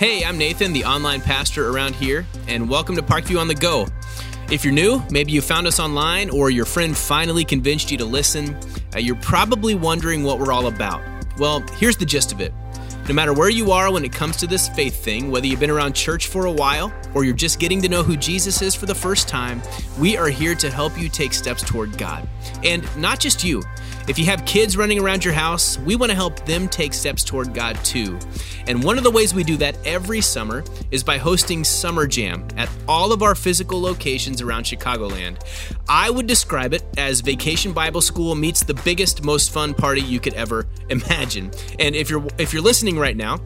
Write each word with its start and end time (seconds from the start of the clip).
Hey, 0.00 0.24
I'm 0.24 0.38
Nathan, 0.38 0.72
the 0.72 0.86
online 0.86 1.20
pastor 1.20 1.68
around 1.68 1.94
here, 1.94 2.24
and 2.48 2.70
welcome 2.70 2.96
to 2.96 3.02
Parkview 3.02 3.38
on 3.38 3.48
the 3.48 3.54
Go. 3.54 3.86
If 4.50 4.64
you're 4.64 4.72
new, 4.72 5.02
maybe 5.10 5.30
you 5.30 5.42
found 5.42 5.66
us 5.66 5.78
online 5.78 6.30
or 6.30 6.48
your 6.48 6.64
friend 6.64 6.96
finally 6.96 7.44
convinced 7.44 7.90
you 7.90 7.98
to 7.98 8.06
listen, 8.06 8.58
uh, 8.94 8.98
you're 8.98 9.16
probably 9.16 9.74
wondering 9.74 10.22
what 10.22 10.38
we're 10.38 10.52
all 10.52 10.68
about. 10.68 11.02
Well, 11.38 11.60
here's 11.76 11.98
the 11.98 12.06
gist 12.06 12.32
of 12.32 12.40
it. 12.40 12.54
No 13.08 13.14
matter 13.14 13.34
where 13.34 13.50
you 13.50 13.72
are 13.72 13.92
when 13.92 14.02
it 14.06 14.10
comes 14.10 14.38
to 14.38 14.46
this 14.46 14.70
faith 14.70 15.04
thing, 15.04 15.30
whether 15.30 15.46
you've 15.46 15.60
been 15.60 15.68
around 15.68 15.92
church 15.92 16.28
for 16.28 16.46
a 16.46 16.50
while 16.50 16.90
or 17.12 17.24
you're 17.24 17.34
just 17.34 17.58
getting 17.58 17.82
to 17.82 17.88
know 17.90 18.02
who 18.02 18.16
Jesus 18.16 18.62
is 18.62 18.74
for 18.74 18.86
the 18.86 18.94
first 18.94 19.28
time, 19.28 19.60
we 19.98 20.16
are 20.16 20.28
here 20.28 20.54
to 20.54 20.70
help 20.70 20.98
you 20.98 21.10
take 21.10 21.34
steps 21.34 21.62
toward 21.62 21.98
God. 21.98 22.26
And 22.64 22.88
not 22.96 23.20
just 23.20 23.44
you. 23.44 23.62
If 24.10 24.18
you 24.18 24.24
have 24.24 24.44
kids 24.44 24.76
running 24.76 24.98
around 24.98 25.24
your 25.24 25.34
house, 25.34 25.78
we 25.78 25.94
want 25.94 26.10
to 26.10 26.16
help 26.16 26.44
them 26.44 26.66
take 26.66 26.94
steps 26.94 27.22
toward 27.22 27.54
God 27.54 27.76
too. 27.84 28.18
And 28.66 28.82
one 28.82 28.98
of 28.98 29.04
the 29.04 29.10
ways 29.12 29.32
we 29.32 29.44
do 29.44 29.56
that 29.58 29.78
every 29.86 30.20
summer 30.20 30.64
is 30.90 31.04
by 31.04 31.16
hosting 31.16 31.62
Summer 31.62 32.08
Jam 32.08 32.44
at 32.56 32.68
all 32.88 33.12
of 33.12 33.22
our 33.22 33.36
physical 33.36 33.80
locations 33.80 34.42
around 34.42 34.64
Chicagoland. 34.64 35.40
I 35.88 36.10
would 36.10 36.26
describe 36.26 36.74
it 36.74 36.82
as 36.98 37.20
Vacation 37.20 37.72
Bible 37.72 38.00
School 38.00 38.34
meets 38.34 38.64
the 38.64 38.74
biggest, 38.74 39.22
most 39.22 39.52
fun 39.52 39.74
party 39.74 40.00
you 40.00 40.18
could 40.18 40.34
ever 40.34 40.66
imagine. 40.88 41.52
And 41.78 41.94
if 41.94 42.10
you're 42.10 42.26
if 42.36 42.52
you're 42.52 42.62
listening 42.62 42.98
right 42.98 43.16
now, 43.16 43.38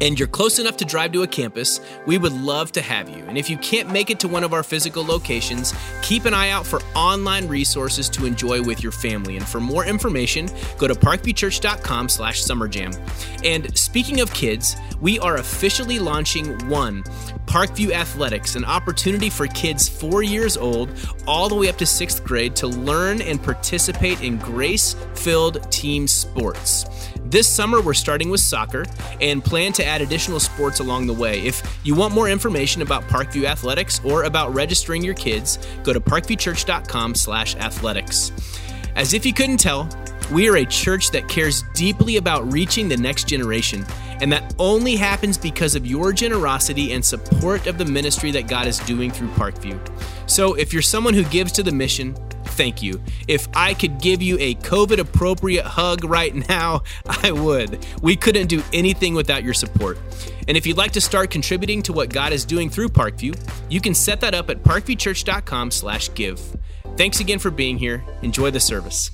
and 0.00 0.18
you're 0.18 0.28
close 0.28 0.58
enough 0.58 0.76
to 0.78 0.84
drive 0.84 1.12
to 1.12 1.22
a 1.22 1.26
campus, 1.26 1.80
we 2.06 2.18
would 2.18 2.32
love 2.32 2.72
to 2.72 2.82
have 2.82 3.08
you. 3.08 3.24
And 3.26 3.38
if 3.38 3.48
you 3.48 3.56
can't 3.58 3.90
make 3.90 4.10
it 4.10 4.20
to 4.20 4.28
one 4.28 4.44
of 4.44 4.52
our 4.52 4.62
physical 4.62 5.04
locations, 5.04 5.74
keep 6.02 6.24
an 6.24 6.34
eye 6.34 6.50
out 6.50 6.66
for 6.66 6.80
online 6.94 7.48
resources 7.48 8.08
to 8.10 8.26
enjoy 8.26 8.62
with 8.62 8.82
your 8.82 8.92
family. 8.92 9.36
And 9.36 9.46
for 9.46 9.60
more 9.60 9.84
information, 9.84 10.48
go 10.78 10.88
to 10.88 10.94
parkviewchurch.com 10.94 12.08
slash 12.08 12.42
summerjam. 12.42 12.94
And 13.44 13.76
speaking 13.76 14.20
of 14.20 14.32
kids, 14.32 14.76
we 15.00 15.18
are 15.18 15.36
officially 15.36 15.98
launching 15.98 16.68
one 16.68 17.04
Parkview 17.46 17.92
Athletics, 17.92 18.56
an 18.56 18.64
opportunity 18.64 19.30
for 19.30 19.46
kids 19.46 19.88
four 19.88 20.22
years 20.22 20.56
old 20.56 20.90
all 21.26 21.48
the 21.48 21.54
way 21.54 21.68
up 21.68 21.76
to 21.76 21.86
sixth 21.86 22.24
grade 22.24 22.56
to 22.56 22.66
learn 22.66 23.20
and 23.20 23.42
participate 23.42 24.20
in 24.22 24.38
grace 24.38 24.96
filled 25.14 25.70
team 25.70 26.08
sports. 26.08 26.86
This 27.24 27.48
summer, 27.48 27.80
we're 27.80 27.94
starting 27.94 28.28
with 28.28 28.40
soccer 28.40 28.84
and 29.20 29.42
plan 29.42 29.72
to 29.74 29.84
add 29.84 30.02
additional 30.02 30.38
sports 30.38 30.80
along 30.80 31.06
the 31.06 31.14
way. 31.14 31.40
If 31.40 31.78
you 31.82 31.94
want 31.94 32.12
more 32.12 32.28
information 32.28 32.82
about 32.82 33.04
Parkview 33.04 33.44
Athletics 33.44 34.02
or 34.04 34.24
about 34.24 34.54
registering 34.54 35.02
your 35.02 35.14
kids, 35.14 35.58
go 35.84 35.94
to 35.94 36.00
parkviewchurch.com/athletics. 36.00 38.32
As 38.94 39.14
if 39.14 39.24
you 39.24 39.32
couldn't 39.32 39.56
tell, 39.56 39.88
we 40.30 40.48
are 40.48 40.56
a 40.56 40.66
church 40.66 41.10
that 41.12 41.28
cares 41.28 41.64
deeply 41.74 42.18
about 42.18 42.52
reaching 42.52 42.88
the 42.88 42.96
next 42.96 43.26
generation, 43.26 43.86
and 44.20 44.30
that 44.32 44.54
only 44.58 44.96
happens 44.96 45.38
because 45.38 45.74
of 45.74 45.86
your 45.86 46.12
generosity 46.12 46.92
and 46.92 47.02
support 47.04 47.66
of 47.66 47.78
the 47.78 47.86
ministry 47.86 48.30
that 48.32 48.48
God 48.48 48.66
is 48.66 48.78
doing 48.80 49.10
through 49.10 49.28
Parkview. 49.28 49.78
So, 50.26 50.54
if 50.54 50.72
you're 50.72 50.82
someone 50.82 51.14
who 51.14 51.24
gives 51.24 51.52
to 51.52 51.62
the 51.62 51.72
mission, 51.72 52.14
thank 52.54 52.82
you. 52.82 53.00
If 53.28 53.48
I 53.54 53.74
could 53.74 54.00
give 54.00 54.22
you 54.22 54.36
a 54.40 54.54
COVID 54.56 54.98
appropriate 54.98 55.64
hug 55.64 56.04
right 56.04 56.34
now, 56.48 56.82
I 57.06 57.32
would. 57.32 57.86
We 58.02 58.16
couldn't 58.16 58.46
do 58.46 58.62
anything 58.72 59.14
without 59.14 59.44
your 59.44 59.54
support. 59.54 59.98
And 60.48 60.56
if 60.56 60.66
you'd 60.66 60.76
like 60.76 60.92
to 60.92 61.00
start 61.00 61.30
contributing 61.30 61.82
to 61.82 61.92
what 61.92 62.10
God 62.10 62.32
is 62.32 62.44
doing 62.44 62.70
through 62.70 62.88
Parkview, 62.88 63.34
you 63.68 63.80
can 63.80 63.94
set 63.94 64.20
that 64.20 64.34
up 64.34 64.50
at 64.50 64.62
parkviewchurch.com/give. 64.62 66.56
Thanks 66.96 67.20
again 67.20 67.38
for 67.38 67.50
being 67.50 67.78
here. 67.78 68.04
Enjoy 68.22 68.50
the 68.50 68.60
service. 68.60 69.10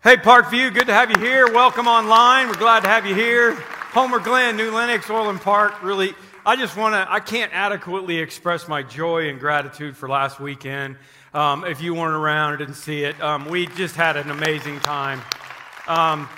Hey, 0.00 0.16
Parkview, 0.16 0.72
good 0.72 0.86
to 0.86 0.94
have 0.94 1.10
you 1.10 1.18
here. 1.18 1.52
Welcome 1.52 1.88
online. 1.88 2.46
We're 2.46 2.54
glad 2.54 2.84
to 2.84 2.88
have 2.88 3.04
you 3.04 3.16
here. 3.16 3.54
Homer 3.54 4.20
Glen, 4.20 4.56
New 4.56 4.70
Lenox, 4.70 5.10
Orland 5.10 5.40
Park. 5.40 5.82
Really, 5.82 6.14
I 6.46 6.54
just 6.54 6.76
want 6.76 6.94
to, 6.94 7.12
I 7.12 7.18
can't 7.18 7.52
adequately 7.52 8.18
express 8.18 8.68
my 8.68 8.84
joy 8.84 9.28
and 9.28 9.40
gratitude 9.40 9.96
for 9.96 10.08
last 10.08 10.38
weekend. 10.38 10.98
Um, 11.34 11.64
if 11.64 11.82
you 11.82 11.94
weren't 11.94 12.14
around 12.14 12.52
or 12.52 12.58
didn't 12.58 12.76
see 12.76 13.02
it, 13.02 13.20
um, 13.20 13.46
we 13.46 13.66
just 13.66 13.96
had 13.96 14.16
an 14.16 14.30
amazing 14.30 14.78
time. 14.78 15.20
Um, 15.88 16.28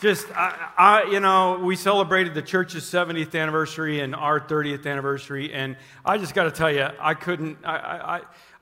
just, 0.00 0.26
I, 0.34 0.70
I, 0.78 1.02
you 1.04 1.20
know, 1.20 1.60
we 1.62 1.76
celebrated 1.76 2.32
the 2.32 2.40
church's 2.40 2.84
70th 2.84 3.38
anniversary 3.38 4.00
and 4.00 4.16
our 4.16 4.40
30th 4.40 4.86
anniversary, 4.86 5.52
and 5.52 5.76
I 6.02 6.16
just 6.16 6.34
got 6.34 6.44
to 6.44 6.50
tell 6.50 6.72
you, 6.72 6.88
I 6.98 7.12
couldn't, 7.12 7.58
I, 7.62 7.76
I, 7.76 8.16
I 8.16 8.20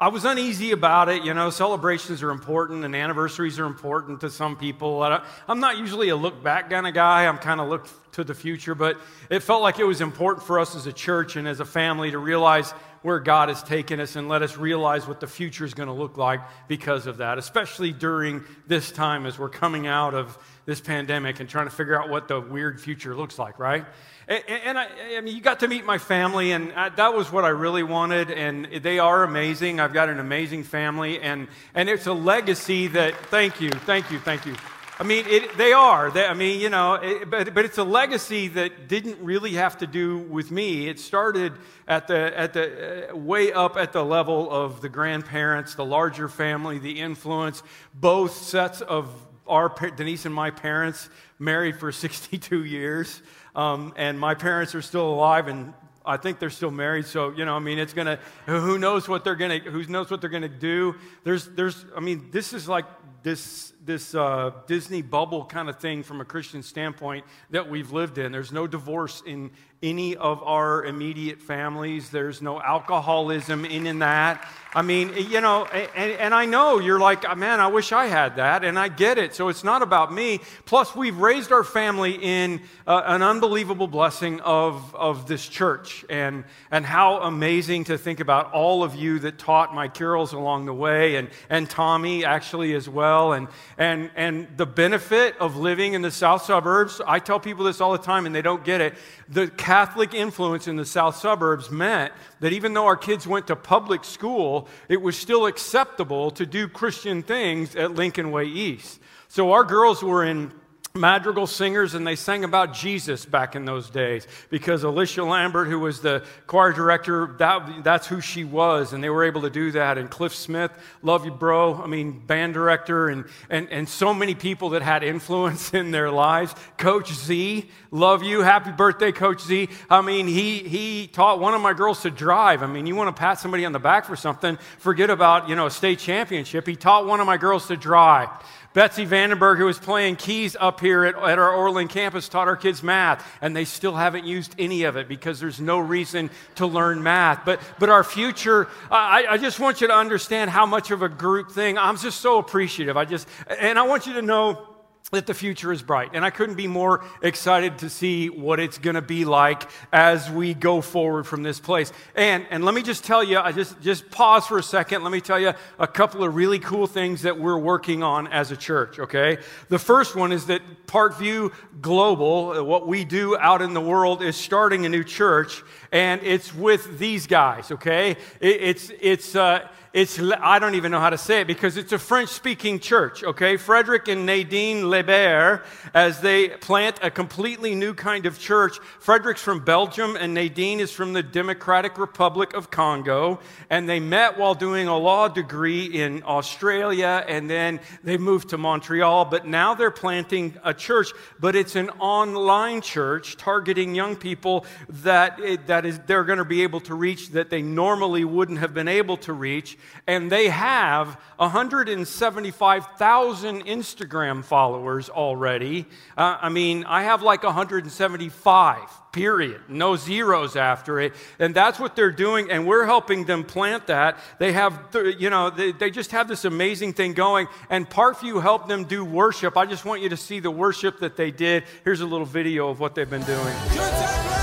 was 0.09 0.25
uneasy 0.25 0.73
about 0.73 1.09
it. 1.09 1.25
You 1.25 1.35
know, 1.35 1.51
celebrations 1.51 2.23
are 2.23 2.31
important 2.31 2.85
and 2.85 2.97
anniversaries 2.97 3.59
are 3.59 3.67
important 3.67 4.21
to 4.23 4.31
some 4.31 4.57
people. 4.57 5.03
I'm 5.47 5.61
not 5.61 5.79
usually 5.79 6.09
a 6.09 6.17
look 6.17 6.43
back 6.43 6.71
kind 6.71 6.87
of 6.87 6.95
guy. 6.95 7.27
I'm 7.27 7.39
kind 7.39 7.61
of 7.61 7.69
look 7.69 7.87
to 8.13 8.25
the 8.25 8.35
future, 8.35 8.75
but 8.75 8.99
it 9.29 9.41
felt 9.41 9.63
like 9.63 9.79
it 9.79 9.85
was 9.85 10.01
important 10.01 10.47
for 10.47 10.59
us 10.59 10.75
as 10.75 10.87
a 10.87 10.93
church 10.93 11.37
and 11.37 11.47
as 11.47 11.61
a 11.61 11.65
family 11.65 12.11
to 12.11 12.19
realize 12.19 12.73
where 13.03 13.21
God 13.21 13.49
has 13.49 13.63
taken 13.63 14.01
us 14.01 14.17
and 14.17 14.29
let 14.29 14.43
us 14.43 14.57
realize 14.57 15.07
what 15.07 15.21
the 15.21 15.27
future 15.27 15.65
is 15.65 15.75
going 15.75 15.87
to 15.87 15.93
look 15.93 16.17
like 16.17 16.41
because 16.69 17.07
of 17.07 17.19
that, 17.19 17.39
especially 17.39 17.93
during 17.93 18.45
this 18.67 18.91
time 18.91 19.27
as 19.27 19.39
we're 19.39 19.49
coming 19.49 19.87
out 19.87 20.15
of 20.15 20.37
this 20.67 20.81
pandemic 20.81 21.41
and 21.41 21.49
trying 21.49 21.67
to 21.67 21.75
figure 21.75 22.01
out 22.01 22.11
what 22.11 22.29
the 22.29 22.41
weird 22.41 22.81
future 22.81 23.15
looks 23.15 23.39
like, 23.39 23.59
right? 23.59 23.87
And, 24.31 24.45
and 24.49 24.79
I, 24.79 24.87
I, 25.17 25.21
mean, 25.23 25.35
you 25.35 25.43
got 25.43 25.59
to 25.61 25.69
meet 25.69 25.85
my 25.85 25.99
family, 25.99 26.53
and 26.53 26.73
I, 26.73 26.89
that 26.91 27.13
was 27.13 27.33
what 27.33 27.45
I 27.45 27.49
really 27.49 27.83
wanted. 27.83 28.31
And 28.31 28.67
they 28.67 29.01
are 29.01 29.25
amazing. 29.25 29.81
I've 29.81 29.93
got 29.93 30.09
an 30.09 30.21
amazing 30.21 30.63
family, 30.63 31.21
and, 31.21 31.49
and 31.75 31.89
it's 31.89 32.07
a 32.07 32.13
legacy 32.13 32.87
that, 32.89 33.17
thank 33.27 33.61
you, 33.61 33.71
thank 33.71 34.09
you, 34.13 34.21
thank 34.21 34.47
you. 34.47 34.55
I 35.01 35.03
mean, 35.03 35.25
it, 35.27 35.57
they 35.57 35.73
are. 35.73 36.13
They, 36.13 36.27
I 36.27 36.35
mean, 36.35 36.61
you 36.61 36.69
know, 36.69 36.95
it, 36.95 37.29
but, 37.29 37.55
but 37.55 37.65
it's 37.65 37.79
a 37.79 37.85
legacy 37.85 38.49
that 38.49 38.87
didn't 38.87 39.19
really 39.21 39.55
have 39.55 39.79
to 39.79 39.87
do 39.87 40.19
with 40.19 40.53
me. 40.53 40.89
It 40.89 41.01
started 41.01 41.55
at 41.89 42.07
the, 42.07 42.39
at 42.39 42.53
the 42.53 43.11
uh, 43.11 43.17
way 43.17 43.51
up 43.53 43.77
at 43.77 43.93
the 43.93 44.05
level 44.05 44.49
of 44.49 44.81
the 44.81 44.89
grandparents, 44.89 45.75
the 45.75 45.85
larger 45.85 46.29
family, 46.29 46.79
the 46.79 47.01
influence, 47.01 47.65
both 47.95 48.37
sets 48.37 48.81
of 48.81 49.11
our 49.51 49.69
Denise 49.69 50.25
and 50.25 50.35
my 50.35 50.51
parents 50.51 51.11
married 51.39 51.79
for 51.79 51.93
62 52.07 52.65
years, 52.65 53.23
um, 53.55 53.93
and 53.97 54.19
my 54.19 54.35
parents 54.35 54.75
are 54.75 54.83
still 54.83 55.09
alive, 55.09 55.49
and 55.49 55.75
I 56.07 56.17
think 56.17 56.39
they're 56.39 56.51
still 56.51 56.71
married. 56.71 57.07
So 57.07 57.31
you 57.31 57.45
know, 57.45 57.57
I 57.57 57.59
mean, 57.59 57.79
it's 57.79 57.93
gonna. 57.93 58.19
Who 58.47 58.79
knows 58.79 59.09
what 59.09 59.25
they're 59.25 59.37
gonna? 59.37 59.59
Who 59.59 59.85
knows 59.85 60.11
what 60.11 60.21
they're 60.21 60.31
gonna 60.31 60.49
do? 60.49 60.95
There's, 61.25 61.47
there's. 61.49 61.85
I 61.97 62.01
mean, 62.01 62.31
this 62.31 62.53
is 62.53 62.69
like 62.69 62.87
this 63.23 63.73
this 63.85 64.15
uh, 64.15 64.53
Disney 64.67 65.03
bubble 65.03 65.45
kind 65.45 65.69
of 65.69 65.79
thing 65.79 66.03
from 66.03 66.21
a 66.21 66.25
Christian 66.25 66.63
standpoint 66.63 67.25
that 67.51 67.69
we've 67.69 67.93
lived 67.93 68.19
in. 68.19 68.33
There's 68.33 68.53
no 68.53 68.67
divorce 68.67 69.23
in 69.27 69.51
any 69.83 70.15
of 70.15 70.43
our 70.43 70.85
immediate 70.85 71.41
families. 71.41 72.11
There's 72.11 72.43
no 72.43 72.61
alcoholism 72.61 73.65
in, 73.65 73.87
in 73.87 74.01
that. 74.01 74.47
I 74.73 74.83
mean, 74.83 75.13
you 75.17 75.41
know, 75.41 75.65
and, 75.65 76.13
and, 76.13 76.35
I 76.35 76.45
know 76.45 76.79
you're 76.79 77.01
like, 77.01 77.23
man, 77.37 77.59
I 77.59 77.67
wish 77.67 77.91
I 77.91 78.07
had 78.07 78.37
that, 78.37 78.63
and 78.63 78.79
I 78.79 78.87
get 78.87 79.19
it. 79.19 79.35
So 79.35 79.49
it's 79.49 79.65
not 79.65 79.83
about 79.83 80.13
me. 80.13 80.41
Plus, 80.65 80.95
we've 80.95 81.17
raised 81.17 81.51
our 81.51 81.65
family 81.65 82.13
in 82.13 82.61
uh, 82.87 83.03
an 83.05 83.21
unbelievable 83.21 83.89
blessing 83.89 84.39
of, 84.43 84.95
of 84.95 85.27
this 85.27 85.49
church, 85.49 86.05
and, 86.09 86.45
and 86.71 86.87
how 86.87 87.21
amazing 87.23 87.85
to 87.85 87.99
think 87.99 88.21
about 88.21 88.53
all 88.53 88.85
of 88.85 88.95
you 88.95 89.19
that 89.21 89.39
taught 89.39 89.75
my 89.75 89.89
carols 89.89 90.33
along 90.33 90.67
the 90.67 90.75
way, 90.75 91.17
and, 91.17 91.31
and 91.49 91.69
Tommy 91.69 92.25
actually 92.25 92.73
as 92.75 92.89
well, 92.89 93.33
and, 93.33 93.49
and, 93.77 94.09
and 94.15 94.47
the 94.57 94.67
benefit 94.67 95.37
of 95.39 95.57
living 95.57 95.95
in 95.95 96.03
the 96.03 96.13
south 96.13 96.43
suburbs. 96.43 97.01
I 97.05 97.19
tell 97.19 97.41
people 97.41 97.65
this 97.65 97.81
all 97.81 97.91
the 97.91 97.99
time, 97.99 98.25
and 98.25 98.33
they 98.33 98.43
don't 98.43 98.65
get 98.65 98.81
it. 98.81 98.95
The 99.31 99.47
Catholic 99.47 100.13
influence 100.13 100.67
in 100.67 100.75
the 100.75 100.85
south 100.85 101.17
suburbs 101.17 101.71
meant 101.71 102.13
that 102.41 102.53
even 102.53 102.75
though 102.75 102.87
our 102.87 102.97
kids 102.97 103.29
went 103.29 103.47
to 103.47 103.55
public 103.55 104.03
school, 104.03 104.67
it 104.89 105.01
was 105.01 105.17
still 105.17 105.47
acceptable 105.47 106.33
to 106.33 106.45
do 106.45 106.67
Christian 106.67 107.23
things 107.23 107.77
at 107.77 107.95
Lincoln 107.95 108.33
Way 108.33 108.47
East. 108.47 108.99
So 109.29 109.53
our 109.53 109.63
girls 109.63 110.03
were 110.03 110.25
in 110.25 110.51
madrigal 110.95 111.47
singers 111.47 111.95
and 111.95 112.05
they 112.05 112.17
sang 112.17 112.43
about 112.43 112.75
Jesus 112.75 113.25
back 113.25 113.55
in 113.55 113.65
those 113.65 113.89
days 113.91 114.27
because 114.51 114.83
Alicia 114.83 115.23
Lambert, 115.23 115.69
who 115.69 115.79
was 115.79 116.01
the 116.01 116.25
choir 116.49 116.73
director, 116.73 117.37
that, 117.39 117.85
that's 117.85 118.09
who 118.09 118.21
she 118.21 118.43
was, 118.43 118.93
and 118.93 119.03
they 119.03 119.09
were 119.09 119.23
able 119.23 119.43
to 119.43 119.51
do 119.51 119.71
that. 119.71 119.99
And 119.99 120.11
Cliff 120.11 120.35
Smith, 120.35 120.73
love 121.03 121.25
you, 121.25 121.31
bro. 121.31 121.81
I 121.81 121.87
mean, 121.87 122.19
band 122.19 122.55
director, 122.55 123.09
and, 123.09 123.25
and, 123.49 123.69
and 123.71 123.89
so 123.89 124.13
many 124.13 124.35
people 124.35 124.71
that 124.71 124.83
had 124.83 125.05
influence 125.05 125.73
in 125.75 125.93
their 125.93 126.11
lives. 126.11 126.57
Coach 126.77 127.13
Z, 127.13 127.71
love 127.93 128.25
you. 128.25 128.41
Happy 128.41 128.73
birthday, 128.73 129.13
Coach 129.13 129.43
Z. 129.43 129.69
I 129.89 130.01
mean, 130.01 130.27
he, 130.27 130.59
he 130.59 131.07
taught 131.07 131.39
one 131.39 131.55
of 131.55 131.61
my 131.61 131.73
girls 131.73 132.03
to 132.03 132.11
drive. 132.11 132.65
I 132.65 132.67
mean, 132.67 132.87
you 132.87 132.97
want 132.97 133.15
to 133.15 133.21
pat 133.21 133.39
somebody 133.39 133.65
on 133.65 133.71
the 133.71 133.79
back 133.79 134.07
for 134.07 134.17
something, 134.17 134.59
forget 134.79 135.09
about, 135.09 135.49
you 135.49 135.55
know, 135.55 135.67
a 135.67 135.71
state 135.71 136.01
championship. 136.01 136.67
He 136.67 136.75
taught 136.75 137.07
one 137.07 137.21
of 137.21 137.27
my 137.27 137.37
girls 137.37 137.69
to 137.69 137.77
drive. 137.77 138.29
Betsy 138.73 139.05
Vandenberg, 139.05 139.59
who 139.59 139.65
was 139.65 139.81
playing 139.81 140.15
keys 140.17 140.57
up 140.59 140.79
here 140.79 141.05
at, 141.05 141.17
at 141.17 141.39
our 141.39 141.53
Orland 141.53 141.91
campus, 141.91 142.29
taught 142.29 142.47
our 142.47 142.57
kids 142.57 142.83
math, 142.85 143.27
and 143.41 143.55
they 143.57 143.65
still 143.65 143.97
haven't 143.97 144.25
used 144.25 144.55
any 144.59 144.85
of 144.85 144.97
it 144.97 145.09
because 145.09 145.41
there's 145.41 145.61
no 145.61 145.81
reason 145.81 146.31
to 146.55 146.67
learn 146.67 147.03
math. 147.03 147.45
But, 147.45 147.61
but 147.81 147.89
our 147.89 148.05
future, 148.05 148.69
I, 148.89 149.27
I 149.31 149.39
just 149.39 149.59
want 149.59 149.81
you 149.81 149.89
to 149.89 149.95
understand 149.95 150.51
how 150.51 150.67
much 150.67 150.93
of 150.93 151.03
a 151.03 151.09
group 151.09 151.51
thing. 151.51 151.79
I'm 151.79 151.97
just 151.97 152.21
so 152.21 152.39
appreciative. 152.39 152.97
I 152.97 153.05
just, 153.05 153.27
and 153.49 153.77
I 153.77 153.83
want 153.83 154.07
you 154.07 154.13
to 154.15 154.23
know 154.23 154.70
that 155.13 155.27
the 155.27 155.35
future 155.35 155.73
is 155.73 155.83
bright. 155.83 156.11
And 156.15 156.25
I 156.25 156.31
couldn't 156.31 156.55
be 156.55 156.69
more 156.69 157.05
excited 157.21 157.79
to 157.79 157.91
see 157.91 158.29
what 158.29 158.61
it's 158.61 158.79
going 158.79 158.95
to 158.95 159.03
be 159.03 159.25
like 159.25 159.69
as 159.93 160.31
we 160.31 160.55
go 160.55 160.81
forward 160.81 161.27
from 161.27 161.43
this 161.43 161.59
place. 161.59 161.93
And, 162.15 162.47
and 162.51 162.65
let 162.65 162.77
me 162.77 162.83
just 162.83 163.05
tell 163.05 163.25
you, 163.25 163.39
I 163.39 163.51
just, 163.51 163.81
just 163.81 164.09
pause 164.11 164.47
for 164.47 164.59
a 164.59 164.63
second. 164.63 165.03
Let 165.03 165.11
me 165.11 165.21
tell 165.21 165.41
you 165.41 165.53
a 165.81 165.87
couple 165.89 166.23
of 166.23 166.37
really 166.37 166.61
cool 166.61 166.87
things 166.87 167.23
that 167.23 167.41
we're 167.41 167.59
working 167.59 168.05
on 168.05 168.29
as 168.29 168.53
a 168.53 168.57
church, 168.57 169.01
okay? 169.01 169.39
The 169.69 169.81
first 169.81 170.15
one 170.15 170.31
is 170.31 170.47
that 170.47 170.63
Parkview 170.87 171.53
Global, 171.81 172.65
what 172.65 172.87
we 172.87 173.05
do 173.05 173.37
out 173.37 173.63
in 173.63 173.75
the 173.75 173.81
world, 173.81 174.23
is 174.23 174.37
starting 174.37 174.87
a 174.87 174.89
new 174.89 175.03
church, 175.03 175.65
and 175.91 176.23
it's 176.23 176.55
with 176.55 177.01
these 177.01 177.27
guys, 177.27 177.73
okay? 177.73 178.13
It, 178.41 178.61
it's, 178.61 178.93
it's, 179.01 179.35
uh, 179.35 179.67
it's, 179.93 180.21
I 180.21 180.61
don't 180.61 180.77
even 180.77 180.93
know 180.93 181.01
how 181.01 181.11
to 181.11 181.19
say 181.19 181.41
it 181.41 181.49
because 181.49 181.77
it's 181.77 181.91
a 181.91 181.99
French 181.99 182.29
speaking 182.29 182.79
church, 182.79 183.25
okay? 183.25 183.57
Frederick 183.57 184.07
and 184.07 184.25
Nadine 184.25 184.85
Lebert, 184.85 185.65
as 185.93 186.21
they 186.21 186.51
plant 186.51 187.01
a 187.03 187.11
completely 187.11 187.75
new 187.75 187.93
kind 187.93 188.25
of 188.25 188.39
church. 188.39 188.79
Frederick's 189.01 189.43
from 189.43 189.65
Belgium 189.65 190.15
and 190.15 190.33
Nadine 190.33 190.79
is 190.79 190.93
from 190.93 191.13
the 191.13 191.25
Democratic 191.25 191.99
Republic 191.99 192.55
of 192.55 192.71
Congo. 192.71 193.41
And 193.69 193.89
they 193.89 193.99
met 193.99 194.39
while 194.39 194.55
doing 194.55 194.87
a 194.87 194.97
law 194.97 195.27
degree 195.27 195.87
in 195.87 196.23
Australia 196.23 197.25
and 197.27 197.51
then 197.51 197.81
they 198.05 198.17
moved 198.17 198.51
to 198.51 198.59
Montreal. 198.59 199.25
But 199.25 199.45
now 199.45 199.75
they're 199.75 199.91
planting 199.91 200.57
a 200.63 200.73
church, 200.73 201.09
but 201.41 201.57
it's 201.57 201.75
an 201.75 201.91
online 201.99 202.81
church 202.81 203.37
targeting 203.37 203.97
young 203.97 204.15
people 204.15 204.67
that, 204.89 205.41
eh, 205.43 205.57
that 205.67 205.85
is, 205.85 205.99
they're 206.07 206.23
going 206.23 206.39
to 206.39 206.45
be 206.45 206.63
able 206.63 206.81
to 206.83 206.95
reach 206.95 207.31
that 207.31 207.51
they 207.51 207.61
normally 207.61 208.25
wouldn't 208.25 208.61
have 208.61 208.73
been 208.73 208.87
able 208.87 209.17
to 209.17 209.33
reach 209.33 209.79
and 210.07 210.31
they 210.31 210.49
have 210.49 211.19
175,000 211.37 213.65
Instagram 213.65 214.45
followers 214.45 215.09
already. 215.09 215.87
Uh, 216.17 216.37
I 216.41 216.49
mean, 216.49 216.85
I 216.85 217.03
have 217.05 217.23
like 217.23 217.43
175, 217.43 219.13
period. 219.13 219.63
No 219.69 219.97
zeros 219.97 220.57
after 220.57 221.01
it. 221.01 221.15
And 221.39 221.55
that's 221.55 221.79
what 221.79 221.97
they're 221.97 222.11
doing, 222.11 222.51
and 222.51 222.67
we're 222.67 222.87
helping 222.87 223.25
them 223.25 223.45
plant 223.45 223.87
that. 223.89 224.19
They 224.39 224.53
have, 224.53 224.79
you 225.19 225.31
know, 225.31 225.51
they, 225.51 225.73
they 225.73 225.91
just 225.91 226.13
have 226.13 226.29
this 226.29 226.45
amazing 226.45 226.95
thing 226.95 227.15
going, 227.15 227.49
and 227.69 227.89
Parkview 227.89 228.43
helped 228.43 228.69
them 228.69 228.85
do 228.85 229.05
worship. 229.05 229.57
I 229.57 229.67
just 229.67 229.85
want 229.85 230.03
you 230.03 230.09
to 230.11 230.17
see 230.17 230.41
the 230.41 230.51
worship 230.51 231.01
that 231.01 231.17
they 231.17 231.31
did. 231.31 231.65
Here's 231.85 232.01
a 232.01 232.07
little 232.07 232.27
video 232.27 232.69
of 232.69 232.81
what 232.81 232.95
they've 232.95 233.09
been 233.09 233.23
doing. 233.23 234.40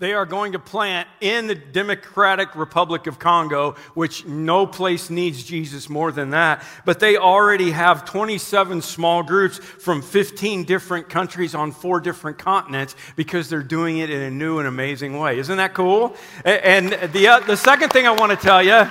They 0.00 0.14
are 0.14 0.26
going 0.26 0.52
to 0.52 0.60
plant 0.60 1.08
in 1.20 1.48
the 1.48 1.56
Democratic 1.56 2.54
Republic 2.54 3.08
of 3.08 3.18
Congo, 3.18 3.72
which 3.94 4.24
no 4.24 4.64
place 4.64 5.10
needs 5.10 5.42
Jesus 5.42 5.88
more 5.88 6.12
than 6.12 6.30
that. 6.30 6.62
But 6.84 7.00
they 7.00 7.16
already 7.16 7.72
have 7.72 8.04
27 8.04 8.80
small 8.82 9.24
groups 9.24 9.58
from 9.58 10.02
15 10.02 10.62
different 10.62 11.08
countries 11.08 11.52
on 11.52 11.72
four 11.72 11.98
different 11.98 12.38
continents 12.38 12.94
because 13.16 13.48
they're 13.48 13.60
doing 13.60 13.98
it 13.98 14.08
in 14.08 14.22
a 14.22 14.30
new 14.30 14.60
and 14.60 14.68
amazing 14.68 15.18
way. 15.18 15.36
Isn't 15.40 15.56
that 15.56 15.74
cool? 15.74 16.14
And 16.44 16.92
the, 17.12 17.26
uh, 17.26 17.40
the 17.40 17.56
second 17.56 17.90
thing 17.90 18.06
I 18.06 18.12
want 18.12 18.30
to 18.30 18.38
tell 18.38 18.62
you 18.62 18.88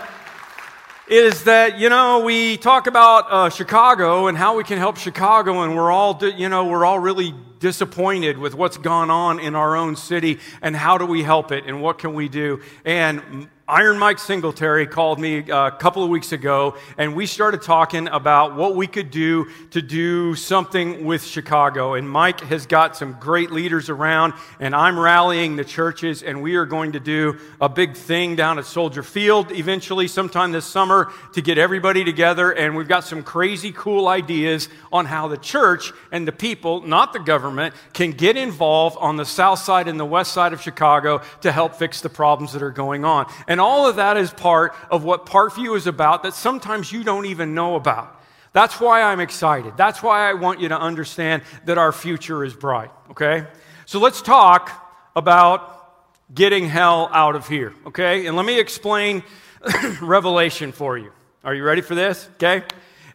is 1.07 1.45
that 1.45 1.79
you 1.79 1.87
know 1.87 2.19
we 2.19 2.57
talk 2.57 2.85
about 2.85 3.31
uh, 3.31 3.49
Chicago 3.49 4.27
and 4.27 4.37
how 4.37 4.57
we 4.57 4.65
can 4.65 4.77
help 4.77 4.97
Chicago, 4.97 5.61
and 5.61 5.73
we're 5.73 5.89
all 5.89 6.21
you 6.21 6.49
know 6.49 6.65
we're 6.65 6.83
all 6.83 6.99
really 6.99 7.33
disappointed 7.59 8.37
with 8.37 8.53
what's 8.55 8.77
gone 8.77 9.09
on 9.09 9.39
in 9.39 9.55
our 9.55 9.75
own 9.75 9.95
city, 9.95 10.39
and 10.61 10.75
how 10.75 10.97
do 10.97 11.05
we 11.05 11.23
help 11.23 11.51
it, 11.51 11.65
and 11.65 11.81
what 11.81 11.99
can 11.99 12.13
we 12.13 12.29
do? 12.29 12.61
And 12.85 13.47
Iron 13.69 13.99
Mike 13.99 14.17
Singletary 14.17 14.87
called 14.87 15.19
me 15.19 15.51
uh, 15.51 15.67
a 15.67 15.71
couple 15.71 16.01
of 16.01 16.09
weeks 16.09 16.31
ago, 16.31 16.77
and 16.97 17.13
we 17.17 17.25
started 17.25 17.61
talking 17.61 18.07
about 18.07 18.55
what 18.55 18.77
we 18.77 18.87
could 18.87 19.11
do 19.11 19.49
to 19.71 19.81
do 19.81 20.35
something 20.35 21.03
with 21.03 21.21
Chicago. 21.21 21.95
And 21.95 22.09
Mike 22.09 22.39
has 22.39 22.65
got 22.65 22.95
some 22.95 23.17
great 23.19 23.51
leaders 23.51 23.89
around, 23.89 24.35
and 24.61 24.73
I'm 24.73 24.97
rallying 24.97 25.57
the 25.57 25.65
churches, 25.65 26.23
and 26.23 26.41
we 26.41 26.55
are 26.55 26.65
going 26.65 26.93
to 26.93 27.01
do 27.01 27.39
a 27.59 27.67
big 27.67 27.97
thing 27.97 28.37
down 28.37 28.57
at 28.57 28.63
Soldier 28.63 29.03
Field 29.03 29.51
eventually, 29.51 30.07
sometime 30.07 30.53
this 30.53 30.65
summer, 30.65 31.11
to 31.33 31.41
get 31.41 31.57
everybody 31.57 32.05
together. 32.05 32.51
And 32.51 32.73
we've 32.73 32.87
got 32.87 33.03
some 33.03 33.21
crazy 33.21 33.73
cool 33.73 34.07
ideas 34.07 34.69
on 34.93 35.05
how 35.07 35.27
the 35.27 35.37
church 35.37 35.91
and 36.13 36.25
the 36.25 36.31
people, 36.31 36.87
not 36.87 37.11
the 37.11 37.19
government, 37.19 37.46
can 37.93 38.11
get 38.11 38.37
involved 38.37 38.95
on 38.99 39.17
the 39.17 39.25
south 39.25 39.59
side 39.59 39.89
and 39.89 39.99
the 39.99 40.05
west 40.05 40.31
side 40.31 40.53
of 40.53 40.61
Chicago 40.61 41.21
to 41.41 41.51
help 41.51 41.75
fix 41.75 41.99
the 41.99 42.09
problems 42.09 42.53
that 42.53 42.63
are 42.63 42.71
going 42.71 43.03
on. 43.03 43.29
And 43.45 43.57
and 43.57 43.61
all 43.63 43.89
of 43.89 43.95
that 43.95 44.17
is 44.17 44.29
part 44.29 44.75
of 44.91 45.03
what 45.03 45.25
Parkview 45.25 45.75
is 45.75 45.87
about 45.87 46.21
that 46.21 46.35
sometimes 46.35 46.91
you 46.91 47.03
don't 47.03 47.25
even 47.25 47.55
know 47.55 47.75
about. 47.75 48.21
That's 48.53 48.79
why 48.79 49.01
I'm 49.01 49.19
excited. 49.19 49.75
That's 49.75 50.03
why 50.03 50.29
I 50.29 50.35
want 50.35 50.59
you 50.59 50.69
to 50.69 50.79
understand 50.79 51.41
that 51.65 51.79
our 51.79 51.91
future 51.91 52.45
is 52.45 52.53
bright, 52.53 52.91
okay? 53.09 53.47
So 53.87 53.99
let's 53.99 54.21
talk 54.21 54.69
about 55.15 55.91
getting 56.31 56.69
hell 56.69 57.09
out 57.11 57.35
of 57.35 57.47
here, 57.47 57.73
okay? 57.87 58.27
And 58.27 58.37
let 58.37 58.45
me 58.45 58.59
explain 58.59 59.23
Revelation 60.03 60.71
for 60.71 60.95
you. 60.95 61.11
Are 61.43 61.55
you 61.55 61.63
ready 61.63 61.81
for 61.81 61.95
this? 61.95 62.29
Okay? 62.35 62.61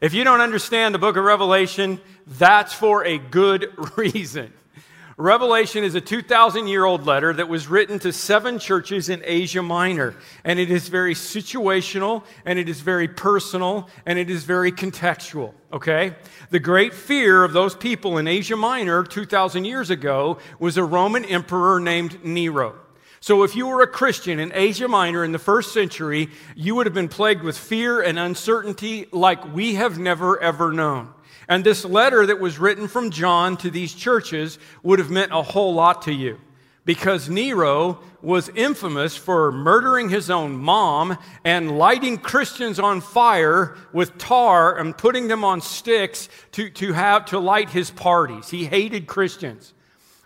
If 0.01 0.13
you 0.13 0.25
don't 0.25 0.41
understand 0.41 0.93
the 0.93 0.99
book 0.99 1.17
of 1.17 1.23
Revelation, 1.23 2.01
that's 2.27 2.73
for 2.73 3.05
a 3.05 3.19
good 3.19 3.73
reason. 3.97 4.53
Revelation 5.19 5.85
is 5.85 5.95
a 5.95 6.01
2,000 6.01 6.69
year 6.69 6.85
old 6.85 7.07
letter 7.07 7.33
that 7.35 7.49
was 7.49 7.69
written 7.69 7.99
to 8.01 8.13
seven 8.13 8.59
churches 8.59 9.09
in 9.09 9.23
Asia 9.25 9.63
Minor. 9.63 10.15
And 10.43 10.59
it 10.59 10.71
is 10.71 10.89
very 10.89 11.15
situational, 11.15 12.25
and 12.47 12.59
it 12.59 12.69
is 12.69 12.81
very 12.81 13.09
personal, 13.09 13.89
and 14.07 14.19
it 14.19 14.31
is 14.31 14.45
very 14.45 14.73
contextual. 14.73 15.53
Okay? 15.73 16.17
The 16.51 16.59
great 16.59 16.95
fear 16.95 17.45
of 17.45 17.53
those 17.53 17.75
people 17.75 18.19
in 18.19 18.27
Asia 18.27 18.57
Minor 18.57 19.05
2,000 19.05 19.65
years 19.65 19.91
ago 19.91 20.39
was 20.59 20.77
a 20.77 20.85
Roman 20.85 21.25
emperor 21.27 21.79
named 21.79 22.25
Nero. 22.25 22.75
So, 23.21 23.45
if 23.45 23.55
you 23.55 23.69
were 23.69 23.83
a 23.83 23.87
Christian 23.87 24.41
in 24.41 24.51
Asia 24.53 24.89
Minor 24.89 25.23
in 25.23 25.31
the 25.31 25.39
first 25.39 25.73
century, 25.73 26.29
you 26.57 26.75
would 26.75 26.87
have 26.87 26.95
been 26.95 27.09
plagued 27.09 27.45
with 27.45 27.57
fear 27.57 28.01
and 28.01 28.19
uncertainty 28.19 29.07
like 29.13 29.55
we 29.55 29.75
have 29.75 29.97
never 29.97 30.43
ever 30.43 30.73
known. 30.73 31.15
And 31.53 31.65
this 31.65 31.85
letter 31.85 32.25
that 32.25 32.41
was 32.41 32.59
written 32.59 32.89
from 32.89 33.11
John 33.11 33.59
to 33.59 33.69
these 33.69 33.93
churches 33.93 34.59
would 34.83 34.99
have 34.99 35.11
meant 35.11 35.33
a 35.33 35.43
whole 35.43 35.75
lot 35.75 36.01
to 36.05 36.11
you 36.11 36.41
because 36.87 37.29
Nero 37.29 37.99
was 38.23 38.49
infamous 38.49 39.19
for 39.19 39.53
murdering 39.53 40.09
his 40.09 40.31
own 40.31 40.57
mom 40.57 41.19
and 41.45 41.77
lighting 41.77 42.17
Christians 42.17 42.79
on 42.79 43.03
fire 43.03 43.77
with 43.93 44.17
tar 44.17 44.79
and 44.79 44.97
putting 44.97 45.29
them 45.29 45.45
on 45.45 45.61
sticks 45.61 46.31
to, 46.53 46.71
to 46.71 46.95
have 46.95 47.27
to 47.27 47.39
light 47.39 47.69
his 47.69 47.91
parties. 47.91 48.49
He 48.49 48.65
hated 48.65 49.07
Christians. 49.07 49.75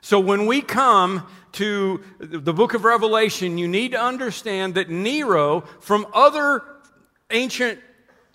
So 0.02 0.20
when 0.20 0.46
we 0.46 0.60
come 0.60 1.26
to 1.54 2.04
the 2.20 2.54
book 2.54 2.72
of 2.74 2.84
Revelation, 2.84 3.58
you 3.58 3.66
need 3.66 3.90
to 3.90 4.00
understand 4.00 4.76
that 4.76 4.90
Nero, 4.90 5.62
from 5.80 6.06
other 6.14 6.62
ancient 7.32 7.80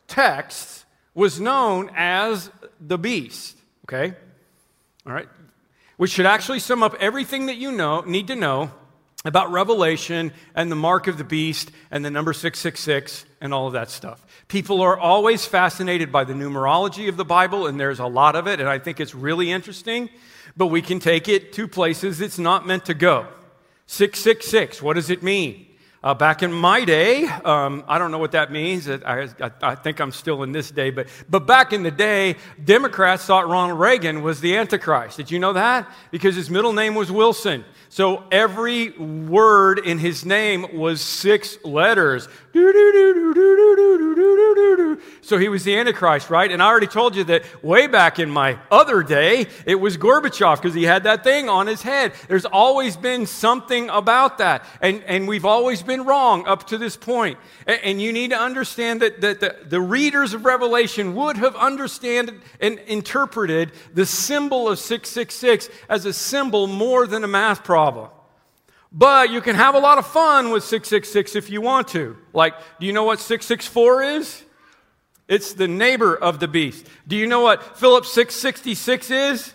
texts, 0.10 0.81
was 1.13 1.39
known 1.39 1.89
as 1.95 2.50
the 2.82 2.98
beast. 2.98 3.58
Okay? 3.86 4.16
All 5.06 5.14
right? 5.14 5.30
Which 5.98 6.12
should 6.12 6.26
actually 6.26 6.60
sum 6.60 6.84
up 6.84 6.96
everything 7.00 7.46
that 7.46 7.58
you 7.58 7.72
know, 7.72 8.02
need 8.02 8.28
to 8.28 8.36
know 8.36 8.72
about 9.24 9.52
Revelation 9.52 10.32
and 10.56 10.72
the 10.72 10.76
mark 10.76 11.08
of 11.08 11.18
the 11.18 11.24
beast 11.24 11.72
and 11.92 12.04
the 12.04 12.10
number 12.10 12.34
666 12.34 13.26
and 13.40 13.54
all 13.54 13.68
of 13.68 13.74
that 13.74 13.90
stuff. 13.90 14.26
People 14.48 14.82
are 14.82 14.98
always 14.98 15.46
fascinated 15.46 16.12
by 16.12 16.24
the 16.24 16.34
numerology 16.34 17.08
of 17.08 17.18
the 17.18 17.26
Bible, 17.26 17.68
and 17.68 17.80
there's 17.80 18.00
a 18.00 18.08
lot 18.08 18.36
of 18.36 18.48
it, 18.48 18.60
and 18.60 18.68
I 18.68 18.80
think 18.80 19.00
it's 19.00 19.14
really 19.14 19.52
interesting, 19.52 20.10
but 20.58 20.68
we 20.68 20.82
can 20.82 21.00
take 21.00 21.30
it 21.30 21.54
to 21.54 21.68
places 21.68 22.20
it's 22.20 22.40
not 22.40 22.66
meant 22.66 22.86
to 22.86 22.94
go. 22.94 23.28
666, 23.86 24.82
what 24.82 24.96
does 24.96 25.10
it 25.10 25.22
mean? 25.22 25.68
Uh, 26.03 26.15
back 26.15 26.41
in 26.41 26.51
my 26.51 26.84
day, 26.84 27.25
um, 27.25 27.84
I 27.88 28.00
don't 28.00 28.10
know 28.10 28.17
what 28.17 28.31
that 28.31 28.51
means. 28.51 28.89
I, 28.89 29.27
I, 29.39 29.51
I, 29.62 29.75
think 29.75 30.00
I'm 30.00 30.12
still 30.12 30.41
in 30.41 30.51
this 30.51 30.72
day, 30.72 30.89
but, 30.89 31.05
but 31.29 31.46
back 31.46 31.74
in 31.74 31.84
the 31.84 31.91
day, 31.91 32.38
Democrats 32.63 33.24
thought 33.25 33.48
Ronald 33.48 33.79
Reagan 33.79 34.24
was 34.24 34.41
the 34.41 34.58
Antichrist. 34.58 35.17
Did 35.17 35.29
you 35.29 35.38
know 35.38 35.53
that? 35.53 35.88
Because 36.10 36.36
his 36.36 36.50
middle 36.50 36.74
name 36.74 36.96
was 36.96 37.12
Wilson. 37.12 37.63
So 37.89 38.24
every 38.31 38.91
word 38.98 39.77
in 39.79 40.00
his 40.00 40.25
name 40.25 40.77
was 40.77 41.01
six 41.01 41.63
letters. 41.65 42.27
So 45.22 45.38
he 45.38 45.50
was 45.50 45.65
the 45.65 45.75
Antichrist, 45.75 46.29
right? 46.29 46.50
And 46.50 46.63
I 46.63 46.67
already 46.67 46.88
told 46.88 47.17
you 47.17 47.25
that 47.25 47.43
way 47.62 47.88
back 47.88 48.17
in 48.17 48.29
my 48.29 48.58
other 48.72 49.03
day, 49.03 49.48
it 49.65 49.75
was 49.75 49.98
Gorbachev 49.98 50.55
because 50.55 50.74
he 50.74 50.84
had 50.84 51.03
that 51.03 51.25
thing 51.25 51.50
on 51.50 51.67
his 51.67 51.81
head. 51.81 52.13
There's 52.29 52.46
always 52.46 52.96
been 52.96 53.25
something 53.25 53.89
about 53.89 54.38
that. 54.38 54.63
And, 54.79 55.03
and 55.03 55.27
we've 55.27 55.46
always 55.46 55.84
been 55.84 55.90
wrong 56.00 56.48
up 56.48 56.67
to 56.67 56.77
this 56.77 56.95
point. 56.95 57.38
And, 57.67 58.01
you 58.01 58.13
need 58.13 58.29
to 58.29 58.39
understand 58.39 59.01
that, 59.01 59.19
that 59.19 59.41
the, 59.41 59.57
the 59.67 59.81
readers 59.81 60.33
of 60.33 60.45
Revelation 60.45 61.13
would 61.15 61.36
have 61.36 61.55
understood 61.57 62.41
and 62.62 62.79
interpreted 62.88 63.74
the 63.93 64.05
symbol 64.05 64.69
of 64.69 64.79
666 64.79 65.69
as 65.89 66.05
a 66.05 66.13
symbol 66.13 66.67
more 66.67 67.05
than 67.05 67.25
a 67.25 67.27
math 67.27 67.65
problem. 67.65 68.10
But 68.91 69.29
you 69.29 69.41
can 69.41 69.55
have 69.55 69.75
a 69.75 69.79
lot 69.79 69.98
of 69.98 70.07
fun 70.07 70.51
with 70.51 70.63
666 70.63 71.36
if 71.36 71.50
you 71.50 71.60
want 71.60 71.89
to. 71.89 72.17
Like, 72.31 72.53
do 72.79 72.86
you 72.86 72.93
know 72.93 73.03
what 73.03 73.19
664 73.19 74.03
is? 74.03 74.43
It's 75.27 75.53
the 75.53 75.67
neighbor 75.67 76.15
of 76.15 76.39
the 76.39 76.48
beast. 76.48 76.86
Do 77.07 77.15
you 77.15 77.25
know 77.25 77.41
what 77.41 77.77
Phillips 77.77 78.12
666 78.12 79.12
is? 79.12 79.53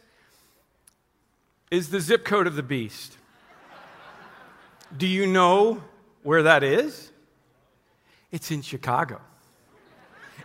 is 1.70 1.90
the 1.90 2.00
zip 2.00 2.24
code 2.24 2.48
of 2.48 2.56
the 2.56 2.62
beast. 2.62 3.18
Do 4.96 5.06
you 5.06 5.26
know 5.26 5.84
where 6.22 6.42
that 6.42 6.64
is? 6.64 7.12
It's 8.30 8.50
in 8.50 8.62
Chicago. 8.62 9.20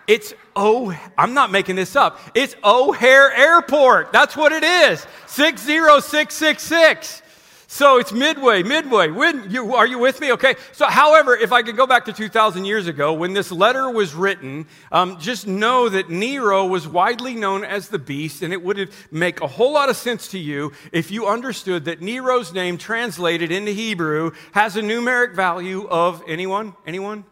It's 0.07 0.33
Oh, 0.55 0.95
I'm 1.17 1.33
not 1.33 1.51
making 1.51 1.75
this 1.75 1.95
up. 1.95 2.19
It's 2.35 2.55
O'Hare 2.63 3.33
Airport. 3.33 4.11
That's 4.11 4.37
what 4.37 4.51
it 4.51 4.63
is. 4.63 5.05
60666. 5.27 7.21
So 7.65 7.97
it's 7.97 8.11
midway, 8.11 8.61
midway. 8.61 9.09
When, 9.09 9.49
you, 9.49 9.73
are 9.73 9.87
you 9.87 9.97
with 9.97 10.21
me? 10.21 10.31
Okay. 10.33 10.53
So, 10.73 10.85
however, 10.85 11.35
if 11.35 11.51
I 11.51 11.63
could 11.63 11.75
go 11.75 11.87
back 11.87 12.05
to 12.05 12.13
2,000 12.13 12.65
years 12.65 12.85
ago, 12.85 13.13
when 13.13 13.33
this 13.33 13.51
letter 13.51 13.89
was 13.89 14.13
written, 14.13 14.67
um, 14.91 15.19
just 15.19 15.47
know 15.47 15.89
that 15.89 16.07
Nero 16.07 16.67
was 16.67 16.87
widely 16.87 17.33
known 17.33 17.63
as 17.63 17.89
the 17.89 17.97
beast, 17.97 18.43
and 18.43 18.53
it 18.53 18.61
would 18.61 18.91
make 19.09 19.41
a 19.41 19.47
whole 19.47 19.73
lot 19.73 19.89
of 19.89 19.97
sense 19.97 20.27
to 20.29 20.37
you 20.37 20.71
if 20.91 21.09
you 21.09 21.25
understood 21.25 21.85
that 21.85 21.99
Nero's 21.99 22.53
name, 22.53 22.77
translated 22.77 23.51
into 23.51 23.71
Hebrew, 23.71 24.33
has 24.51 24.75
a 24.75 24.81
numeric 24.81 25.33
value 25.33 25.87
of 25.87 26.21
anyone? 26.27 26.75
Anyone? 26.85 27.25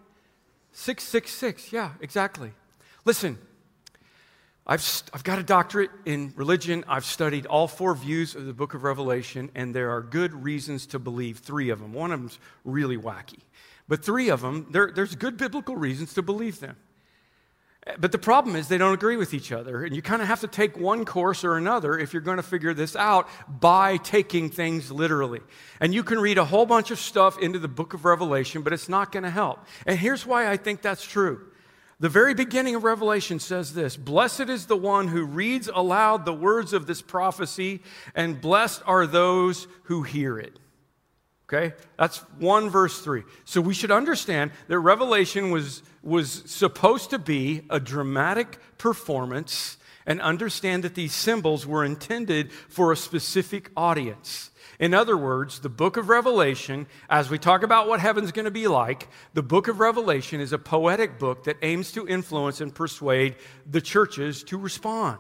666. 0.73 1.71
Yeah, 1.71 1.91
exactly. 2.01 2.51
Listen, 3.05 3.37
I've, 4.65 5.03
I've 5.13 5.23
got 5.23 5.39
a 5.39 5.43
doctorate 5.43 5.89
in 6.05 6.33
religion. 6.35 6.85
I've 6.87 7.05
studied 7.05 7.45
all 7.45 7.67
four 7.67 7.95
views 7.95 8.35
of 8.35 8.45
the 8.45 8.53
book 8.53 8.73
of 8.73 8.83
Revelation, 8.83 9.49
and 9.55 9.73
there 9.73 9.91
are 9.91 10.01
good 10.01 10.33
reasons 10.33 10.85
to 10.87 10.99
believe 10.99 11.39
three 11.39 11.69
of 11.69 11.79
them. 11.79 11.93
One 11.93 12.11
of 12.11 12.19
them's 12.19 12.39
really 12.63 12.97
wacky. 12.97 13.39
But 13.87 14.05
three 14.05 14.29
of 14.29 14.41
them, 14.41 14.67
there, 14.71 14.91
there's 14.93 15.15
good 15.15 15.35
biblical 15.37 15.75
reasons 15.75 16.13
to 16.13 16.21
believe 16.21 16.59
them. 16.59 16.77
But 17.97 18.11
the 18.11 18.19
problem 18.19 18.55
is 18.55 18.67
they 18.67 18.77
don't 18.77 18.93
agree 18.93 19.17
with 19.17 19.33
each 19.33 19.51
other, 19.51 19.83
and 19.83 19.95
you 19.95 20.03
kind 20.03 20.21
of 20.21 20.27
have 20.27 20.41
to 20.41 20.47
take 20.47 20.77
one 20.77 21.03
course 21.03 21.43
or 21.43 21.57
another 21.57 21.97
if 21.97 22.13
you're 22.13 22.21
going 22.21 22.37
to 22.37 22.43
figure 22.43 22.75
this 22.75 22.95
out 22.95 23.27
by 23.47 23.97
taking 23.97 24.51
things 24.51 24.91
literally. 24.91 25.41
And 25.79 25.91
you 25.91 26.03
can 26.03 26.19
read 26.19 26.37
a 26.37 26.45
whole 26.45 26.67
bunch 26.67 26.91
of 26.91 26.99
stuff 26.99 27.39
into 27.39 27.57
the 27.57 27.67
book 27.67 27.95
of 27.95 28.05
Revelation, 28.05 28.61
but 28.61 28.71
it's 28.71 28.87
not 28.87 29.11
going 29.11 29.23
to 29.23 29.31
help. 29.31 29.65
And 29.87 29.97
here's 29.97 30.27
why 30.27 30.47
I 30.47 30.57
think 30.57 30.83
that's 30.83 31.03
true. 31.03 31.47
The 31.99 32.09
very 32.09 32.35
beginning 32.35 32.75
of 32.75 32.83
Revelation 32.83 33.39
says 33.39 33.73
this 33.73 33.97
Blessed 33.97 34.41
is 34.41 34.67
the 34.67 34.77
one 34.77 35.07
who 35.07 35.25
reads 35.25 35.67
aloud 35.67 36.23
the 36.23 36.33
words 36.33 36.73
of 36.73 36.85
this 36.85 37.01
prophecy, 37.01 37.81
and 38.13 38.39
blessed 38.39 38.83
are 38.85 39.07
those 39.07 39.67
who 39.83 40.03
hear 40.03 40.37
it. 40.37 40.59
Okay? 41.51 41.75
That's 41.97 42.19
1 42.39 42.69
verse 42.69 43.01
3. 43.01 43.23
So 43.43 43.59
we 43.59 43.73
should 43.73 43.91
understand 43.91 44.51
that 44.67 44.79
Revelation 44.79 45.51
was, 45.51 45.83
was 46.01 46.43
supposed 46.45 47.09
to 47.09 47.19
be 47.19 47.63
a 47.69 47.79
dramatic 47.79 48.57
performance 48.77 49.77
and 50.05 50.21
understand 50.21 50.83
that 50.83 50.95
these 50.95 51.13
symbols 51.13 51.65
were 51.65 51.83
intended 51.83 52.51
for 52.51 52.91
a 52.91 52.95
specific 52.95 53.69
audience. 53.75 54.49
In 54.79 54.93
other 54.93 55.15
words, 55.15 55.59
the 55.59 55.69
book 55.69 55.97
of 55.97 56.09
Revelation, 56.09 56.87
as 57.07 57.29
we 57.29 57.37
talk 57.37 57.61
about 57.61 57.87
what 57.87 57.99
heaven's 57.99 58.31
going 58.31 58.45
to 58.45 58.51
be 58.51 58.67
like, 58.67 59.09
the 59.33 59.43
book 59.43 59.67
of 59.67 59.79
Revelation 59.79 60.41
is 60.41 60.53
a 60.53 60.57
poetic 60.57 61.19
book 61.19 61.43
that 61.43 61.57
aims 61.61 61.91
to 61.91 62.07
influence 62.07 62.61
and 62.61 62.73
persuade 62.73 63.35
the 63.69 63.81
churches 63.81 64.41
to 64.45 64.57
respond. 64.57 65.19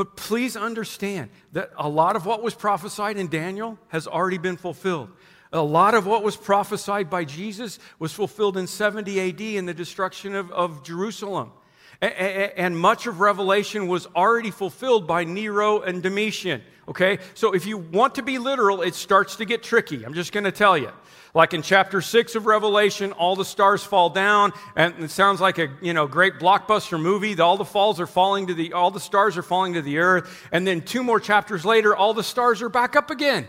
But 0.00 0.16
please 0.16 0.56
understand 0.56 1.28
that 1.52 1.72
a 1.76 1.86
lot 1.86 2.16
of 2.16 2.24
what 2.24 2.42
was 2.42 2.54
prophesied 2.54 3.18
in 3.18 3.28
Daniel 3.28 3.78
has 3.88 4.06
already 4.06 4.38
been 4.38 4.56
fulfilled. 4.56 5.10
A 5.52 5.60
lot 5.60 5.92
of 5.92 6.06
what 6.06 6.22
was 6.22 6.38
prophesied 6.38 7.10
by 7.10 7.24
Jesus 7.24 7.78
was 7.98 8.10
fulfilled 8.10 8.56
in 8.56 8.66
70 8.66 9.20
AD 9.20 9.40
in 9.42 9.66
the 9.66 9.74
destruction 9.74 10.34
of, 10.34 10.50
of 10.52 10.82
Jerusalem. 10.82 11.52
And 12.00 12.78
much 12.78 13.06
of 13.06 13.20
Revelation 13.20 13.88
was 13.88 14.06
already 14.16 14.50
fulfilled 14.50 15.06
by 15.06 15.24
Nero 15.24 15.82
and 15.82 16.02
Domitian. 16.02 16.62
Okay? 16.88 17.18
So 17.34 17.52
if 17.52 17.66
you 17.66 17.76
want 17.76 18.14
to 18.14 18.22
be 18.22 18.38
literal, 18.38 18.80
it 18.80 18.94
starts 18.94 19.36
to 19.36 19.44
get 19.44 19.62
tricky. 19.62 20.02
I'm 20.06 20.14
just 20.14 20.32
going 20.32 20.44
to 20.44 20.50
tell 20.50 20.78
you. 20.78 20.92
Like 21.32 21.54
in 21.54 21.62
chapter 21.62 22.00
6 22.00 22.34
of 22.34 22.46
Revelation, 22.46 23.12
all 23.12 23.36
the 23.36 23.44
stars 23.44 23.84
fall 23.84 24.10
down, 24.10 24.52
and 24.74 24.94
it 24.98 25.10
sounds 25.10 25.40
like 25.40 25.58
a 25.58 25.68
you 25.80 25.94
know 25.94 26.06
great 26.06 26.34
blockbuster 26.34 27.00
movie. 27.00 27.38
All 27.40 27.56
the 27.56 27.64
falls 27.64 28.00
are 28.00 28.06
falling 28.06 28.48
to 28.48 28.54
the 28.54 28.72
all 28.72 28.90
the 28.90 29.00
stars 29.00 29.36
are 29.36 29.42
falling 29.42 29.74
to 29.74 29.82
the 29.82 29.98
earth. 29.98 30.48
And 30.50 30.66
then 30.66 30.80
two 30.80 31.04
more 31.04 31.20
chapters 31.20 31.64
later, 31.64 31.94
all 31.94 32.14
the 32.14 32.24
stars 32.24 32.62
are 32.62 32.68
back 32.68 32.96
up 32.96 33.10
again. 33.10 33.46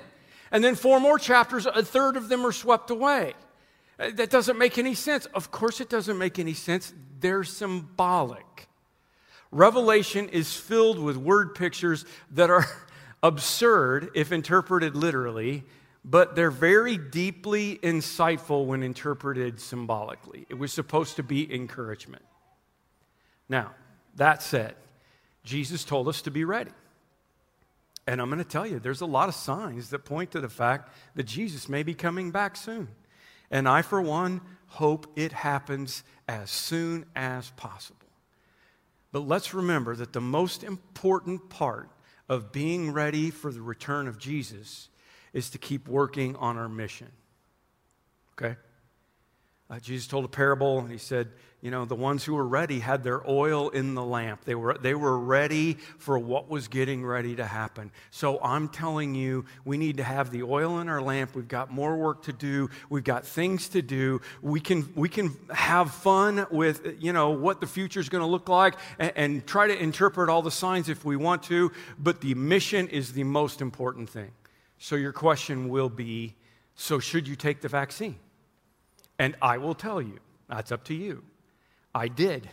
And 0.52 0.64
then 0.64 0.76
four 0.76 1.00
more 1.00 1.18
chapters, 1.18 1.66
a 1.66 1.84
third 1.84 2.18
of 2.18 2.30
them 2.30 2.46
are 2.46 2.52
swept 2.52 2.92
away. 2.92 3.34
Uh, 3.98 4.12
that 4.16 4.30
doesn't 4.30 4.58
make 4.58 4.78
any 4.78 4.94
sense. 4.94 5.26
Of 5.28 5.50
course, 5.50 5.80
it 5.80 5.90
doesn't 5.90 6.18
make 6.18 6.38
any 6.38 6.54
sense 6.54 6.94
they're 7.20 7.44
symbolic. 7.44 8.68
Revelation 9.52 10.30
is 10.30 10.56
filled 10.56 11.00
with 11.00 11.18
word 11.18 11.56
pictures 11.56 12.06
that 12.32 12.50
are 12.50 12.66
absurd 13.24 14.10
if 14.16 14.32
interpreted 14.32 14.96
literally, 14.96 15.64
but 16.04 16.36
they're 16.36 16.52
very 16.52 16.98
deeply 16.98 17.78
insightful 17.78 18.66
when 18.66 18.84
interpreted 18.84 19.60
symbolically. 19.60 20.46
It 20.50 20.56
was 20.56 20.74
supposed 20.74 21.18
to 21.18 21.24
be 21.24 21.54
encouragement. 21.54 22.24
Now, 23.48 23.72
that 24.16 24.42
said, 24.42 24.76
Jesus 25.44 25.84
told 25.84 26.08
us 26.08 26.22
to 26.24 26.32
be 26.32 26.44
ready. 26.44 26.72
And 28.08 28.20
I'm 28.20 28.30
going 28.30 28.44
to 28.44 28.50
tell 28.50 28.66
you, 28.66 28.80
there's 28.80 29.02
a 29.02 29.06
lot 29.06 29.30
of 29.30 29.36
signs 29.36 29.92
that 29.92 30.06
point 30.06 30.32
to 30.32 30.42
the 30.42 30.50
fact 30.50 30.92
that 31.16 31.24
Jesus 31.24 31.70
may 31.70 31.84
be 31.84 31.94
coming 31.94 32.32
back 32.32 32.56
soon. 32.56 32.88
And 33.52 33.68
I, 33.68 33.84
for 33.84 34.02
one, 34.02 34.42
hope 34.68 35.12
it 35.16 35.32
happens 35.34 36.04
as 36.28 36.50
soon 36.50 37.06
as 37.16 37.52
possible. 37.52 38.00
But 39.12 39.28
let's 39.28 39.54
remember 39.54 39.96
that 39.96 40.14
the 40.14 40.22
most 40.22 40.64
important 40.64 41.50
part 41.50 41.90
of 42.30 42.52
being 42.52 42.92
ready 42.92 43.30
for 43.30 43.52
the 43.52 43.62
return 43.62 44.08
of 44.08 44.18
Jesus 44.18 44.90
is 45.34 45.50
to 45.52 45.58
keep 45.58 45.88
working 45.88 46.36
on 46.36 46.58
our 46.58 46.70
mission. 46.70 47.12
Okay? 48.34 48.56
Uh, 49.70 49.80
Jesus 49.80 50.08
told 50.08 50.26
a 50.26 50.28
parable, 50.28 50.80
and 50.80 50.92
he 50.92 50.98
said, 50.98 51.30
you 51.62 51.70
know, 51.70 51.86
the 51.86 51.96
ones 51.96 52.24
who 52.26 52.34
were 52.34 52.46
ready 52.46 52.80
had 52.80 53.04
their 53.04 53.26
oil 53.30 53.70
in 53.70 53.94
the 53.94 54.04
lamp. 54.04 54.44
They 54.44 54.56
were, 54.56 54.78
they 54.78 54.96
were 54.96 55.18
ready 55.18 55.76
for 56.00 56.18
what 56.18 56.50
was 56.50 56.68
getting 56.68 57.06
ready 57.06 57.36
to 57.36 57.46
happen. 57.46 57.92
So 58.10 58.42
I'm 58.42 58.68
telling 58.68 59.14
you, 59.14 59.46
we 59.64 59.78
need 59.78 59.98
to 59.98 60.04
have 60.04 60.32
the 60.32 60.44
oil 60.44 60.80
in 60.80 60.90
our 60.90 61.02
lamp. 61.02 61.36
We've 61.36 61.48
got 61.48 61.72
more 61.72 61.96
work 61.96 62.24
to 62.24 62.34
do. 62.34 62.70
We've 62.90 63.04
got 63.04 63.26
things 63.26 63.70
to 63.70 63.84
do. 63.84 64.22
We 64.42 64.60
can, 64.60 64.92
we 64.96 65.08
can 65.08 65.38
have 65.54 65.92
fun 65.92 66.48
with, 66.50 66.98
you 67.00 67.14
know, 67.14 67.30
what 67.30 67.62
the 67.62 67.68
future 67.68 68.00
is 68.00 68.10
going 68.10 68.24
to 68.24 68.30
look 68.30 68.50
like 68.50 68.76
and, 68.98 69.14
and 69.16 69.48
try 69.48 69.68
to 69.68 69.78
interpret 69.78 70.30
all 70.30 70.42
the 70.42 70.52
signs 70.52 70.90
if 70.90 71.06
we 71.06 71.16
want 71.16 71.44
to. 71.44 71.72
But 72.00 72.22
the 72.22 72.34
mission 72.34 72.88
is 72.88 73.14
the 73.14 73.24
most 73.24 73.62
important 73.62 74.10
thing. 74.10 74.32
So 74.84 74.96
your 74.96 75.14
question 75.14 75.70
will 75.70 75.90
be 75.90 76.36
so 76.74 76.98
should 76.98 77.28
you 77.28 77.36
take 77.36 77.62
the 77.62 77.68
vaccine? 77.68 78.16
And 79.20 79.36
I 79.40 79.60
will 79.60 79.76
tell 79.76 80.02
you, 80.02 80.18
that's 80.50 80.72
up 80.72 80.86
to 80.86 80.96
you. 80.96 81.24
I 81.94 82.08
did. 82.08 82.50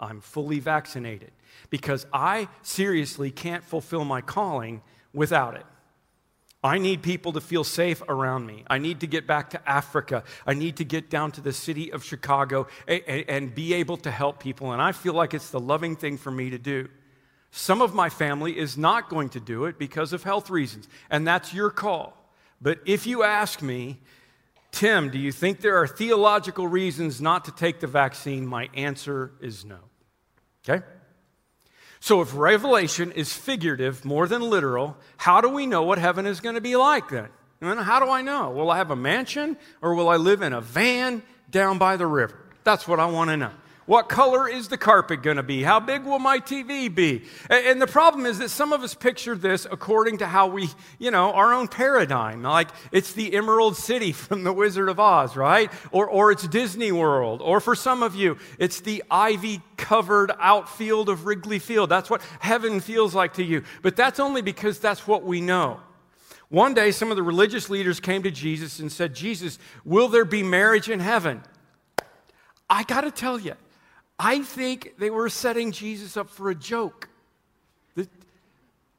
I'm 0.00 0.22
fully 0.22 0.58
vaccinated. 0.58 1.32
because 1.68 2.06
I 2.12 2.48
seriously 2.62 3.30
can't 3.30 3.62
fulfill 3.62 4.04
my 4.04 4.22
calling 4.22 4.82
without 5.12 5.54
it. 5.54 5.66
I 6.64 6.78
need 6.78 7.02
people 7.02 7.32
to 7.32 7.40
feel 7.40 7.64
safe 7.64 8.02
around 8.08 8.46
me. 8.46 8.64
I 8.68 8.78
need 8.78 9.00
to 9.00 9.06
get 9.06 9.26
back 9.26 9.50
to 9.50 9.68
Africa. 9.68 10.24
I 10.46 10.54
need 10.54 10.76
to 10.76 10.84
get 10.84 11.10
down 11.10 11.32
to 11.32 11.40
the 11.40 11.52
city 11.52 11.92
of 11.92 12.02
Chicago 12.02 12.68
and, 12.88 13.02
and, 13.28 13.54
be 13.54 13.74
able 13.74 13.98
to 13.98 14.10
help 14.10 14.40
people. 14.40 14.72
And 14.72 14.80
I 14.80 14.92
feel 14.92 15.12
like 15.12 15.34
it's 15.34 15.50
the 15.50 15.60
loving 15.60 15.96
thing 15.96 16.16
for 16.16 16.30
me 16.30 16.50
to 16.50 16.58
do. 16.58 16.88
Some 17.58 17.80
of 17.80 17.94
my 17.94 18.10
family 18.10 18.58
is 18.58 18.76
not 18.76 19.08
going 19.08 19.30
to 19.30 19.40
do 19.40 19.64
it 19.64 19.78
because 19.78 20.12
of 20.12 20.22
health 20.22 20.50
reasons, 20.50 20.86
and 21.08 21.26
that's 21.26 21.54
your 21.54 21.70
call. 21.70 22.30
But 22.60 22.80
if 22.84 23.06
you 23.06 23.22
ask 23.22 23.62
me, 23.62 23.98
Tim, 24.72 25.08
do 25.08 25.18
you 25.18 25.32
think 25.32 25.62
there 25.62 25.78
are 25.78 25.86
theological 25.86 26.68
reasons 26.68 27.18
not 27.18 27.46
to 27.46 27.52
take 27.52 27.80
the 27.80 27.86
vaccine? 27.86 28.46
My 28.46 28.68
answer 28.74 29.32
is 29.40 29.64
no. 29.64 29.78
Okay? 30.68 30.84
So, 31.98 32.20
if 32.20 32.36
revelation 32.36 33.10
is 33.12 33.32
figurative 33.32 34.04
more 34.04 34.28
than 34.28 34.42
literal, 34.42 34.94
how 35.16 35.40
do 35.40 35.48
we 35.48 35.66
know 35.66 35.82
what 35.82 35.96
heaven 35.96 36.26
is 36.26 36.40
going 36.40 36.56
to 36.56 36.60
be 36.60 36.76
like 36.76 37.08
then? 37.08 37.30
And 37.62 37.80
how 37.80 38.00
do 38.00 38.10
I 38.10 38.20
know? 38.20 38.50
Will 38.50 38.70
I 38.70 38.76
have 38.76 38.90
a 38.90 38.96
mansion 38.96 39.56
or 39.80 39.94
will 39.94 40.10
I 40.10 40.16
live 40.16 40.42
in 40.42 40.52
a 40.52 40.60
van 40.60 41.22
down 41.50 41.78
by 41.78 41.96
the 41.96 42.06
river? 42.06 42.38
That's 42.64 42.86
what 42.86 43.00
I 43.00 43.06
want 43.06 43.30
to 43.30 43.38
know. 43.38 43.52
What 43.86 44.08
color 44.08 44.48
is 44.48 44.66
the 44.66 44.76
carpet 44.76 45.22
going 45.22 45.36
to 45.36 45.44
be? 45.44 45.62
How 45.62 45.78
big 45.78 46.04
will 46.04 46.18
my 46.18 46.40
TV 46.40 46.92
be? 46.92 47.22
And 47.48 47.80
the 47.80 47.86
problem 47.86 48.26
is 48.26 48.38
that 48.38 48.48
some 48.48 48.72
of 48.72 48.82
us 48.82 48.94
picture 48.94 49.36
this 49.36 49.64
according 49.70 50.18
to 50.18 50.26
how 50.26 50.48
we, 50.48 50.68
you 50.98 51.12
know, 51.12 51.32
our 51.32 51.54
own 51.54 51.68
paradigm. 51.68 52.42
Like 52.42 52.68
it's 52.90 53.12
the 53.12 53.32
Emerald 53.32 53.76
City 53.76 54.10
from 54.12 54.42
The 54.42 54.52
Wizard 54.52 54.88
of 54.88 54.98
Oz, 54.98 55.36
right? 55.36 55.70
Or, 55.92 56.08
or 56.08 56.32
it's 56.32 56.46
Disney 56.48 56.90
World. 56.90 57.40
Or 57.40 57.60
for 57.60 57.76
some 57.76 58.02
of 58.02 58.16
you, 58.16 58.38
it's 58.58 58.80
the 58.80 59.04
ivy 59.08 59.62
covered 59.76 60.32
outfield 60.40 61.08
of 61.08 61.24
Wrigley 61.24 61.60
Field. 61.60 61.88
That's 61.88 62.10
what 62.10 62.22
heaven 62.40 62.80
feels 62.80 63.14
like 63.14 63.34
to 63.34 63.44
you. 63.44 63.62
But 63.82 63.94
that's 63.94 64.18
only 64.18 64.42
because 64.42 64.80
that's 64.80 65.06
what 65.06 65.22
we 65.22 65.40
know. 65.40 65.80
One 66.48 66.74
day, 66.74 66.90
some 66.90 67.10
of 67.10 67.16
the 67.16 67.22
religious 67.22 67.70
leaders 67.70 68.00
came 68.00 68.22
to 68.24 68.30
Jesus 68.30 68.78
and 68.78 68.90
said, 68.90 69.14
Jesus, 69.14 69.58
will 69.84 70.08
there 70.08 70.24
be 70.24 70.42
marriage 70.42 70.88
in 70.88 71.00
heaven? 71.00 71.42
I 72.68 72.82
got 72.84 73.02
to 73.02 73.10
tell 73.10 73.38
you, 73.38 73.54
I 74.18 74.42
think 74.42 74.94
they 74.98 75.10
were 75.10 75.28
setting 75.28 75.72
Jesus 75.72 76.16
up 76.16 76.30
for 76.30 76.50
a 76.50 76.54
joke. 76.54 77.08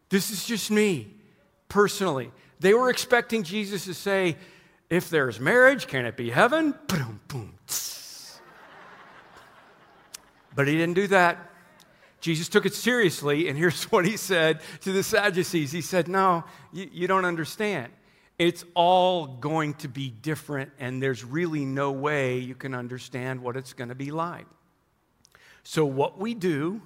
This 0.09 0.29
is 0.29 0.45
just 0.45 0.71
me, 0.71 1.07
personally. 1.69 2.31
They 2.59 2.73
were 2.73 2.89
expecting 2.89 3.43
Jesus 3.43 3.85
to 3.85 3.93
say, 3.93 4.37
if 4.89 5.09
there's 5.09 5.39
marriage, 5.39 5.87
can 5.87 6.05
it 6.05 6.15
be 6.15 6.29
heaven? 6.29 6.73
But 10.55 10.67
he 10.67 10.75
didn't 10.75 10.95
do 10.95 11.07
that. 11.07 11.37
Jesus 12.19 12.49
took 12.49 12.65
it 12.65 12.73
seriously, 12.73 13.47
and 13.47 13.57
here's 13.57 13.83
what 13.91 14.05
he 14.05 14.17
said 14.17 14.61
to 14.81 14.91
the 14.91 15.03
Sadducees 15.03 15.71
He 15.71 15.81
said, 15.81 16.07
No, 16.07 16.43
you, 16.73 16.89
you 16.91 17.07
don't 17.07 17.25
understand. 17.25 17.91
It's 18.39 18.63
all 18.75 19.27
going 19.27 19.73
to 19.75 19.87
be 19.87 20.09
different, 20.09 20.71
and 20.79 21.01
there's 21.01 21.23
really 21.23 21.65
no 21.65 21.91
way 21.91 22.37
you 22.37 22.55
can 22.55 22.73
understand 22.75 23.41
what 23.41 23.57
it's 23.57 23.73
going 23.73 23.89
to 23.89 23.95
be 23.95 24.11
like. 24.11 24.45
So, 25.69 25.85
what 25.85 26.17
we 26.17 26.33
do 26.33 26.81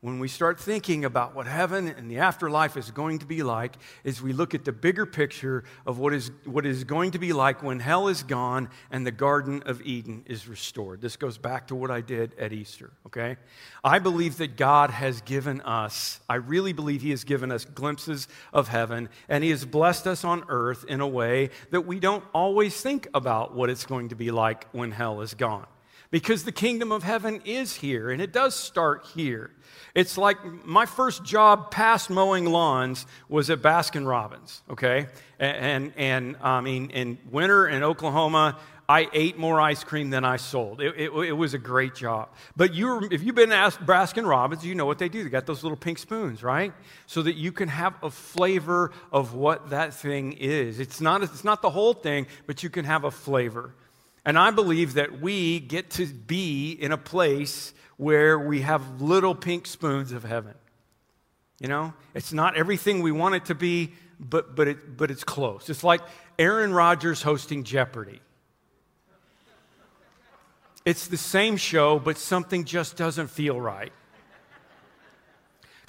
when 0.00 0.18
we 0.18 0.26
start 0.26 0.58
thinking 0.58 1.04
about 1.04 1.34
what 1.34 1.46
heaven 1.46 1.86
and 1.86 2.10
the 2.10 2.20
afterlife 2.20 2.78
is 2.78 2.90
going 2.90 3.18
to 3.18 3.26
be 3.26 3.42
like 3.42 3.76
is 4.04 4.22
we 4.22 4.32
look 4.32 4.54
at 4.54 4.64
the 4.64 4.72
bigger 4.72 5.04
picture 5.04 5.64
of 5.84 5.98
what 5.98 6.14
is, 6.14 6.30
what 6.46 6.64
is 6.64 6.84
going 6.84 7.10
to 7.10 7.18
be 7.18 7.34
like 7.34 7.62
when 7.62 7.78
hell 7.78 8.08
is 8.08 8.22
gone 8.22 8.70
and 8.90 9.06
the 9.06 9.10
Garden 9.10 9.62
of 9.66 9.82
Eden 9.82 10.24
is 10.24 10.48
restored. 10.48 11.02
This 11.02 11.16
goes 11.16 11.36
back 11.36 11.66
to 11.66 11.74
what 11.74 11.90
I 11.90 12.00
did 12.00 12.34
at 12.38 12.54
Easter, 12.54 12.90
okay? 13.04 13.36
I 13.84 13.98
believe 13.98 14.38
that 14.38 14.56
God 14.56 14.88
has 14.88 15.20
given 15.20 15.60
us, 15.60 16.18
I 16.26 16.36
really 16.36 16.72
believe 16.72 17.02
He 17.02 17.10
has 17.10 17.24
given 17.24 17.52
us 17.52 17.66
glimpses 17.66 18.28
of 18.54 18.68
heaven, 18.68 19.10
and 19.28 19.44
He 19.44 19.50
has 19.50 19.66
blessed 19.66 20.06
us 20.06 20.24
on 20.24 20.44
earth 20.48 20.86
in 20.88 21.02
a 21.02 21.06
way 21.06 21.50
that 21.70 21.82
we 21.82 22.00
don't 22.00 22.24
always 22.32 22.80
think 22.80 23.08
about 23.12 23.54
what 23.54 23.68
it's 23.68 23.84
going 23.84 24.08
to 24.08 24.16
be 24.16 24.30
like 24.30 24.68
when 24.72 24.90
hell 24.90 25.20
is 25.20 25.34
gone 25.34 25.66
because 26.12 26.44
the 26.44 26.52
kingdom 26.52 26.92
of 26.92 27.02
heaven 27.02 27.42
is 27.44 27.74
here 27.74 28.10
and 28.10 28.22
it 28.22 28.32
does 28.32 28.54
start 28.54 29.08
here. 29.14 29.50
It's 29.94 30.16
like 30.16 30.36
my 30.64 30.86
first 30.86 31.24
job 31.24 31.72
past 31.72 32.10
mowing 32.10 32.44
lawns 32.44 33.06
was 33.28 33.50
at 33.50 33.60
Baskin 33.60 34.06
Robbins, 34.06 34.62
okay? 34.70 35.08
And, 35.40 35.92
and, 35.96 36.36
I 36.40 36.60
mean, 36.60 36.90
in 36.90 37.18
winter 37.30 37.66
in 37.66 37.82
Oklahoma, 37.82 38.58
I 38.88 39.08
ate 39.14 39.38
more 39.38 39.58
ice 39.58 39.84
cream 39.84 40.10
than 40.10 40.24
I 40.24 40.36
sold. 40.36 40.82
It, 40.82 40.94
it, 40.96 41.10
it 41.10 41.32
was 41.32 41.54
a 41.54 41.58
great 41.58 41.94
job. 41.94 42.28
But 42.56 42.74
you, 42.74 43.08
if 43.10 43.22
you've 43.22 43.34
been 43.34 43.48
to 43.48 43.54
Baskin 43.54 44.28
Robbins, 44.28 44.66
you 44.66 44.74
know 44.74 44.86
what 44.86 44.98
they 44.98 45.08
do. 45.08 45.24
They 45.24 45.30
got 45.30 45.46
those 45.46 45.62
little 45.62 45.78
pink 45.78 45.98
spoons, 45.98 46.42
right? 46.42 46.74
So 47.06 47.22
that 47.22 47.36
you 47.36 47.52
can 47.52 47.68
have 47.68 47.94
a 48.02 48.10
flavor 48.10 48.92
of 49.10 49.34
what 49.34 49.70
that 49.70 49.94
thing 49.94 50.32
is. 50.32 50.78
It's 50.78 51.00
not, 51.00 51.22
it's 51.22 51.44
not 51.44 51.62
the 51.62 51.70
whole 51.70 51.94
thing, 51.94 52.26
but 52.46 52.62
you 52.62 52.68
can 52.68 52.84
have 52.84 53.04
a 53.04 53.10
flavor. 53.10 53.74
And 54.24 54.38
I 54.38 54.50
believe 54.50 54.94
that 54.94 55.20
we 55.20 55.60
get 55.60 55.90
to 55.90 56.06
be 56.06 56.72
in 56.72 56.92
a 56.92 56.98
place 56.98 57.72
where 57.96 58.38
we 58.38 58.60
have 58.60 59.00
little 59.00 59.34
pink 59.34 59.66
spoons 59.66 60.12
of 60.12 60.24
heaven. 60.24 60.54
You 61.58 61.68
know, 61.68 61.94
it's 62.14 62.32
not 62.32 62.56
everything 62.56 63.02
we 63.02 63.12
want 63.12 63.34
it 63.34 63.44
to 63.46 63.54
be, 63.54 63.92
but, 64.18 64.56
but, 64.56 64.68
it, 64.68 64.96
but 64.96 65.10
it's 65.10 65.24
close. 65.24 65.68
It's 65.70 65.84
like 65.84 66.00
Aaron 66.38 66.72
Rodgers 66.72 67.22
hosting 67.22 67.64
Jeopardy. 67.64 68.20
It's 70.84 71.06
the 71.06 71.16
same 71.16 71.56
show, 71.56 71.98
but 72.00 72.18
something 72.18 72.64
just 72.64 72.96
doesn't 72.96 73.28
feel 73.28 73.60
right. 73.60 73.92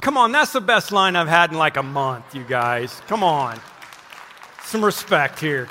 Come 0.02 0.18
on, 0.18 0.32
that's 0.32 0.52
the 0.52 0.62
best 0.62 0.92
line 0.92 1.16
I've 1.16 1.28
had 1.28 1.52
in 1.52 1.58
like 1.58 1.78
a 1.78 1.84
month, 1.84 2.36
you 2.36 2.44
guys. 2.44 3.02
Come 3.08 3.24
on. 3.24 3.60
Some 4.64 4.84
respect 4.84 5.40
here. 5.40 5.70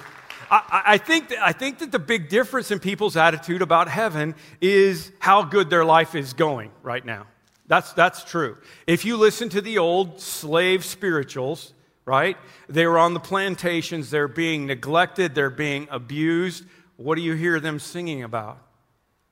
I, 0.53 0.83
I, 0.87 0.99
think 0.99 1.31
that, 1.31 1.43
I 1.43 1.53
think 1.53 1.79
that 1.79 1.91
the 1.93 1.99
big 1.99 2.29
difference 2.29 2.71
in 2.71 2.79
people's 2.79 3.17
attitude 3.17 3.63
about 3.63 3.89
heaven 3.89 4.35
is 4.61 5.11
how 5.19 5.45
good 5.45 5.71
their 5.71 5.85
life 5.85 6.15
is 6.15 6.35
going 6.35 6.71
right 6.83 7.05
now. 7.05 7.27
That's, 7.69 7.95
that's 7.95 8.23
true. 8.23 8.59
If 8.87 9.07
you 9.07 9.17
listen 9.17 9.49
to 9.49 9.63
the 9.63 9.79
old 9.79 10.21
slave 10.21 10.85
spirituals, 10.85 11.73
right? 12.05 12.37
They 12.69 12.87
were 12.87 12.99
on 12.99 13.15
the 13.15 13.21
plantations, 13.21 14.11
they're 14.11 14.29
being 14.29 14.67
neglected, 14.67 15.35
they're 15.35 15.49
being 15.49 15.89
abused. 15.91 16.65
What 16.97 17.15
do 17.15 17.23
you 17.23 17.33
hear 17.33 17.59
them 17.59 17.79
singing 17.79 18.23
about? 18.23 18.59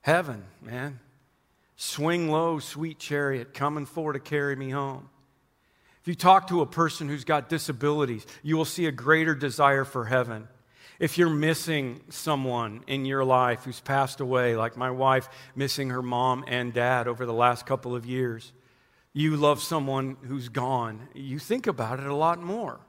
Heaven, 0.00 0.44
man. 0.62 1.00
Swing 1.76 2.30
low, 2.30 2.60
sweet 2.60 2.98
chariot, 2.98 3.52
coming 3.52 3.84
for 3.84 4.14
to 4.14 4.20
carry 4.20 4.56
me 4.56 4.70
home. 4.70 5.10
If 6.00 6.08
you 6.08 6.14
talk 6.14 6.48
to 6.48 6.62
a 6.62 6.66
person 6.66 7.08
who's 7.10 7.24
got 7.24 7.50
disabilities, 7.50 8.26
you 8.42 8.56
will 8.56 8.64
see 8.64 8.86
a 8.86 8.92
greater 8.92 9.34
desire 9.34 9.84
for 9.84 10.06
heaven. 10.06 10.48
If 11.00 11.16
you're 11.16 11.30
missing 11.30 12.02
someone 12.10 12.84
in 12.86 13.06
your 13.06 13.24
life 13.24 13.64
who's 13.64 13.80
passed 13.80 14.20
away, 14.20 14.54
like 14.54 14.76
my 14.76 14.90
wife 14.90 15.30
missing 15.56 15.88
her 15.88 16.02
mom 16.02 16.44
and 16.46 16.74
dad 16.74 17.08
over 17.08 17.24
the 17.24 17.32
last 17.32 17.64
couple 17.64 17.96
of 17.96 18.04
years, 18.04 18.52
you 19.14 19.38
love 19.38 19.62
someone 19.62 20.18
who's 20.20 20.50
gone, 20.50 21.08
you 21.14 21.38
think 21.38 21.66
about 21.66 22.00
it 22.00 22.06
a 22.06 22.14
lot 22.14 22.42
more. 22.42 22.80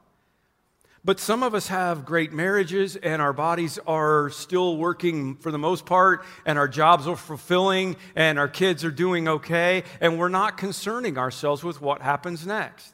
But 1.02 1.20
some 1.20 1.42
of 1.42 1.54
us 1.54 1.68
have 1.68 2.04
great 2.04 2.34
marriages 2.34 2.96
and 2.96 3.22
our 3.22 3.32
bodies 3.32 3.78
are 3.86 4.28
still 4.28 4.76
working 4.76 5.36
for 5.36 5.50
the 5.50 5.58
most 5.58 5.86
part, 5.86 6.22
and 6.44 6.58
our 6.58 6.68
jobs 6.68 7.08
are 7.08 7.16
fulfilling, 7.16 7.96
and 8.14 8.38
our 8.38 8.46
kids 8.46 8.84
are 8.84 8.90
doing 8.90 9.26
okay, 9.26 9.84
and 10.02 10.18
we're 10.18 10.28
not 10.28 10.58
concerning 10.58 11.16
ourselves 11.16 11.64
with 11.64 11.80
what 11.80 12.02
happens 12.02 12.46
next. 12.46 12.92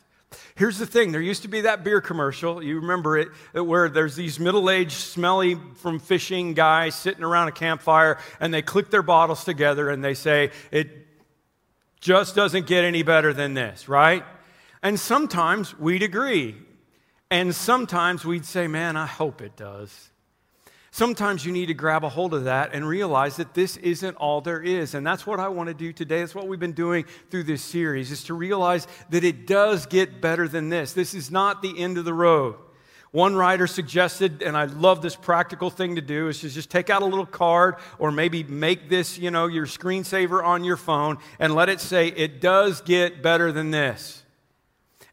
Here's 0.57 0.79
the 0.79 0.87
thing 0.87 1.13
there 1.13 1.21
used 1.21 1.43
to 1.43 1.49
be 1.49 1.63
that 1.63 1.85
beer 1.85 2.01
commercial, 2.01 2.63
you 2.63 2.81
remember 2.81 3.17
it, 3.17 3.29
where 3.55 3.89
there's 3.89 4.17
these 4.17 4.39
middle 4.39 4.69
aged, 4.69 4.93
smelly 4.93 5.57
from 5.77 5.99
fishing 5.99 6.55
guys 6.55 6.95
sitting 6.95 7.25
around 7.25 7.49
a 7.49 7.53
campfire 7.53 8.19
and 8.41 8.53
they 8.53 8.63
click 8.63 8.91
their 8.91 9.03
bottles 9.03 9.45
together 9.45 9.89
and 9.89 10.05
they 10.05 10.15
say, 10.15 10.51
It 10.71 11.07
just 12.01 12.35
doesn't 12.35 12.67
get 12.67 12.85
any 12.85 13.03
better 13.03 13.33
than 13.33 13.55
this, 13.55 13.89
right? 13.89 14.25
And 14.83 15.01
sometimes 15.01 15.79
we'd 15.79 16.03
agree. 16.03 16.57
And 17.31 17.55
sometimes 17.55 18.25
we'd 18.25 18.45
say, 18.45 18.69
Man, 18.69 18.97
I 18.97 19.07
hope 19.07 19.41
it 19.41 19.57
does. 19.57 20.11
Sometimes 20.91 21.45
you 21.45 21.53
need 21.53 21.67
to 21.67 21.75
grab 21.75 22.03
a 22.03 22.09
hold 22.09 22.33
of 22.33 22.45
that 22.45 22.71
and 22.73 22.87
realize 22.87 23.37
that 23.37 23.55
this 23.55 23.77
isn't 23.79 24.17
all 24.17 24.41
there 24.41 24.63
is. 24.63 24.95
And 24.95 25.07
that's 25.07 25.27
what 25.27 25.39
I 25.39 25.49
want 25.49 25.69
to 25.69 25.75
do 25.75 25.93
today. 25.93 26.21
That's 26.21 26.35
what 26.35 26.49
we've 26.49 26.59
been 26.59 26.73
doing 26.73 27.05
through 27.31 27.45
this 27.45 27.63
series 27.63 28.11
is 28.11 28.25
to 28.25 28.35
realize 28.35 28.87
that 29.11 29.23
it 29.23 29.47
does 29.47 29.87
get 29.87 30.21
better 30.21 30.49
than 30.49 30.71
this. 30.71 30.95
This 30.95 31.15
is 31.15 31.31
not 31.31 31.61
the 31.63 31.79
end 31.79 31.99
of 31.99 32.05
the 32.05 32.15
road. 32.15 32.57
One 33.11 33.35
writer 33.35 33.67
suggested, 33.67 34.43
and 34.43 34.57
I 34.57 34.65
love 34.65 35.01
this 35.01 35.17
practical 35.17 35.71
thing 35.71 35.97
to 35.97 36.03
do, 36.03 36.29
is 36.29 36.41
to 36.41 36.51
just 36.51 36.71
take 36.71 36.91
out 36.91 37.01
a 37.01 37.07
little 37.07 37.27
card 37.27 37.77
or 37.99 38.13
maybe 38.13 38.43
make 38.43 38.91
this, 38.91 39.19
you 39.19 39.31
know, 39.31 39.47
your 39.47 39.65
screensaver 39.65 40.45
on 40.45 40.63
your 40.63 40.77
phone 40.77 41.19
and 41.39 41.55
let 41.55 41.71
it 41.71 41.81
say, 41.81 42.09
it 42.09 42.41
does 42.41 42.83
get 42.83 43.23
better 43.23 43.51
than 43.51 43.71
this. 43.71 44.25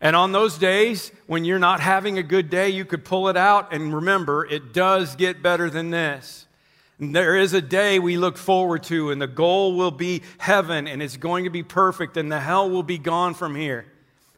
And 0.05 0.15
on 0.15 0.33
those 0.33 0.59
days 0.59 1.11
when 1.25 1.45
you're 1.45 1.57
not 1.57 1.79
having 1.79 2.19
a 2.19 2.21
good 2.21 2.51
day, 2.51 2.69
you 2.69 2.85
could 2.85 3.03
pull 3.03 3.27
it 3.27 3.35
out 3.35 3.73
and 3.73 3.91
remember, 3.91 4.45
it 4.45 4.71
does 4.71 5.15
get 5.15 5.41
better 5.41 5.67
than 5.67 5.89
this. 5.89 6.45
There 6.99 7.35
is 7.35 7.53
a 7.53 7.61
day 7.61 7.97
we 7.97 8.15
look 8.15 8.37
forward 8.37 8.83
to, 8.83 9.09
and 9.09 9.19
the 9.19 9.25
goal 9.25 9.75
will 9.75 9.89
be 9.89 10.21
heaven, 10.37 10.87
and 10.87 11.01
it's 11.01 11.17
going 11.17 11.45
to 11.45 11.49
be 11.49 11.63
perfect, 11.63 12.17
and 12.17 12.31
the 12.31 12.39
hell 12.39 12.69
will 12.69 12.83
be 12.83 12.99
gone 12.99 13.33
from 13.33 13.55
here. 13.55 13.87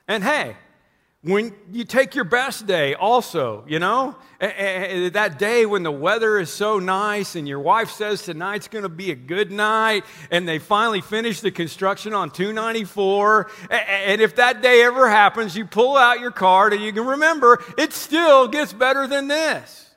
And 0.08 0.24
hey, 0.24 0.56
when 1.24 1.54
you 1.72 1.84
take 1.84 2.16
your 2.16 2.24
best 2.24 2.68
day 2.68 2.94
also 2.94 3.64
you 3.68 3.80
know? 3.80 4.16
That 4.40 5.36
day 5.40 5.66
when 5.66 5.84
the 5.84 5.92
weather 5.92 6.38
is 6.40 6.52
so 6.52 6.80
nice 6.80 7.36
and 7.36 7.48
your 7.48 7.60
wife 7.60 7.90
says 7.90 8.22
tonight's 8.22 8.68
going 8.68 8.84
to 8.84 8.90
be 8.90 9.12
a 9.12 9.16
good 9.16 9.52
night 9.52 10.06
and 10.30 10.48
they 10.48 10.60
finally 10.60 11.02
finish 11.02 11.42
the 11.42 11.52
construction 11.52 12.14
on 12.14 12.30
294 12.30 13.50
and 13.72 14.22
if 14.22 14.36
that 14.36 14.62
day 14.62 14.84
ever 14.84 15.10
happens 15.10 15.56
you 15.58 15.66
pull 15.66 15.98
out 15.98 16.20
your 16.20 16.32
card 16.32 16.74
and 16.74 16.84
you 16.84 16.94
can 16.94 17.06
remember 17.06 17.64
it 17.78 17.94
still 17.94 18.48
gets 18.48 18.74
better 18.74 19.08
than 19.08 19.28
this. 19.28 19.88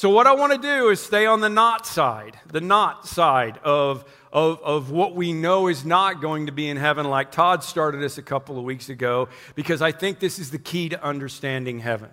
So, 0.00 0.08
what 0.08 0.26
I 0.26 0.32
want 0.32 0.54
to 0.54 0.58
do 0.58 0.88
is 0.88 0.98
stay 0.98 1.26
on 1.26 1.40
the 1.40 1.50
not 1.50 1.86
side, 1.86 2.38
the 2.50 2.62
not 2.62 3.06
side 3.06 3.58
of, 3.58 4.06
of, 4.32 4.60
of 4.62 4.90
what 4.90 5.14
we 5.14 5.32
know 5.32 5.68
is 5.68 5.84
not 5.84 6.20
going 6.20 6.46
to 6.46 6.52
be 6.52 6.68
in 6.68 6.76
heaven, 6.76 7.08
like 7.08 7.32
Todd 7.32 7.64
started 7.64 8.02
us 8.02 8.18
a 8.18 8.22
couple 8.22 8.58
of 8.58 8.64
weeks 8.64 8.88
ago, 8.88 9.28
because 9.54 9.82
I 9.82 9.92
think 9.92 10.20
this 10.20 10.38
is 10.38 10.50
the 10.50 10.58
key 10.58 10.88
to 10.90 11.02
understanding 11.02 11.80
heaven. 11.80 12.10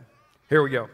Here 0.49 0.63
we 0.63 0.69
go. 0.69 0.89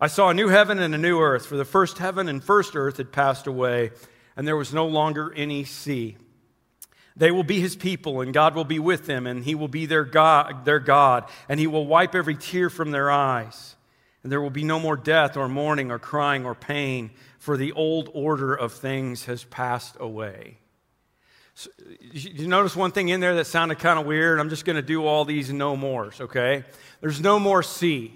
I 0.00 0.08
saw 0.08 0.28
a 0.28 0.34
new 0.34 0.48
heaven 0.48 0.78
and 0.78 0.94
a 0.94 0.98
new 0.98 1.20
earth, 1.20 1.46
for 1.46 1.56
the 1.56 1.64
first 1.64 1.98
heaven 1.98 2.28
and 2.28 2.42
first 2.42 2.76
earth 2.76 2.98
had 2.98 3.12
passed 3.12 3.46
away, 3.46 3.92
and 4.36 4.46
there 4.46 4.56
was 4.56 4.74
no 4.74 4.86
longer 4.86 5.32
any 5.34 5.64
sea. 5.64 6.16
They 7.16 7.30
will 7.30 7.44
be 7.44 7.60
his 7.60 7.76
people, 7.76 8.20
and 8.20 8.34
God 8.34 8.54
will 8.54 8.64
be 8.64 8.78
with 8.78 9.06
them, 9.06 9.26
and 9.26 9.44
he 9.44 9.54
will 9.54 9.68
be 9.68 9.86
their 9.86 10.04
God, 10.04 10.66
their 10.66 10.80
God, 10.80 11.24
and 11.48 11.58
he 11.58 11.66
will 11.66 11.86
wipe 11.86 12.14
every 12.14 12.36
tear 12.36 12.68
from 12.68 12.90
their 12.90 13.10
eyes 13.10 13.76
and 14.26 14.32
there 14.32 14.40
will 14.40 14.50
be 14.50 14.64
no 14.64 14.80
more 14.80 14.96
death 14.96 15.36
or 15.36 15.48
mourning 15.48 15.92
or 15.92 16.00
crying 16.00 16.44
or 16.44 16.56
pain, 16.56 17.12
for 17.38 17.56
the 17.56 17.70
old 17.70 18.10
order 18.12 18.52
of 18.52 18.72
things 18.72 19.26
has 19.26 19.44
passed 19.44 19.96
away. 20.00 20.58
So, 21.58 21.70
you 22.12 22.48
notice 22.48 22.76
one 22.76 22.92
thing 22.92 23.08
in 23.08 23.20
there 23.20 23.34
that 23.36 23.46
sounded 23.46 23.78
kind 23.78 23.98
of 23.98 24.04
weird? 24.04 24.40
I'm 24.40 24.50
just 24.50 24.66
going 24.66 24.76
to 24.76 24.82
do 24.82 25.06
all 25.06 25.24
these 25.24 25.50
no 25.50 25.74
mores, 25.74 26.20
okay? 26.20 26.64
There's 27.00 27.18
no 27.18 27.40
more 27.40 27.62
sea. 27.62 28.12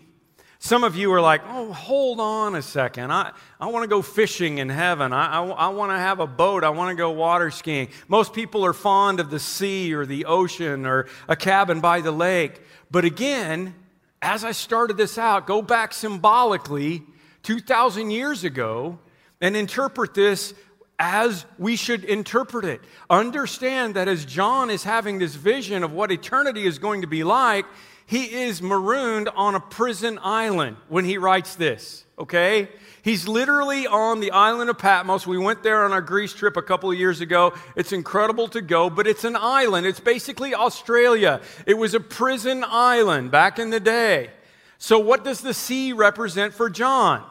Some 0.58 0.84
of 0.84 0.94
you 0.94 1.10
are 1.14 1.22
like, 1.22 1.40
oh, 1.46 1.72
hold 1.72 2.20
on 2.20 2.54
a 2.54 2.60
second. 2.60 3.10
I, 3.10 3.32
I 3.58 3.68
want 3.68 3.84
to 3.84 3.88
go 3.88 4.02
fishing 4.02 4.58
in 4.58 4.68
heaven. 4.68 5.14
I, 5.14 5.38
I, 5.38 5.46
I 5.46 5.68
want 5.68 5.90
to 5.90 5.96
have 5.96 6.20
a 6.20 6.26
boat. 6.26 6.64
I 6.64 6.68
want 6.68 6.90
to 6.90 6.94
go 6.94 7.12
water 7.12 7.50
skiing. 7.50 7.88
Most 8.08 8.34
people 8.34 8.62
are 8.66 8.74
fond 8.74 9.20
of 9.20 9.30
the 9.30 9.40
sea 9.40 9.94
or 9.94 10.04
the 10.04 10.26
ocean 10.26 10.84
or 10.84 11.06
a 11.26 11.34
cabin 11.34 11.80
by 11.80 12.02
the 12.02 12.12
lake. 12.12 12.60
But 12.90 13.06
again, 13.06 13.74
as 14.20 14.44
I 14.44 14.52
started 14.52 14.98
this 14.98 15.16
out, 15.16 15.46
go 15.46 15.62
back 15.62 15.94
symbolically 15.94 17.04
2,000 17.44 18.10
years 18.10 18.44
ago 18.44 18.98
and 19.40 19.56
interpret 19.56 20.12
this 20.12 20.52
as 21.00 21.46
we 21.58 21.76
should 21.76 22.04
interpret 22.04 22.66
it. 22.66 22.82
Understand 23.08 23.94
that 23.94 24.06
as 24.06 24.26
John 24.26 24.68
is 24.68 24.84
having 24.84 25.18
this 25.18 25.34
vision 25.34 25.82
of 25.82 25.92
what 25.92 26.12
eternity 26.12 26.66
is 26.66 26.78
going 26.78 27.00
to 27.00 27.06
be 27.06 27.24
like, 27.24 27.64
he 28.04 28.24
is 28.42 28.60
marooned 28.60 29.30
on 29.30 29.54
a 29.54 29.60
prison 29.60 30.18
island 30.22 30.76
when 30.88 31.06
he 31.06 31.16
writes 31.16 31.54
this, 31.54 32.04
okay? 32.18 32.68
He's 33.02 33.26
literally 33.26 33.86
on 33.86 34.20
the 34.20 34.32
island 34.32 34.68
of 34.68 34.78
Patmos. 34.78 35.26
We 35.26 35.38
went 35.38 35.62
there 35.62 35.84
on 35.84 35.92
our 35.92 36.02
Greece 36.02 36.34
trip 36.34 36.58
a 36.58 36.62
couple 36.62 36.90
of 36.90 36.98
years 36.98 37.22
ago. 37.22 37.54
It's 37.76 37.92
incredible 37.92 38.48
to 38.48 38.60
go, 38.60 38.90
but 38.90 39.06
it's 39.06 39.24
an 39.24 39.36
island. 39.36 39.86
It's 39.86 40.00
basically 40.00 40.54
Australia. 40.54 41.40
It 41.66 41.78
was 41.78 41.94
a 41.94 42.00
prison 42.00 42.62
island 42.66 43.30
back 43.30 43.58
in 43.58 43.70
the 43.70 43.80
day. 43.80 44.30
So, 44.76 44.98
what 44.98 45.24
does 45.24 45.40
the 45.40 45.54
sea 45.54 45.92
represent 45.92 46.52
for 46.52 46.68
John? 46.68 47.24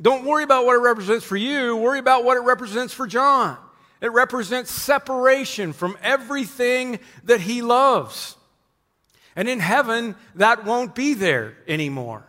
Don't 0.00 0.24
worry 0.24 0.44
about 0.44 0.66
what 0.66 0.76
it 0.76 0.80
represents 0.80 1.24
for 1.24 1.36
you, 1.36 1.76
worry 1.76 1.98
about 1.98 2.24
what 2.24 2.36
it 2.36 2.40
represents 2.40 2.92
for 2.92 3.06
John. 3.06 3.56
It 4.00 4.12
represents 4.12 4.70
separation 4.70 5.72
from 5.72 5.96
everything 6.02 6.98
that 7.24 7.40
he 7.40 7.62
loves. 7.62 8.36
And 9.34 9.48
in 9.48 9.60
heaven, 9.60 10.16
that 10.34 10.64
won't 10.64 10.94
be 10.94 11.14
there 11.14 11.56
anymore. 11.66 12.24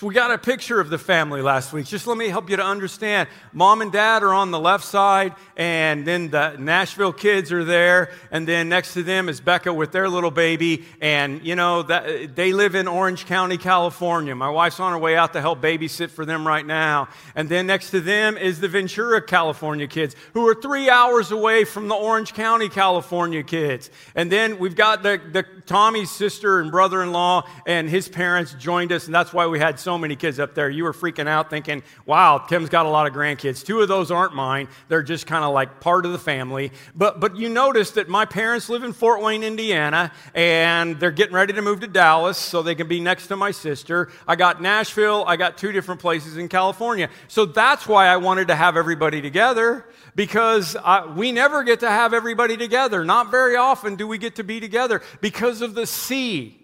So 0.00 0.06
we 0.06 0.14
got 0.14 0.30
a 0.30 0.38
picture 0.38 0.80
of 0.80 0.88
the 0.88 0.96
family 0.96 1.42
last 1.42 1.74
week. 1.74 1.84
Just 1.84 2.06
let 2.06 2.16
me 2.16 2.28
help 2.28 2.48
you 2.48 2.56
to 2.56 2.64
understand. 2.64 3.28
Mom 3.52 3.82
and 3.82 3.92
dad 3.92 4.22
are 4.22 4.32
on 4.32 4.50
the 4.50 4.58
left 4.58 4.82
side, 4.82 5.34
and 5.58 6.06
then 6.06 6.30
the 6.30 6.56
Nashville 6.56 7.12
kids 7.12 7.52
are 7.52 7.64
there, 7.64 8.10
and 8.30 8.48
then 8.48 8.70
next 8.70 8.94
to 8.94 9.02
them 9.02 9.28
is 9.28 9.42
Becca 9.42 9.74
with 9.74 9.92
their 9.92 10.08
little 10.08 10.30
baby, 10.30 10.86
and 11.02 11.44
you 11.44 11.54
know 11.54 11.82
that 11.82 12.34
they 12.34 12.54
live 12.54 12.74
in 12.74 12.88
Orange 12.88 13.26
County, 13.26 13.58
California. 13.58 14.34
My 14.34 14.48
wife's 14.48 14.80
on 14.80 14.92
her 14.92 14.98
way 14.98 15.18
out 15.18 15.34
to 15.34 15.42
help 15.42 15.60
babysit 15.60 16.08
for 16.08 16.24
them 16.24 16.46
right 16.46 16.64
now. 16.64 17.10
And 17.34 17.50
then 17.50 17.66
next 17.66 17.90
to 17.90 18.00
them 18.00 18.38
is 18.38 18.58
the 18.58 18.68
Ventura, 18.68 19.20
California 19.20 19.86
kids, 19.86 20.16
who 20.32 20.48
are 20.48 20.54
three 20.54 20.88
hours 20.88 21.30
away 21.30 21.64
from 21.64 21.88
the 21.88 21.94
Orange 21.94 22.32
County, 22.32 22.70
California 22.70 23.42
kids. 23.42 23.90
And 24.14 24.32
then 24.32 24.58
we've 24.58 24.76
got 24.76 25.02
the, 25.02 25.20
the 25.30 25.44
Tommy's 25.66 26.10
sister 26.10 26.58
and 26.58 26.70
brother-in-law 26.70 27.46
and 27.66 27.90
his 27.90 28.08
parents 28.08 28.54
joined 28.54 28.92
us, 28.92 29.04
and 29.04 29.14
that's 29.14 29.34
why 29.34 29.46
we 29.46 29.58
had 29.58 29.78
so 29.78 29.89
so 29.90 29.98
many 29.98 30.14
kids 30.14 30.38
up 30.38 30.54
there. 30.54 30.70
You 30.70 30.84
were 30.84 30.92
freaking 30.92 31.26
out 31.26 31.50
thinking, 31.50 31.82
wow, 32.06 32.38
Tim's 32.38 32.68
got 32.68 32.86
a 32.86 32.88
lot 32.88 33.08
of 33.08 33.12
grandkids. 33.12 33.64
Two 33.64 33.80
of 33.80 33.88
those 33.88 34.12
aren't 34.12 34.36
mine. 34.36 34.68
They're 34.86 35.02
just 35.02 35.26
kind 35.26 35.42
of 35.42 35.52
like 35.52 35.80
part 35.80 36.06
of 36.06 36.12
the 36.12 36.18
family. 36.18 36.70
But, 36.94 37.18
but 37.18 37.34
you 37.34 37.48
notice 37.48 37.90
that 37.92 38.08
my 38.08 38.24
parents 38.24 38.68
live 38.68 38.84
in 38.84 38.92
Fort 38.92 39.20
Wayne, 39.20 39.42
Indiana, 39.42 40.12
and 40.32 41.00
they're 41.00 41.10
getting 41.10 41.34
ready 41.34 41.54
to 41.54 41.60
move 41.60 41.80
to 41.80 41.88
Dallas 41.88 42.38
so 42.38 42.62
they 42.62 42.76
can 42.76 42.86
be 42.86 43.00
next 43.00 43.26
to 43.26 43.36
my 43.36 43.50
sister. 43.50 44.12
I 44.28 44.36
got 44.36 44.62
Nashville. 44.62 45.24
I 45.26 45.34
got 45.34 45.58
two 45.58 45.72
different 45.72 46.00
places 46.00 46.36
in 46.36 46.48
California. 46.48 47.10
So 47.26 47.44
that's 47.44 47.88
why 47.88 48.06
I 48.06 48.18
wanted 48.18 48.46
to 48.46 48.54
have 48.54 48.76
everybody 48.76 49.20
together 49.20 49.86
because 50.14 50.76
I, 50.76 51.04
we 51.04 51.32
never 51.32 51.64
get 51.64 51.80
to 51.80 51.90
have 51.90 52.14
everybody 52.14 52.56
together. 52.56 53.04
Not 53.04 53.32
very 53.32 53.56
often 53.56 53.96
do 53.96 54.06
we 54.06 54.18
get 54.18 54.36
to 54.36 54.44
be 54.44 54.60
together 54.60 55.02
because 55.20 55.62
of 55.62 55.74
the 55.74 55.84
sea. 55.84 56.59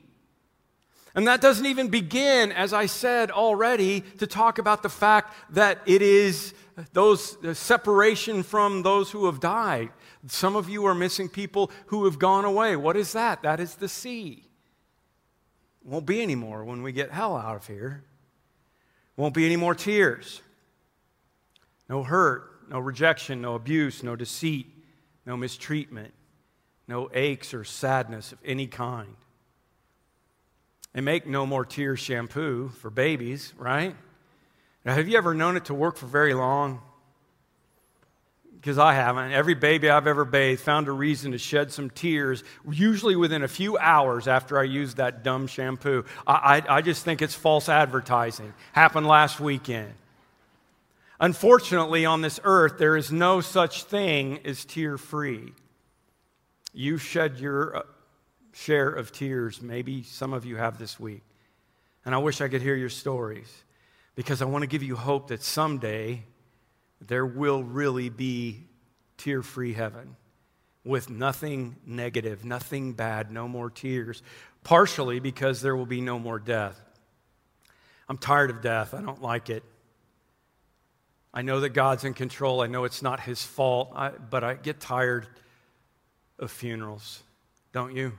And 1.17 1.27
that 1.27 1.41
doesn't 1.41 1.65
even 1.65 1.89
begin, 1.89 2.53
as 2.53 2.75
I 2.75 2.85
said 2.85 3.31
already, 3.31 4.03
to 4.19 4.27
talk 4.27 4.59
about 4.59 4.83
the 4.83 4.91
fact 4.91 5.35
that 5.55 5.81
it 5.87 6.03
is 6.03 6.53
those 6.93 7.39
separation 7.59 8.43
from 8.43 8.83
those 8.83 9.11
who 9.11 9.25
have 9.25 9.41
died. 9.41 9.89
Some 10.27 10.57
of 10.57 10.69
you 10.69 10.85
are 10.85 10.95
missing 10.95 11.31
people 11.31 11.71
who 11.87 12.05
have 12.05 12.19
gone 12.19 12.45
away. 12.45 12.77
What 12.77 12.99
is 12.99 13.15
that? 13.15 13.43
That 13.43 13.61
is 13.61 13.77
the 13.77 13.89
sea. 13.89 14.45
Won't 15.83 16.05
be 16.05 16.21
any 16.21 16.35
more 16.35 16.65
when 16.65 16.83
we 16.83 16.93
get 16.93 17.11
hell 17.11 17.35
out 17.35 17.57
of 17.57 17.67
here. 17.67 18.05
Won't 19.17 19.33
be 19.33 19.47
any 19.47 19.57
more 19.57 19.75
tears. 19.75 20.43
No 21.89 22.03
hurt, 22.03 22.69
no 22.69 22.79
rejection, 22.79 23.41
no 23.41 23.55
abuse, 23.55 24.03
no 24.03 24.17
deceit, 24.17 24.67
no 25.25 25.35
mistreatment, 25.35 26.13
no 26.87 27.09
aches 27.15 27.55
or 27.55 27.65
sadness 27.65 28.33
of 28.33 28.39
any 28.45 28.67
kind. 28.67 29.17
They 30.97 31.03
make 31.03 31.27
no 31.27 31.45
more 31.45 31.67
tear 31.67 31.95
shampoo 31.95 32.71
for 32.71 32.89
babies, 32.89 33.53
right? 33.59 33.95
Now, 34.83 34.95
have 34.95 35.07
you 35.07 35.19
ever 35.19 35.35
known 35.35 35.59
it 35.59 35.67
to 35.67 35.75
work 35.75 35.99
for 35.99 36.07
very 36.07 36.33
long? 36.33 36.81
Because 38.55 38.79
I 38.79 38.95
haven't. 38.95 39.31
Every 39.33 39.53
baby 39.53 39.91
I've 39.91 40.07
ever 40.07 40.25
bathed 40.25 40.63
found 40.63 40.89
a 40.89 40.93
reason 40.93 41.33
to 41.33 41.39
shed 41.39 41.71
some 41.71 41.91
tears, 41.91 42.45
usually 42.71 43.15
within 43.15 43.43
a 43.43 43.49
few 43.49 43.77
hours 43.77 44.27
after 44.27 44.59
I 44.59 44.63
used 44.63 44.97
that 44.97 45.23
dumb 45.23 45.49
shampoo. 45.49 46.07
I, 46.27 46.63
I, 46.67 46.77
I 46.79 46.81
just 46.81 47.05
think 47.05 47.21
it's 47.21 47.35
false 47.35 47.69
advertising. 47.69 48.55
Happened 48.73 49.07
last 49.07 49.39
weekend. 49.39 49.93
Unfortunately, 51.21 52.07
on 52.07 52.23
this 52.23 52.41
earth, 52.43 52.79
there 52.79 52.97
is 52.97 53.13
no 53.13 53.43
such 53.43 53.85
thing 53.85 54.41
as 54.47 54.65
tear 54.65 54.97
free. 54.97 55.53
You 56.73 56.97
shed 56.97 57.39
your 57.39 57.77
uh, 57.77 57.83
share 58.57 58.89
of 58.89 59.13
tears 59.13 59.61
maybe 59.61 60.03
some 60.03 60.33
of 60.33 60.47
you 60.47 60.57
have 60.57 60.79
this 60.79 60.99
week. 60.99 61.23
And 62.07 62.15
I 62.15 62.19
wish 62.19 62.41
I 62.41 62.49
could 62.49 62.63
hear 62.63 62.75
your 62.75 62.89
stories 62.89 63.53
because 64.15 64.41
I 64.41 64.47
want 64.47 64.63
to 64.63 64.67
give 64.67 64.83
you 64.83 64.97
hope 64.97 65.29
that 65.29 65.43
someday 65.43 66.23
there 67.03 67.27
will 67.27 67.63
really 67.63 68.09
be 68.09 68.65
tear 69.19 69.43
free 69.43 69.75
heaven 69.75 70.17
with 70.85 71.11
nothing 71.11 71.77
negative, 71.85 72.47
nothing 72.47 72.95
bad, 72.95 73.31
no 73.31 73.47
more 73.47 73.69
tears, 73.69 74.23
partially 74.65 75.21
because 75.21 75.61
there 75.61 75.77
will 75.77 75.85
be 75.85 76.01
no 76.01 76.19
more 76.19 76.39
death. 76.39 76.81
I'm 78.09 78.17
tired 78.17 78.49
of 78.49 78.63
death. 78.63 78.95
I 78.95 79.03
don't 79.03 79.21
like 79.21 79.51
it. 79.51 79.65
I 81.35 81.43
know 81.43 81.61
that 81.61 81.71
God's 81.71 82.05
in 82.05 82.15
control. 82.15 82.63
I 82.63 82.69
know 82.69 82.85
it's 82.85 83.03
not 83.03 83.21
his 83.21 83.43
fault, 83.43 83.93
I, 83.95 84.11
but 84.11 84.43
I 84.45 84.55
get 84.55 84.81
tired 84.81 85.27
of 86.39 86.51
funerals. 86.51 87.23
Don't 87.73 87.95
you? 87.95 88.13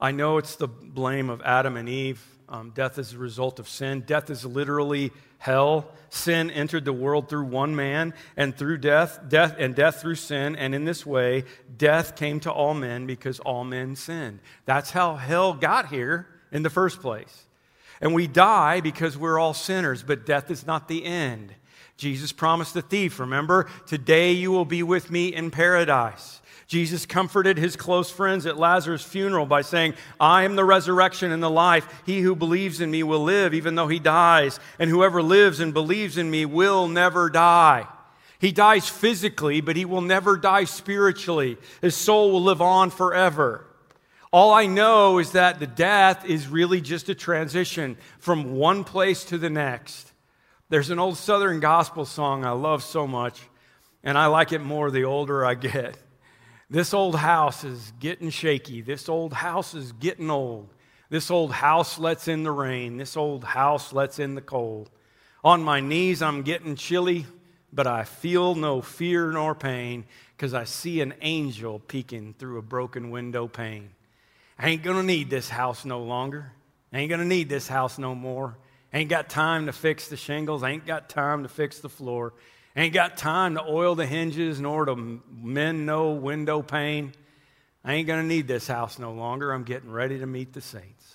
I 0.00 0.12
know 0.12 0.38
it's 0.38 0.56
the 0.56 0.68
blame 0.68 1.28
of 1.28 1.42
Adam 1.42 1.76
and 1.76 1.88
Eve. 1.88 2.24
Um, 2.48 2.70
death 2.74 2.98
is 2.98 3.12
a 3.12 3.18
result 3.18 3.58
of 3.58 3.68
sin. 3.68 4.00
Death 4.06 4.30
is 4.30 4.44
literally 4.44 5.12
hell. 5.38 5.90
Sin 6.08 6.50
entered 6.50 6.84
the 6.84 6.92
world 6.92 7.28
through 7.28 7.44
one 7.44 7.76
man, 7.76 8.14
and 8.36 8.56
through 8.56 8.78
death, 8.78 9.20
death 9.28 9.56
and 9.58 9.74
death 9.74 10.00
through 10.00 10.14
sin. 10.14 10.56
And 10.56 10.74
in 10.74 10.84
this 10.84 11.04
way, 11.04 11.44
death 11.76 12.16
came 12.16 12.40
to 12.40 12.50
all 12.50 12.74
men 12.74 13.06
because 13.06 13.40
all 13.40 13.62
men 13.62 13.94
sinned. 13.94 14.40
That's 14.64 14.90
how 14.90 15.16
hell 15.16 15.52
got 15.52 15.88
here 15.88 16.26
in 16.50 16.62
the 16.62 16.70
first 16.70 17.00
place. 17.00 17.46
And 18.00 18.14
we 18.14 18.26
die 18.26 18.80
because 18.80 19.18
we're 19.18 19.38
all 19.38 19.54
sinners, 19.54 20.02
but 20.02 20.24
death 20.24 20.50
is 20.50 20.66
not 20.66 20.88
the 20.88 21.04
end. 21.04 21.54
Jesus 21.98 22.32
promised 22.32 22.72
the 22.72 22.80
thief, 22.80 23.20
remember, 23.20 23.68
today 23.86 24.32
you 24.32 24.50
will 24.50 24.64
be 24.64 24.82
with 24.82 25.10
me 25.10 25.28
in 25.28 25.50
paradise. 25.50 26.40
Jesus 26.70 27.04
comforted 27.04 27.58
his 27.58 27.74
close 27.74 28.12
friends 28.12 28.46
at 28.46 28.56
Lazarus' 28.56 29.02
funeral 29.02 29.44
by 29.44 29.60
saying, 29.60 29.94
I 30.20 30.44
am 30.44 30.54
the 30.54 30.64
resurrection 30.64 31.32
and 31.32 31.42
the 31.42 31.50
life. 31.50 32.02
He 32.06 32.20
who 32.20 32.36
believes 32.36 32.80
in 32.80 32.92
me 32.92 33.02
will 33.02 33.24
live 33.24 33.54
even 33.54 33.74
though 33.74 33.88
he 33.88 33.98
dies, 33.98 34.60
and 34.78 34.88
whoever 34.88 35.20
lives 35.20 35.58
and 35.58 35.74
believes 35.74 36.16
in 36.16 36.30
me 36.30 36.46
will 36.46 36.86
never 36.86 37.28
die. 37.28 37.88
He 38.38 38.52
dies 38.52 38.88
physically, 38.88 39.60
but 39.60 39.74
he 39.74 39.84
will 39.84 40.00
never 40.00 40.36
die 40.36 40.62
spiritually. 40.62 41.58
His 41.82 41.96
soul 41.96 42.30
will 42.30 42.44
live 42.44 42.62
on 42.62 42.90
forever. 42.90 43.66
All 44.32 44.54
I 44.54 44.66
know 44.66 45.18
is 45.18 45.32
that 45.32 45.58
the 45.58 45.66
death 45.66 46.24
is 46.24 46.46
really 46.46 46.80
just 46.80 47.08
a 47.08 47.16
transition 47.16 47.96
from 48.20 48.54
one 48.54 48.84
place 48.84 49.24
to 49.24 49.38
the 49.38 49.50
next. 49.50 50.12
There's 50.68 50.90
an 50.90 51.00
old 51.00 51.16
Southern 51.16 51.58
gospel 51.58 52.04
song 52.04 52.44
I 52.44 52.52
love 52.52 52.84
so 52.84 53.08
much, 53.08 53.40
and 54.04 54.16
I 54.16 54.26
like 54.26 54.52
it 54.52 54.60
more 54.60 54.92
the 54.92 55.02
older 55.02 55.44
I 55.44 55.54
get. 55.54 55.96
This 56.70 56.94
old 56.94 57.16
house 57.16 57.64
is 57.64 57.92
getting 57.98 58.30
shaky. 58.30 58.80
This 58.80 59.08
old 59.08 59.32
house 59.32 59.74
is 59.74 59.90
getting 59.90 60.30
old. 60.30 60.68
This 61.08 61.28
old 61.28 61.50
house 61.50 61.98
lets 61.98 62.28
in 62.28 62.44
the 62.44 62.52
rain. 62.52 62.96
This 62.96 63.16
old 63.16 63.42
house 63.42 63.92
lets 63.92 64.20
in 64.20 64.36
the 64.36 64.40
cold. 64.40 64.88
On 65.42 65.64
my 65.64 65.80
knees, 65.80 66.22
I'm 66.22 66.42
getting 66.42 66.76
chilly, 66.76 67.26
but 67.72 67.88
I 67.88 68.04
feel 68.04 68.54
no 68.54 68.80
fear 68.80 69.32
nor 69.32 69.56
pain 69.56 70.04
because 70.36 70.54
I 70.54 70.62
see 70.62 71.00
an 71.00 71.14
angel 71.22 71.80
peeking 71.80 72.34
through 72.38 72.58
a 72.58 72.62
broken 72.62 73.10
window 73.10 73.48
pane. 73.48 73.90
I 74.56 74.68
ain't 74.68 74.84
gonna 74.84 75.02
need 75.02 75.28
this 75.28 75.48
house 75.48 75.84
no 75.84 76.00
longer. 76.00 76.52
I 76.92 77.00
ain't 77.00 77.10
gonna 77.10 77.24
need 77.24 77.48
this 77.48 77.66
house 77.66 77.98
no 77.98 78.14
more. 78.14 78.56
I 78.92 78.98
Ain't 78.98 79.10
got 79.10 79.28
time 79.28 79.66
to 79.66 79.72
fix 79.72 80.08
the 80.08 80.16
shingles. 80.16 80.62
I 80.62 80.70
Ain't 80.70 80.86
got 80.86 81.08
time 81.08 81.42
to 81.42 81.48
fix 81.48 81.80
the 81.80 81.88
floor. 81.88 82.32
Ain't 82.76 82.94
got 82.94 83.16
time 83.16 83.54
to 83.54 83.64
oil 83.64 83.94
the 83.94 84.06
hinges 84.06 84.60
nor 84.60 84.84
to 84.84 85.20
mend 85.30 85.86
no 85.86 86.10
window 86.10 86.62
pane. 86.62 87.12
I 87.84 87.94
ain't 87.94 88.06
going 88.06 88.20
to 88.20 88.26
need 88.26 88.46
this 88.46 88.66
house 88.66 88.98
no 88.98 89.12
longer. 89.12 89.52
I'm 89.52 89.64
getting 89.64 89.90
ready 89.90 90.18
to 90.20 90.26
meet 90.26 90.52
the 90.52 90.60
saints. 90.60 91.14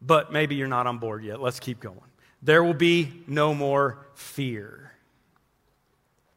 But 0.00 0.32
maybe 0.32 0.56
you're 0.56 0.66
not 0.66 0.86
on 0.86 0.98
board 0.98 1.22
yet. 1.22 1.40
Let's 1.40 1.60
keep 1.60 1.78
going. 1.78 2.00
There 2.42 2.64
will 2.64 2.74
be 2.74 3.22
no 3.28 3.54
more 3.54 4.04
fear. 4.14 4.81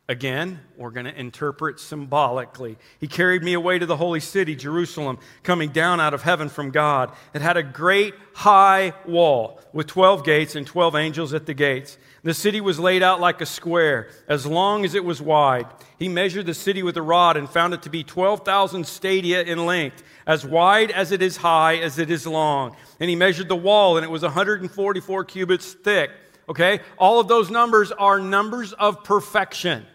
Again, 0.07 0.59
we're 0.77 0.91
going 0.91 1.07
to 1.07 1.19
interpret 1.19 1.79
symbolically. 1.79 2.77
He 2.99 3.07
carried 3.07 3.41
me 3.41 3.53
away 3.53 3.79
to 3.79 3.87
the 3.87 3.97
holy 3.97 4.19
city, 4.19 4.55
Jerusalem, 4.55 5.17
coming 5.41 5.69
down 5.69 5.99
out 5.99 6.13
of 6.13 6.21
heaven 6.21 6.47
from 6.47 6.69
God. 6.69 7.11
It 7.33 7.41
had 7.41 7.57
a 7.57 7.63
great 7.63 8.13
high 8.35 8.93
wall 9.07 9.59
with 9.73 9.87
12 9.87 10.23
gates 10.23 10.55
and 10.55 10.67
12 10.67 10.95
angels 10.95 11.33
at 11.33 11.47
the 11.47 11.55
gates. 11.55 11.97
The 12.21 12.35
city 12.35 12.61
was 12.61 12.77
laid 12.79 13.01
out 13.01 13.19
like 13.19 13.41
a 13.41 13.47
square, 13.47 14.09
as 14.27 14.45
long 14.45 14.85
as 14.85 14.93
it 14.93 15.03
was 15.03 15.23
wide. 15.23 15.65
He 15.97 16.07
measured 16.07 16.45
the 16.45 16.53
city 16.53 16.83
with 16.83 16.97
a 16.97 17.01
rod 17.01 17.35
and 17.35 17.49
found 17.49 17.73
it 17.73 17.81
to 17.81 17.89
be 17.89 18.03
12,000 18.03 18.85
stadia 18.85 19.41
in 19.41 19.65
length, 19.65 20.03
as 20.27 20.45
wide 20.45 20.91
as 20.91 21.11
it 21.11 21.23
is 21.23 21.37
high 21.37 21.77
as 21.77 21.97
it 21.97 22.11
is 22.11 22.27
long. 22.27 22.75
And 22.99 23.09
he 23.09 23.15
measured 23.15 23.47
the 23.47 23.55
wall, 23.55 23.97
and 23.97 24.03
it 24.03 24.11
was 24.11 24.21
144 24.21 25.25
cubits 25.25 25.73
thick. 25.73 26.11
Okay? 26.47 26.81
All 26.99 27.19
of 27.19 27.27
those 27.27 27.49
numbers 27.49 27.91
are 27.91 28.19
numbers 28.19 28.71
of 28.73 29.03
perfection. 29.03 29.87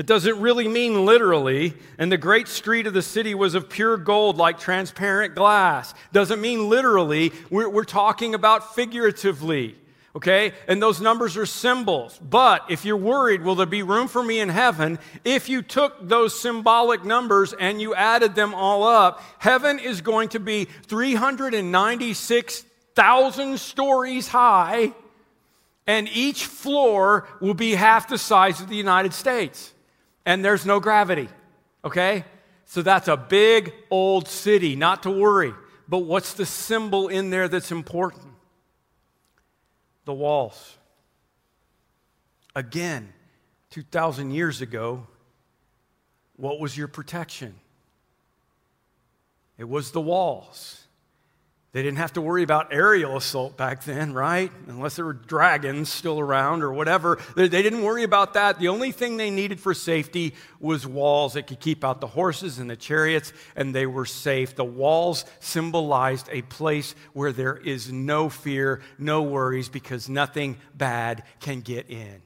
It 0.00 0.06
doesn't 0.06 0.40
really 0.40 0.66
mean 0.66 1.04
literally, 1.04 1.74
and 1.98 2.10
the 2.10 2.16
great 2.16 2.48
street 2.48 2.86
of 2.86 2.94
the 2.94 3.02
city 3.02 3.34
was 3.34 3.54
of 3.54 3.68
pure 3.68 3.98
gold 3.98 4.38
like 4.38 4.58
transparent 4.58 5.34
glass. 5.34 5.92
Doesn't 6.10 6.40
mean 6.40 6.70
literally, 6.70 7.34
we're, 7.50 7.68
we're 7.68 7.84
talking 7.84 8.34
about 8.34 8.74
figuratively, 8.74 9.76
okay? 10.16 10.54
And 10.66 10.80
those 10.80 11.02
numbers 11.02 11.36
are 11.36 11.44
symbols. 11.44 12.18
But 12.18 12.64
if 12.70 12.86
you're 12.86 12.96
worried, 12.96 13.42
will 13.42 13.56
there 13.56 13.66
be 13.66 13.82
room 13.82 14.08
for 14.08 14.22
me 14.22 14.40
in 14.40 14.48
heaven? 14.48 14.98
If 15.22 15.50
you 15.50 15.60
took 15.60 16.08
those 16.08 16.40
symbolic 16.40 17.04
numbers 17.04 17.52
and 17.52 17.78
you 17.78 17.94
added 17.94 18.34
them 18.34 18.54
all 18.54 18.84
up, 18.84 19.22
heaven 19.38 19.78
is 19.78 20.00
going 20.00 20.30
to 20.30 20.40
be 20.40 20.64
396,000 20.86 23.60
stories 23.60 24.28
high, 24.28 24.94
and 25.86 26.08
each 26.08 26.46
floor 26.46 27.28
will 27.42 27.52
be 27.52 27.72
half 27.72 28.08
the 28.08 28.16
size 28.16 28.62
of 28.62 28.70
the 28.70 28.76
United 28.76 29.12
States 29.12 29.74
and 30.24 30.44
there's 30.44 30.66
no 30.66 30.80
gravity. 30.80 31.28
Okay? 31.84 32.24
So 32.66 32.82
that's 32.82 33.08
a 33.08 33.16
big 33.16 33.72
old 33.90 34.28
city, 34.28 34.76
not 34.76 35.02
to 35.02 35.10
worry. 35.10 35.52
But 35.88 36.00
what's 36.00 36.34
the 36.34 36.46
symbol 36.46 37.08
in 37.08 37.30
there 37.30 37.48
that's 37.48 37.72
important? 37.72 38.32
The 40.04 40.14
walls. 40.14 40.76
Again, 42.54 43.12
2,000 43.70 44.30
years 44.30 44.60
ago, 44.60 45.06
what 46.36 46.60
was 46.60 46.76
your 46.76 46.88
protection? 46.88 47.54
It 49.58 49.68
was 49.68 49.90
the 49.90 50.00
walls. 50.00 50.79
They 51.72 51.84
didn't 51.84 51.98
have 51.98 52.14
to 52.14 52.20
worry 52.20 52.42
about 52.42 52.72
aerial 52.72 53.16
assault 53.16 53.56
back 53.56 53.84
then, 53.84 54.12
right? 54.12 54.50
Unless 54.66 54.96
there 54.96 55.04
were 55.04 55.12
dragons 55.12 55.88
still 55.88 56.18
around 56.18 56.64
or 56.64 56.72
whatever. 56.72 57.20
They, 57.36 57.48
didn't 57.48 57.82
worry 57.82 58.02
about 58.02 58.34
that. 58.34 58.58
The 58.58 58.66
only 58.66 58.90
thing 58.90 59.16
they 59.16 59.30
needed 59.30 59.60
for 59.60 59.72
safety 59.72 60.34
was 60.58 60.84
walls 60.84 61.34
that 61.34 61.46
could 61.46 61.60
keep 61.60 61.84
out 61.84 62.00
the 62.00 62.08
horses 62.08 62.58
and 62.58 62.68
the 62.68 62.74
chariots, 62.74 63.32
and 63.54 63.72
they 63.72 63.86
were 63.86 64.04
safe. 64.04 64.56
The 64.56 64.64
walls 64.64 65.24
symbolized 65.38 66.28
a 66.32 66.42
place 66.42 66.96
where 67.12 67.30
there 67.30 67.56
is 67.56 67.92
no 67.92 68.28
fear, 68.28 68.80
no 68.98 69.22
worries, 69.22 69.68
because 69.68 70.08
nothing 70.08 70.58
bad 70.74 71.22
can 71.38 71.60
get 71.60 71.88
in. 71.88 72.20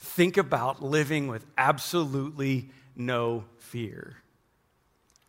Think 0.00 0.36
about 0.36 0.82
living 0.82 1.28
with 1.28 1.46
absolutely 1.56 2.68
no 2.94 3.44
fear. 3.56 4.18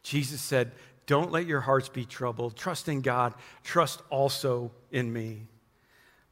Jesus 0.04 0.42
said, 0.42 0.74
don't 1.06 1.32
let 1.32 1.46
your 1.46 1.62
hearts 1.62 1.90
be 1.90 2.06
troubled. 2.06 2.56
Trust 2.56 2.88
in 2.88 3.02
God. 3.02 3.34
Trust 3.64 4.02
also 4.10 4.72
in 4.92 5.12
me. 5.12 5.48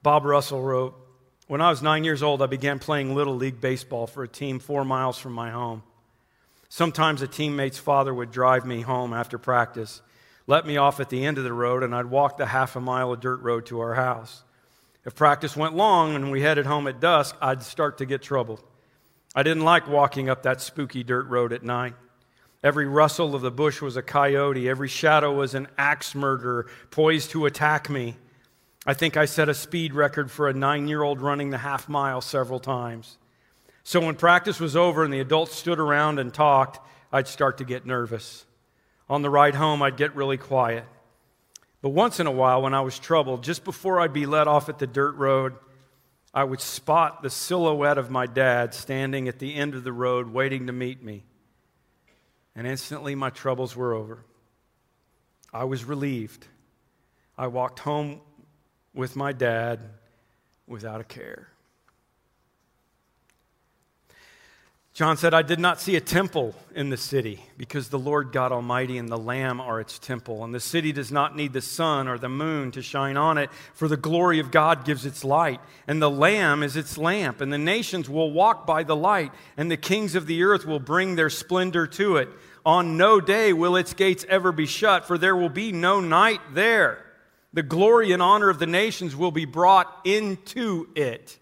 Bob 0.03 0.25
Russell 0.25 0.62
wrote 0.62 0.95
When 1.47 1.62
I 1.62 1.69
was 1.69 1.81
nine 1.81 2.03
years 2.03 2.23
old, 2.23 2.41
I 2.41 2.47
began 2.47 2.79
playing 2.79 3.13
Little 3.13 3.36
League 3.36 3.62
Baseball 3.62 4.07
for 4.07 4.23
a 4.23 4.27
team 4.27 4.60
four 4.60 4.86
miles 4.86 5.17
from 5.17 5.34
my 5.34 5.51
home. 5.51 5.84
Sometimes 6.69 7.21
a 7.21 7.27
teammate's 7.27 7.77
father 7.77 8.13
would 8.13 8.31
drive 8.31 8.65
me 8.65 8.81
home 8.81 9.13
after 9.13 9.38
practice, 9.38 10.01
let 10.47 10.65
me 10.65 10.77
off 10.77 10.99
at 10.99 11.10
the 11.10 11.25
end 11.25 11.38
of 11.38 11.43
the 11.43 11.53
road, 11.53 11.84
and 11.84 11.93
I'd 11.93 12.07
walk 12.07 12.38
the 12.38 12.45
half 12.45 12.75
a 12.75 12.81
mile 12.81 13.13
of 13.13 13.19
dirt 13.19 13.41
road 13.41 13.65
to 13.67 13.79
our 13.79 13.93
house. 13.93 14.43
If 15.05 15.15
practice 15.15 15.55
went 15.55 15.75
long 15.75 16.15
and 16.15 16.31
we 16.31 16.41
headed 16.41 16.65
home 16.65 16.88
at 16.88 16.99
dusk, 16.99 17.36
I'd 17.41 17.63
start 17.63 17.97
to 17.99 18.05
get 18.05 18.21
troubled. 18.21 18.62
I 19.34 19.43
didn't 19.43 19.63
like 19.63 19.88
walking 19.88 20.29
up 20.29 20.43
that 20.43 20.62
spooky 20.62 21.03
dirt 21.03 21.27
road 21.27 21.53
at 21.53 21.63
night. 21.63 21.93
Every 22.63 22.86
rustle 22.86 23.34
of 23.34 23.41
the 23.41 23.50
bush 23.50 23.82
was 23.82 23.97
a 23.97 24.04
coyote. 24.04 24.69
Every 24.69 24.88
shadow 24.88 25.34
was 25.34 25.56
an 25.56 25.67
axe 25.78 26.13
murderer 26.13 26.67
poised 26.91 27.32
to 27.32 27.47
attack 27.47 27.89
me. 27.89 28.17
I 28.86 28.93
think 28.93 29.17
I 29.17 29.26
set 29.26 29.50
a 29.50 29.54
speed 29.54 29.93
record 29.93 30.30
for 30.30 30.47
a 30.47 30.54
nine 30.54 30.88
year 30.88 31.02
old 31.02 31.21
running 31.21 31.50
the 31.50 31.58
half 31.58 31.89
mile 31.89 32.21
several 32.21 32.60
times. 32.60 33.17
So 33.84 34.00
when 34.00 34.15
practice 34.15 34.60
was 34.60 34.76
over 34.76 35.04
and 35.04 35.12
the 35.12 35.19
adults 35.19 35.56
stood 35.56 35.80
around 35.80 36.19
and 36.19 36.32
talked, 36.32 36.80
I'd 37.12 37.28
start 37.28 37.58
to 37.58 37.65
get 37.65 37.86
nervous. 37.86 38.45
On 39.10 39.24
the 39.24 39.30
ride 39.30 39.56
home, 39.56 39.82
I'd 39.82 39.97
get 39.97 40.15
really 40.15 40.38
quiet. 40.38 40.86
But 41.82 41.89
once 41.89 42.19
in 42.19 42.28
a 42.28 42.32
while, 42.32 42.62
when 42.62 42.76
I 42.76 42.82
was 42.82 43.00
troubled, 43.00 43.43
just 43.43 43.63
before 43.63 44.00
I'd 44.00 44.13
be 44.13 44.28
let 44.28 44.47
off 44.47 44.69
at 44.69 44.78
the 44.78 44.86
dirt 44.86 45.15
road, 45.15 45.56
I 46.32 46.43
would 46.43 46.62
spot 46.62 47.24
the 47.24 47.30
silhouette 47.32 47.97
of 47.97 48.12
my 48.12 48.28
dad 48.28 48.76
standing 48.76 49.28
at 49.28 49.39
the 49.39 49.56
end 49.56 49.74
of 49.74 49.84
the 49.84 49.91
road 49.91 50.32
waiting 50.32 50.67
to 50.67 50.74
meet 50.74 51.04
me 51.04 51.24
and 52.55 52.67
instantly 52.67 53.15
my 53.15 53.29
troubles 53.29 53.75
were 53.75 53.93
over. 53.93 54.25
I 55.53 55.65
was 55.65 55.83
relieved. 55.83 56.47
I 57.37 57.47
walked 57.47 57.79
home 57.79 58.21
with 58.93 59.15
my 59.15 59.31
dad 59.31 59.79
without 60.67 61.01
a 61.01 61.03
care. 61.03 61.50
John 64.93 65.15
said, 65.15 65.34
I 65.34 65.41
did 65.41 65.60
not 65.60 65.80
see 65.80 65.95
a 65.95 66.01
temple 66.01 66.54
in 66.75 66.89
the 66.89 66.97
city 66.97 67.45
because 67.58 67.88
the 67.88 67.97
Lord 67.97 68.34
God 68.34 68.51
Almighty 68.51 68.97
and 68.97 69.08
the 69.08 69.17
Lamb 69.17 69.62
are 69.62 69.80
its 69.80 69.97
temple. 69.97 70.43
And 70.43 70.54
the 70.54 70.60
city 70.60 70.91
does 70.91 71.13
not 71.13 71.34
need 71.34 71.54
the 71.54 71.62
sun 71.62 72.10
or 72.10 72.17
the 72.17 72.27
moon 72.27 72.71
to 72.71 72.82
shine 72.82 73.15
on 73.15 73.38
it, 73.38 73.49
for 73.73 73.88
the 73.88 73.95
glory 73.95 74.39
of 74.39 74.51
God 74.51 74.84
gives 74.84 75.06
its 75.06 75.23
light. 75.23 75.62
And 75.88 76.01
the 76.01 76.10
Lamb 76.12 76.62
is 76.62 76.75
its 76.75 76.97
lamp. 76.97 77.39
And 77.39 77.54
the 77.54 77.58
nations 77.58 78.10
will 78.10 78.32
walk 78.32 78.67
by 78.67 78.84
the 78.84 78.95
light, 78.95 79.32
and 79.56 79.71
the 79.71 79.77
kings 79.77 80.13
of 80.13 80.27
the 80.27 80.43
earth 80.43 80.65
will 80.65 80.80
bring 80.80 81.15
their 81.15 81.30
splendor 81.30 81.88
to 81.88 82.17
it. 82.17 82.27
On 82.65 82.97
no 82.97 83.21
day 83.21 83.54
will 83.54 83.77
its 83.77 83.93
gates 83.93 84.25
ever 84.27 84.51
be 84.51 84.65
shut, 84.65 85.08
for 85.08 85.17
there 85.17 85.38
will 85.38 85.49
be 85.49 85.71
no 85.71 86.01
night 86.01 86.41
there. 86.54 87.06
The 87.54 87.63
glory 87.63 88.12
and 88.12 88.21
honor 88.21 88.49
of 88.49 88.60
the 88.60 88.67
nations 88.67 89.15
will 89.15 89.32
be 89.32 89.45
brought 89.45 90.01
into 90.04 90.89
it. 90.95 91.38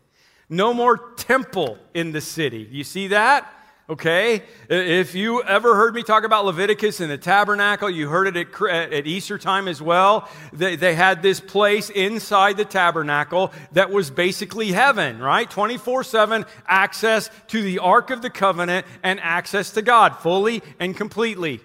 No 0.49 0.73
more 0.73 0.97
temple 1.15 1.77
in 1.93 2.11
the 2.11 2.21
city. 2.21 2.67
You 2.71 2.83
see 2.83 3.09
that? 3.09 3.53
Okay? 3.89 4.43
If 4.69 5.15
you 5.15 5.41
ever 5.41 5.75
heard 5.75 5.95
me 5.95 6.03
talk 6.03 6.23
about 6.23 6.45
Leviticus 6.45 6.99
and 6.99 7.09
the 7.09 7.17
tabernacle, 7.17 7.89
you 7.89 8.07
heard 8.07 8.35
it 8.35 8.47
at, 8.61 8.93
at 8.93 9.07
Easter 9.07 9.39
time 9.39 9.67
as 9.67 9.81
well. 9.81 10.29
They, 10.53 10.75
they 10.75 10.93
had 10.93 11.23
this 11.23 11.39
place 11.39 11.89
inside 11.89 12.57
the 12.57 12.65
tabernacle 12.65 13.51
that 13.71 13.89
was 13.89 14.11
basically 14.11 14.71
heaven, 14.71 15.19
right? 15.19 15.49
24 15.49 16.03
7 16.03 16.45
access 16.67 17.31
to 17.47 17.63
the 17.63 17.79
Ark 17.79 18.11
of 18.11 18.21
the 18.21 18.29
Covenant 18.29 18.85
and 19.01 19.19
access 19.21 19.71
to 19.71 19.81
God 19.81 20.17
fully 20.17 20.61
and 20.79 20.95
completely. 20.95 21.59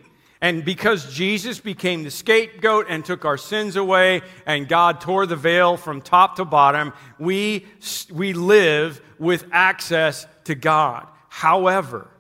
And 0.45 0.63
because 0.63 1.11
Jesus 1.11 1.59
became 1.59 2.05
the 2.05 2.11
scapegoat 2.11 2.85
and 2.91 3.03
took 3.03 3.25
our 3.25 3.39
sins 3.39 3.77
away, 3.77 4.21
and 4.45 4.69
God 4.69 5.01
tore 5.01 5.25
the 5.25 5.37
veil 5.37 5.79
from 5.79 6.03
top 6.03 6.37
to 6.37 6.45
bottom, 6.45 6.93
we, 7.19 7.65
we 8.13 8.35
live 8.35 9.01
with 9.19 9.47
access 9.53 10.27
to 10.45 10.55
God. 10.55 11.07
However, 11.31 12.11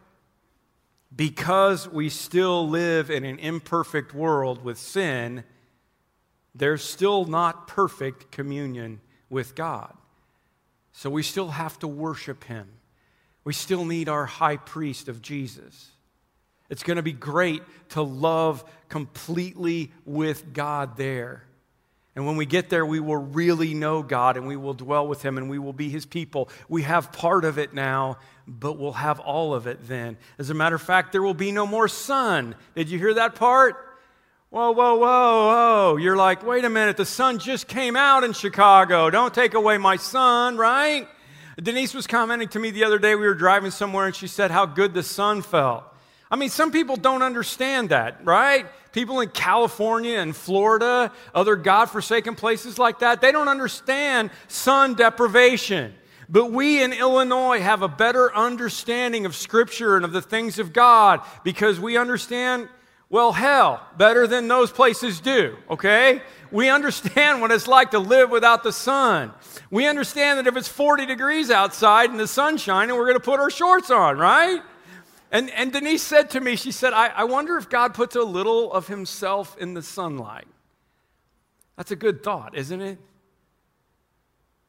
because 1.15 1.87
we 1.87 2.09
still 2.09 2.67
live 2.67 3.11
in 3.11 3.27
an 3.27 3.39
imperfect 3.41 4.15
world 4.15 4.65
with 4.65 4.79
sin, 4.79 5.45
there's 6.55 6.83
still 6.83 7.27
not 7.27 7.69
perfect 7.69 8.31
communion 8.31 9.03
with 9.29 9.55
God. 9.55 9.93
So 10.93 11.11
we 11.11 11.23
still 11.23 11.49
have 11.49 11.79
to 11.81 11.87
worship 11.87 12.45
Him. 12.45 12.71
We 13.45 13.53
still 13.53 13.85
need 13.85 14.09
our 14.09 14.25
high 14.25 14.57
priest 14.57 15.09
of 15.09 15.21
Jesus. 15.21 15.91
It's 16.71 16.83
going 16.83 16.97
to 16.97 17.03
be 17.03 17.13
great 17.13 17.63
to 17.91 18.03
love 18.03 18.65
completely 18.89 19.93
with 20.05 20.53
God 20.53 20.97
there. 20.97 21.45
And 22.17 22.27
when 22.27 22.37
we 22.37 22.47
get 22.47 22.71
there, 22.71 22.87
we 22.87 23.01
will 23.01 23.17
really 23.17 23.75
know 23.75 24.03
God 24.03 24.37
and 24.37 24.47
we 24.47 24.57
will 24.57 24.75
dwell 24.75 25.07
with 25.09 25.23
Him 25.23 25.37
and 25.37 25.51
we 25.51 25.59
will 25.59 25.73
be 25.73 25.89
His 25.89 26.07
people. 26.07 26.49
We 26.69 26.83
have 26.83 27.11
part 27.11 27.45
of 27.45 27.59
it 27.59 27.75
now, 27.75 28.19
but 28.47 28.79
we'll 28.79 28.93
have 28.93 29.19
all 29.19 29.53
of 29.53 29.67
it 29.67 29.89
then. 29.89 30.17
As 30.39 30.49
a 30.49 30.55
matter 30.55 30.77
of 30.77 30.83
fact, 30.83 31.11
there 31.11 31.23
will 31.23 31.35
be 31.35 31.51
no 31.51 31.67
more 31.67 31.89
sun. 31.89 32.55
Did 32.77 32.89
you 32.89 32.99
hear 32.99 33.15
that 33.15 33.35
part? 33.35 33.77
Whoa, 34.51 34.71
whoa, 34.71 34.95
whoa, 34.95 35.01
whoa. 35.01 35.97
You're 35.97 36.17
like, 36.17 36.47
wait 36.47 36.65
a 36.65 36.71
minute, 36.71 36.97
the 36.97 37.05
sun 37.05 37.41
just 37.41 37.67
came 37.67 37.97
out 37.97 38.23
in 38.23 38.33
Chicago. 38.33 39.11
Don't 39.11 39.35
take 39.35 39.55
away 39.55 39.79
my 39.79 39.97
sun, 39.97 40.57
right? 40.57 41.09
Denise 41.61 41.95
was 41.95 42.07
commenting 42.07 42.49
to 42.49 42.61
me 42.61 42.71
the 42.71 42.85
other 42.85 43.01
day. 43.01 43.17
We 43.17 43.27
were 43.27 43.35
driving 43.35 43.73
somewhere 43.73 44.07
and 44.07 44.15
she 44.15 44.29
said 44.29 44.53
how 44.53 44.67
good 44.67 44.95
the 44.95 45.03
sun 45.03 45.43
felt. 45.43 45.83
I 46.35 46.37
mean, 46.37 46.49
some 46.49 46.73
people 46.73 46.97
don't 46.97 47.23
understand 47.23 47.91
that, 47.91 48.25
right? 48.25 48.67
People 48.91 49.21
in 49.21 49.29
California 49.29 50.19
and 50.19 50.35
Florida, 50.35 51.13
other 51.33 51.55
God-forsaken 51.55 52.35
places 52.35 52.77
like 52.77 52.99
that, 52.99 53.21
they 53.21 53.31
don't 53.31 53.47
understand 53.47 54.31
sun 54.49 54.95
deprivation. 54.95 55.95
But 56.29 56.51
we 56.51 56.83
in 56.83 56.93
Illinois 56.93 57.61
have 57.61 57.83
a 57.83 57.89
better 57.89 58.35
understanding 58.35 59.27
of 59.27 59.37
Scripture 59.37 59.95
and 59.95 60.05
of 60.05 60.11
the 60.11 60.21
things 60.21 60.59
of 60.59 60.73
God 60.73 61.21
because 61.45 61.79
we 61.79 61.97
understand, 61.97 62.69
well, 63.09 63.31
hell, 63.31 63.81
better 63.97 64.27
than 64.27 64.49
those 64.49 64.73
places 64.73 65.21
do, 65.21 65.57
okay? 65.71 66.21
We 66.51 66.69
understand 66.69 67.43
what 67.43 67.53
it's 67.53 67.69
like 67.69 67.93
to 67.93 68.01
live 68.01 68.31
without 68.31 68.65
the 68.65 68.73
sun. 68.73 69.33
We 69.71 69.87
understand 69.87 70.41
that 70.41 70.49
if 70.49 70.57
it's 70.57 70.67
40 70.67 71.07
degrees 71.07 71.53
outside 71.53 72.11
and 72.11 72.19
the 72.19 72.27
sun's 72.27 72.61
shining, 72.61 72.97
we're 72.97 73.07
going 73.07 73.19
to 73.19 73.21
put 73.21 73.39
our 73.39 73.51
shorts 73.51 73.93
on, 73.93 74.19
right? 74.19 74.63
And, 75.35 75.51
and 75.51 75.73
Denise 75.73 76.05
said 76.05 76.31
to 76.31 76.41
me, 76.41 76.55
she 76.55 76.71
said, 76.71 76.93
I, 76.93 77.09
I 77.09 77.25
wonder 77.25 77.57
if 77.57 77.69
God 77.69 77.93
puts 77.93 78.15
a 78.15 78.23
little 78.23 78.73
of 78.73 78.87
himself 78.87 79.59
in 79.59 79.75
the 79.75 79.83
sunlight. 79.83 80.47
That's 81.77 81.91
a 81.91 81.97
good 81.97 82.23
thought, 82.23 82.57
isn't 82.57 82.81
it? 82.81 83.01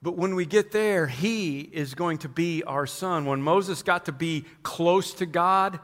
But 0.02 0.18
when 0.18 0.34
we 0.34 0.48
get 0.48 0.72
there, 0.72 1.06
he 1.06 1.60
is 1.60 1.94
going 1.94 2.18
to 2.20 2.30
be 2.30 2.64
our 2.64 2.88
sun. 2.88 3.28
When 3.28 3.44
Moses 3.44 3.84
got 3.84 4.06
to 4.06 4.12
be 4.12 4.46
close 4.64 5.14
to 5.14 5.28
God, 5.28 5.80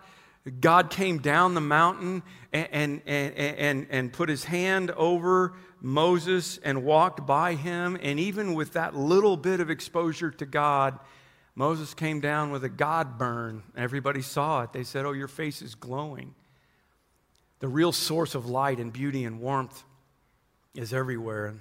God 0.59 0.89
came 0.89 1.19
down 1.19 1.53
the 1.53 1.61
mountain 1.61 2.23
and, 2.51 2.67
and, 2.71 3.01
and, 3.05 3.35
and, 3.37 3.87
and 3.91 4.11
put 4.11 4.29
his 4.29 4.45
hand 4.45 4.89
over 4.91 5.53
Moses 5.79 6.57
and 6.63 6.83
walked 6.83 7.27
by 7.27 7.53
him. 7.53 7.99
And 8.01 8.19
even 8.19 8.55
with 8.55 8.73
that 8.73 8.95
little 8.95 9.37
bit 9.37 9.59
of 9.59 9.69
exposure 9.69 10.31
to 10.31 10.45
God, 10.47 10.97
Moses 11.55 11.93
came 11.93 12.21
down 12.21 12.51
with 12.51 12.63
a 12.63 12.69
God 12.69 13.17
burn. 13.17 13.63
Everybody 13.75 14.21
saw 14.21 14.63
it. 14.63 14.73
They 14.73 14.83
said, 14.83 15.05
Oh, 15.05 15.11
your 15.11 15.27
face 15.27 15.61
is 15.61 15.75
glowing. 15.75 16.33
The 17.59 17.67
real 17.67 17.91
source 17.91 18.35
of 18.35 18.47
light 18.47 18.79
and 18.79 18.91
beauty 18.91 19.23
and 19.25 19.39
warmth 19.39 19.83
is 20.73 20.93
everywhere. 20.93 21.55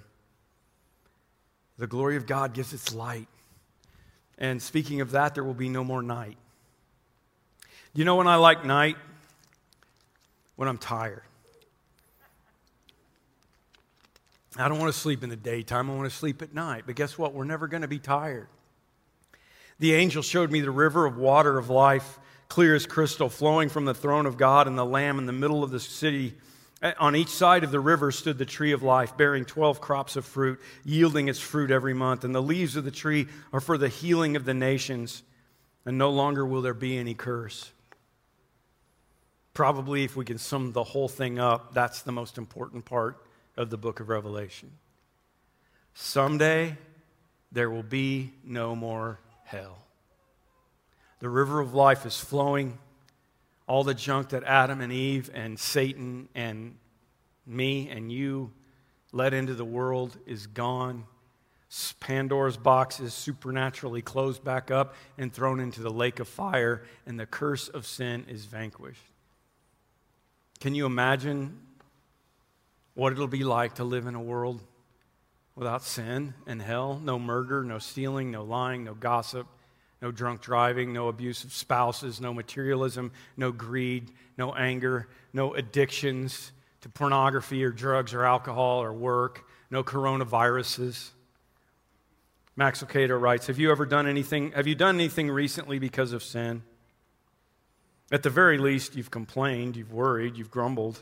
The 1.77 1.87
glory 1.87 2.17
of 2.17 2.27
God 2.27 2.55
gives 2.55 2.73
its 2.73 2.95
light. 2.95 3.29
And 4.39 4.63
speaking 4.63 5.01
of 5.01 5.11
that, 5.11 5.35
there 5.35 5.45
will 5.45 5.55
be 5.55 5.69
no 5.69 5.85
more 5.85 6.03
night. 6.03 6.39
You 7.93 8.05
know 8.05 8.17
when 8.17 8.27
I 8.27 8.37
like 8.37 8.65
night? 8.65 8.97
When 10.57 10.69
I'm 10.69 10.79
tired. 10.79 11.23
I 14.57 14.69
don't 14.69 14.79
want 14.79 14.93
to 14.93 14.99
sleep 14.99 15.23
in 15.23 15.31
the 15.31 15.37
daytime, 15.37 15.91
I 15.91 15.95
want 15.95 16.11
to 16.11 16.17
sleep 16.17 16.43
at 16.43 16.55
night. 16.55 16.85
But 16.87 16.97
guess 16.97 17.19
what? 17.19 17.35
We're 17.35 17.45
never 17.45 17.69
going 17.69 17.83
to 17.83 17.89
be 17.89 17.99
tired. 17.99 18.49
The 19.81 19.95
angel 19.95 20.23
showed 20.23 20.53
me 20.53 20.61
the 20.61 20.71
river 20.71 21.07
of 21.07 21.17
water 21.17 21.59
of 21.59 21.71
life, 21.71 22.19
clear 22.49 22.75
as 22.75 22.87
crystal, 22.87 23.31
flowing 23.31 23.71
from 23.71 23.87
the 23.87 23.95
throne 23.95 24.27
of 24.27 24.37
God 24.37 24.67
and 24.67 24.77
the 24.77 24.85
Lamb 24.85 25.19
in 25.19 25.25
the 25.25 25.33
middle 25.33 25.65
of 25.65 25.71
the 25.71 25.81
city. 25.81 26.35
On 26.99 27.17
each 27.17 27.31
side 27.31 27.65
of 27.65 27.71
the 27.71 27.81
river 27.81 28.13
stood 28.13 28.37
the 28.37 28.45
tree 28.45 28.73
of 28.73 28.83
life, 28.83 29.17
bearing 29.17 29.47
12 29.47 29.81
crops 29.81 30.17
of 30.17 30.27
fruit, 30.27 30.61
yielding 30.85 31.29
its 31.29 31.39
fruit 31.39 31.71
every 31.71 31.95
month. 31.95 32.25
And 32.25 32.35
the 32.35 32.43
leaves 32.43 32.77
of 32.77 32.85
the 32.85 32.91
tree 32.91 33.27
are 33.55 33.61
for 33.61 33.79
the 33.79 33.89
healing 33.89 34.37
of 34.37 34.45
the 34.45 34.53
nations, 34.53 35.23
and 35.87 35.97
no 35.97 36.11
longer 36.11 36.45
will 36.45 36.61
there 36.61 36.75
be 36.75 36.99
any 36.99 37.15
curse. 37.15 37.71
Probably, 39.55 40.05
if 40.05 40.15
we 40.15 40.27
can 40.27 40.39
sum 40.39 40.73
the 40.73 40.85
whole 40.85 41.09
thing 41.09 41.39
up, 41.39 41.73
that's 41.73 42.03
the 42.03 42.13
most 42.13 42.37
important 42.37 42.85
part 42.85 43.17
of 43.57 43.71
the 43.71 43.79
book 43.79 44.01
of 44.01 44.11
Revelation. 44.11 44.71
Someday, 45.95 46.77
there 47.51 47.71
will 47.71 47.83
be 47.83 48.33
no 48.45 48.77
more 48.77 49.19
hell. 49.51 49.79
The 51.19 51.29
river 51.29 51.59
of 51.59 51.75
life 51.75 52.07
is 52.07 52.19
flowing. 52.19 52.79
All 53.67 53.83
the 53.83 53.95
junk 53.95 54.29
that 54.29 54.45
Adam 54.45 54.81
and 54.81 54.93
Eve 54.93 55.29
and 55.35 55.59
Satan 55.59 56.29
and 56.37 56.77
me 57.45 57.89
and 57.89 58.13
you 58.13 58.53
let 59.13 59.35
into 59.35 59.55
the 59.55 59.65
world 59.65 60.17
is 60.25 60.47
gone. 60.47 61.05
Pandora's 61.99 62.57
box 62.57 63.01
is 63.01 63.13
supernaturally 63.13 64.03
closed 64.03 64.45
back 64.45 64.71
up 64.71 64.95
and 65.19 65.33
thrown 65.33 65.59
into 65.59 65.83
the 65.83 65.91
lake 65.91 66.21
of 66.21 66.29
fire, 66.29 66.83
and 67.05 67.19
the 67.19 67.27
curse 67.27 67.69
of 67.69 67.87
sin 67.87 68.27
is 68.29 68.45
vanquished. 68.45 69.03
Can 70.61 70.77
you 70.77 70.87
imagine 70.87 71.59
what 72.95 73.13
it'll 73.13 73.27
be 73.27 73.45
like 73.45 73.75
to 73.77 73.85
live 73.85 74.07
in 74.07 74.15
a 74.15 74.21
world 74.21 74.61
without 75.55 75.83
sin 75.83 76.35
and 76.47 76.61
hell, 76.63 77.01
no 77.03 77.19
murder, 77.19 77.63
no 77.63 77.79
stealing, 77.79 78.31
no 78.31 78.43
lying, 78.43 78.85
no 78.85 78.95
gossip, 78.95 79.47
no 80.01 80.11
drunk 80.11 80.41
driving, 80.41 80.93
no 80.93 81.09
abusive 81.09 81.53
spouses, 81.53 82.21
no 82.21 82.33
materialism, 82.33 83.13
no 83.37 83.53
greed, 83.53 84.11
no 84.39 84.53
anger, 84.55 85.09
no 85.33 85.55
addictions 85.55 86.53
to 86.81 86.89
pornography 86.89 87.63
or 87.63 87.71
drugs 87.71 88.15
or 88.15 88.25
alcohol 88.25 88.83
or 88.83 88.93
work, 88.93 89.47
no 89.71 89.85
coronaviruses. 89.85 91.11
Max 92.57 92.83
Lucado 92.83 93.21
writes, 93.21 93.47
Have 93.47 93.59
you 93.59 93.71
ever 93.71 93.87
done 93.87 94.07
anything? 94.07 94.53
Have 94.53 94.67
you 94.67 94.75
done 94.75 94.95
anything 94.95 95.31
recently 95.31 95.79
because 95.79 96.13
of 96.13 96.23
sin? 96.23 96.63
At 98.11 98.23
the 98.23 98.31
very 98.31 98.59
least, 98.59 98.97
you've 98.97 99.11
complained, 99.11 99.77
you've 99.77 99.93
worried, 99.93 100.37
you've 100.37 100.51
grumbled, 100.51 100.99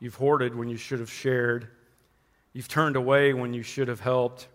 you've 0.00 0.16
hoarded 0.16 0.54
when 0.54 0.68
you 0.68 0.76
should 0.76 0.98
have 0.98 1.10
shared. 1.10 1.68
You've 2.52 2.68
turned 2.68 2.96
away 2.96 3.32
when 3.32 3.54
you 3.54 3.62
should 3.62 3.88
have 3.88 4.00
helped. 4.00 4.48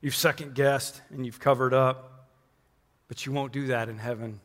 You've 0.00 0.14
second 0.14 0.54
guessed 0.54 1.00
and 1.10 1.26
you've 1.26 1.40
covered 1.40 1.74
up. 1.74 2.28
But 3.08 3.26
you 3.26 3.32
won't 3.32 3.52
do 3.52 3.66
that 3.66 3.88
in 3.88 3.98
heaven. 3.98 4.40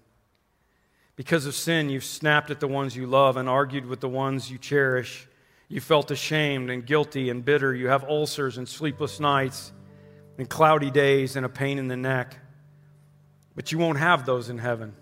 Because 1.15 1.45
of 1.45 1.55
sin, 1.55 1.89
you've 1.89 2.03
snapped 2.03 2.51
at 2.51 2.59
the 2.59 2.67
ones 2.67 2.95
you 2.95 3.05
love 3.05 3.37
and 3.37 3.47
argued 3.47 3.85
with 3.85 4.01
the 4.01 4.09
ones 4.09 4.51
you 4.51 4.57
cherish. 4.57 5.27
You 5.69 5.79
felt 5.79 6.11
ashamed 6.11 6.69
and 6.69 6.85
guilty 6.85 7.29
and 7.29 7.45
bitter. 7.45 7.73
You 7.73 7.87
have 7.87 8.03
ulcers 8.03 8.57
and 8.57 8.67
sleepless 8.67 9.19
nights 9.19 9.71
and 10.37 10.49
cloudy 10.49 10.91
days 10.91 11.35
and 11.35 11.45
a 11.45 11.49
pain 11.49 11.77
in 11.77 11.87
the 11.87 11.95
neck. 11.95 12.37
But 13.55 13.71
you 13.71 13.77
won't 13.77 13.99
have 13.99 14.25
those 14.25 14.49
in 14.49 14.57
heaven. 14.57 14.93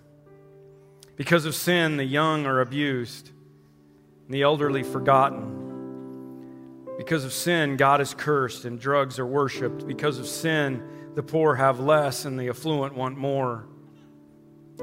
Because 1.15 1.45
of 1.45 1.55
sin, 1.55 1.97
the 1.97 2.03
young 2.03 2.45
are 2.45 2.61
abused 2.61 3.31
and 4.25 4.33
the 4.33 4.43
elderly 4.43 4.83
forgotten. 4.83 5.62
Because 6.97 7.25
of 7.25 7.33
sin, 7.33 7.75
God 7.75 8.01
is 8.01 8.13
cursed 8.13 8.65
and 8.65 8.79
drugs 8.79 9.17
are 9.19 9.25
worshiped. 9.25 9.87
Because 9.87 10.19
of 10.19 10.27
sin, 10.27 10.83
the 11.15 11.23
poor 11.23 11.55
have 11.55 11.79
less 11.79 12.25
and 12.25 12.39
the 12.39 12.49
affluent 12.49 12.95
want 12.95 13.17
more. 13.17 13.67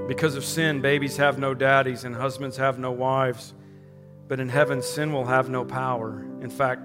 Because 0.09 0.35
of 0.35 0.45
sin, 0.45 0.81
babies 0.81 1.17
have 1.17 1.39
no 1.39 1.55
daddies 1.55 2.05
and 2.05 2.15
husbands 2.15 2.57
have 2.57 2.79
no 2.79 2.91
wives. 2.91 3.55
But 4.29 4.41
in 4.41 4.49
heaven, 4.49 4.83
sin 4.83 5.13
will 5.13 5.27
have 5.27 5.49
no 5.49 5.65
power. 5.65 6.25
In 6.41 6.51
fact, 6.51 6.83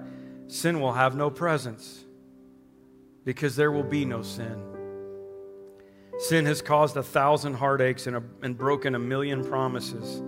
sin 0.48 0.80
will 0.80 0.92
have 0.92 1.16
no 1.16 1.30
presence 1.30 2.04
because 3.24 3.56
there 3.56 3.72
will 3.72 3.84
be 3.84 4.04
no 4.04 4.22
sin. 4.22 4.62
Sin 6.18 6.46
has 6.46 6.62
caused 6.62 6.96
a 6.96 7.02
thousand 7.02 7.54
heartaches 7.54 8.06
and, 8.06 8.16
a, 8.16 8.22
and 8.42 8.56
broken 8.56 8.94
a 8.94 8.98
million 8.98 9.44
promises. 9.44 10.22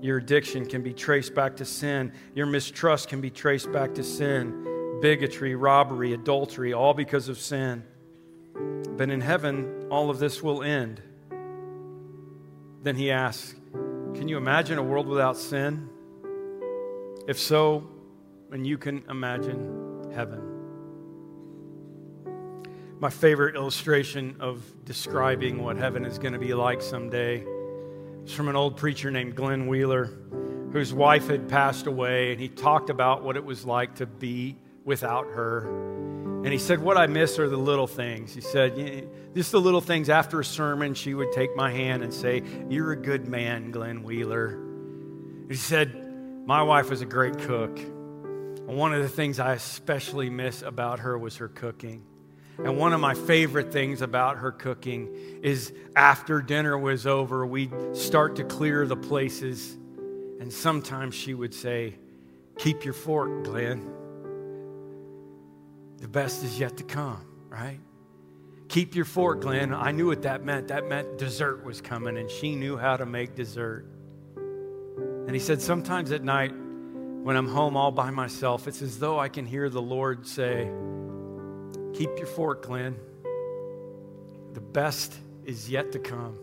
Your 0.00 0.18
addiction 0.18 0.66
can 0.66 0.82
be 0.82 0.92
traced 0.92 1.34
back 1.34 1.56
to 1.56 1.64
sin. 1.64 2.12
Your 2.34 2.46
mistrust 2.46 3.08
can 3.08 3.20
be 3.20 3.30
traced 3.30 3.72
back 3.72 3.94
to 3.94 4.04
sin. 4.04 4.98
Bigotry, 5.00 5.56
robbery, 5.56 6.12
adultery, 6.12 6.72
all 6.72 6.94
because 6.94 7.28
of 7.28 7.38
sin. 7.38 7.84
But 8.96 9.10
in 9.10 9.20
heaven, 9.20 9.88
all 9.90 10.10
of 10.10 10.18
this 10.18 10.42
will 10.42 10.62
end. 10.62 11.02
Then 12.82 12.94
he 12.94 13.10
asks, 13.10 13.54
Can 14.14 14.28
you 14.28 14.36
imagine 14.36 14.78
a 14.78 14.82
world 14.82 15.08
without 15.08 15.36
sin? 15.36 15.88
If 17.26 17.38
so, 17.38 17.88
then 18.50 18.64
you 18.64 18.78
can 18.78 19.04
imagine 19.10 20.12
heaven. 20.14 20.42
My 23.00 23.10
favorite 23.10 23.54
illustration 23.54 24.36
of 24.40 24.64
describing 24.84 25.62
what 25.62 25.76
heaven 25.76 26.04
is 26.04 26.18
going 26.18 26.32
to 26.32 26.38
be 26.38 26.54
like 26.54 26.82
someday 26.82 27.44
is 28.28 28.34
from 28.34 28.48
an 28.48 28.56
old 28.56 28.76
preacher 28.76 29.10
named 29.10 29.34
Glenn 29.34 29.68
Wheeler, 29.68 30.10
whose 30.72 30.92
wife 30.92 31.28
had 31.28 31.48
passed 31.48 31.86
away, 31.86 32.32
and 32.32 32.40
he 32.40 32.48
talked 32.48 32.90
about 32.90 33.22
what 33.22 33.36
it 33.36 33.44
was 33.44 33.64
like 33.64 33.94
to 33.96 34.06
be 34.06 34.56
without 34.84 35.26
her. 35.28 35.66
And 36.44 36.48
he 36.48 36.58
said, 36.58 36.80
What 36.80 36.98
I 36.98 37.06
miss 37.06 37.38
are 37.38 37.48
the 37.48 37.56
little 37.56 37.86
things. 37.86 38.34
He 38.34 38.42
said, 38.42 39.08
Just 39.34 39.52
the 39.52 39.60
little 39.60 39.80
things. 39.80 40.10
After 40.10 40.40
a 40.40 40.44
sermon, 40.44 40.92
she 40.92 41.14
would 41.14 41.32
take 41.32 41.56
my 41.56 41.72
hand 41.72 42.02
and 42.02 42.12
say, 42.12 42.42
You're 42.68 42.92
a 42.92 42.96
good 42.96 43.26
man, 43.26 43.70
Glenn 43.70 44.02
Wheeler. 44.02 44.58
He 45.48 45.56
said, 45.56 46.46
My 46.46 46.62
wife 46.62 46.90
was 46.90 47.00
a 47.00 47.06
great 47.06 47.38
cook. 47.38 47.78
And 47.78 48.76
one 48.76 48.92
of 48.92 49.02
the 49.02 49.08
things 49.08 49.40
I 49.40 49.54
especially 49.54 50.28
miss 50.28 50.60
about 50.60 50.98
her 51.00 51.18
was 51.18 51.36
her 51.36 51.48
cooking. 51.48 52.04
And 52.58 52.76
one 52.76 52.92
of 52.92 53.00
my 53.00 53.14
favorite 53.14 53.72
things 53.72 54.02
about 54.02 54.38
her 54.38 54.50
cooking 54.50 55.14
is 55.42 55.72
after 55.94 56.42
dinner 56.42 56.76
was 56.76 57.06
over, 57.06 57.46
we'd 57.46 57.72
start 57.96 58.36
to 58.36 58.44
clear 58.44 58.84
the 58.86 58.96
places. 58.96 59.76
And 60.40 60.52
sometimes 60.52 61.14
she 61.14 61.34
would 61.34 61.54
say, 61.54 61.94
Keep 62.58 62.84
your 62.84 62.94
fork, 62.94 63.44
Glenn. 63.44 63.88
The 65.98 66.08
best 66.08 66.42
is 66.42 66.58
yet 66.58 66.76
to 66.78 66.84
come, 66.84 67.24
right? 67.48 67.78
Keep 68.68 68.96
your 68.96 69.04
fork, 69.04 69.42
Glenn. 69.42 69.72
I 69.72 69.92
knew 69.92 70.06
what 70.06 70.22
that 70.22 70.44
meant. 70.44 70.68
That 70.68 70.88
meant 70.88 71.18
dessert 71.18 71.64
was 71.64 71.80
coming, 71.80 72.16
and 72.16 72.28
she 72.28 72.56
knew 72.56 72.76
how 72.76 72.96
to 72.96 73.06
make 73.06 73.36
dessert. 73.36 73.86
And 74.36 75.30
he 75.30 75.38
said, 75.38 75.62
Sometimes 75.62 76.10
at 76.10 76.24
night, 76.24 76.50
when 76.50 77.36
I'm 77.36 77.48
home 77.48 77.76
all 77.76 77.92
by 77.92 78.10
myself, 78.10 78.66
it's 78.66 78.82
as 78.82 78.98
though 78.98 79.18
I 79.20 79.28
can 79.28 79.46
hear 79.46 79.68
the 79.68 79.82
Lord 79.82 80.26
say, 80.26 80.68
Keep 81.98 82.18
your 82.18 82.28
fork, 82.28 82.64
Glenn. 82.64 82.96
The 84.52 84.60
best 84.60 85.18
is 85.44 85.68
yet 85.68 85.90
to 85.90 85.98
come. 85.98 86.38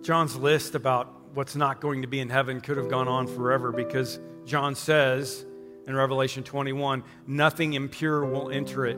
John's 0.00 0.36
list 0.36 0.74
about 0.74 1.12
what's 1.34 1.54
not 1.54 1.82
going 1.82 2.00
to 2.00 2.08
be 2.08 2.18
in 2.18 2.30
heaven 2.30 2.62
could 2.62 2.78
have 2.78 2.88
gone 2.88 3.08
on 3.08 3.26
forever 3.26 3.72
because 3.72 4.18
John 4.46 4.74
says 4.74 5.44
in 5.86 5.94
Revelation 5.94 6.44
21 6.44 7.04
nothing 7.26 7.74
impure 7.74 8.24
will 8.24 8.48
enter 8.48 8.86
it. 8.86 8.96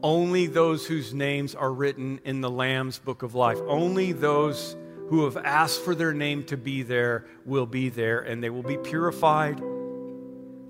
Only 0.00 0.46
those 0.46 0.86
whose 0.86 1.12
names 1.12 1.56
are 1.56 1.72
written 1.72 2.20
in 2.24 2.42
the 2.42 2.50
Lamb's 2.50 3.00
book 3.00 3.24
of 3.24 3.34
life. 3.34 3.58
Only 3.66 4.12
those 4.12 4.76
who 5.08 5.24
have 5.24 5.36
asked 5.36 5.80
for 5.80 5.96
their 5.96 6.14
name 6.14 6.44
to 6.44 6.56
be 6.56 6.84
there 6.84 7.26
will 7.44 7.66
be 7.66 7.88
there, 7.88 8.20
and 8.20 8.40
they 8.40 8.50
will 8.50 8.62
be 8.62 8.78
purified 8.78 9.60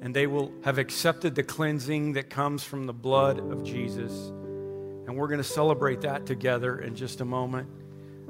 and 0.03 0.15
they 0.15 0.27
will 0.27 0.53
have 0.65 0.79
accepted 0.79 1.37
the 1.37 1.45
cleansing 1.45 2.15
that 2.15 2.29
comes 2.29 2.65
from 2.65 2.87
the 2.87 2.93
blood 2.93 3.39
of 3.39 3.63
Jesus. 3.63 4.13
And 4.13 5.17
we're 5.17 5.29
going 5.29 5.39
to 5.39 5.45
celebrate 5.45 6.01
that 6.01 6.27
together 6.27 6.81
in 6.81 6.97
just 6.97 7.21
a 7.21 7.25
moment. 7.25 7.69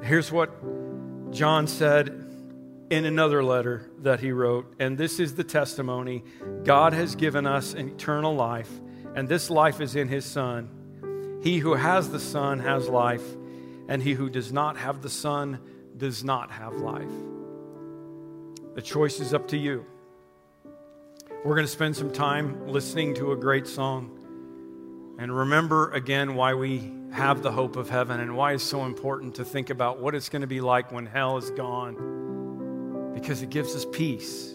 Here's 0.03 0.31
what 0.31 1.33
John 1.33 1.67
said 1.67 2.09
in 2.91 3.07
another 3.07 3.43
letter 3.43 3.91
that 4.01 4.21
he 4.21 4.33
wrote, 4.33 4.75
and 4.79 4.99
this 4.99 5.19
is 5.19 5.35
the 5.35 5.45
testimony 5.45 6.25
God 6.63 6.93
has 6.93 7.17
given 7.17 7.47
us 7.47 7.73
an 7.73 7.89
eternal 7.89 8.35
life, 8.35 8.71
and 9.15 9.27
this 9.27 9.49
life 9.49 9.81
is 9.81 9.97
in 9.97 10.09
his 10.09 10.27
Son. 10.27 11.41
He 11.43 11.59
who 11.59 11.73
has 11.73 12.11
the 12.11 12.21
Son 12.21 12.59
has 12.59 12.87
life, 12.87 13.25
and 13.89 14.03
he 14.03 14.13
who 14.13 14.29
does 14.29 14.53
not 14.53 14.77
have 14.77 15.01
the 15.01 15.09
Son 15.09 15.59
does 15.97 16.23
not 16.23 16.51
have 16.51 16.75
life. 16.75 17.09
The 18.75 18.83
choice 18.83 19.21
is 19.21 19.33
up 19.33 19.49
to 19.49 19.57
you. 19.57 19.87
We're 21.45 21.57
going 21.57 21.67
to 21.67 21.73
spend 21.73 21.97
some 21.97 22.13
time 22.13 22.69
listening 22.69 23.15
to 23.17 23.33
a 23.33 23.37
great 23.37 23.67
song 23.67 24.17
and 25.19 25.37
remember 25.37 25.91
again 25.91 26.37
why 26.37 26.55
we 26.55 26.93
have 27.11 27.43
the 27.43 27.51
hope 27.51 27.75
of 27.75 27.91
heaven 27.91 28.21
and 28.21 28.37
why 28.37 28.53
it's 28.53 28.63
so 28.63 28.85
important 28.85 29.35
to 29.35 29.45
think 29.45 29.69
about 29.69 29.99
what 29.99 30.15
it's 30.15 30.29
going 30.29 30.43
to 30.43 30.47
be 30.47 30.61
like 30.61 30.93
when 30.93 31.05
hell 31.05 31.39
is 31.39 31.51
gone 31.51 33.11
because 33.13 33.43
it 33.43 33.51
gives 33.51 33.75
us 33.75 33.85
peace. 33.91 34.55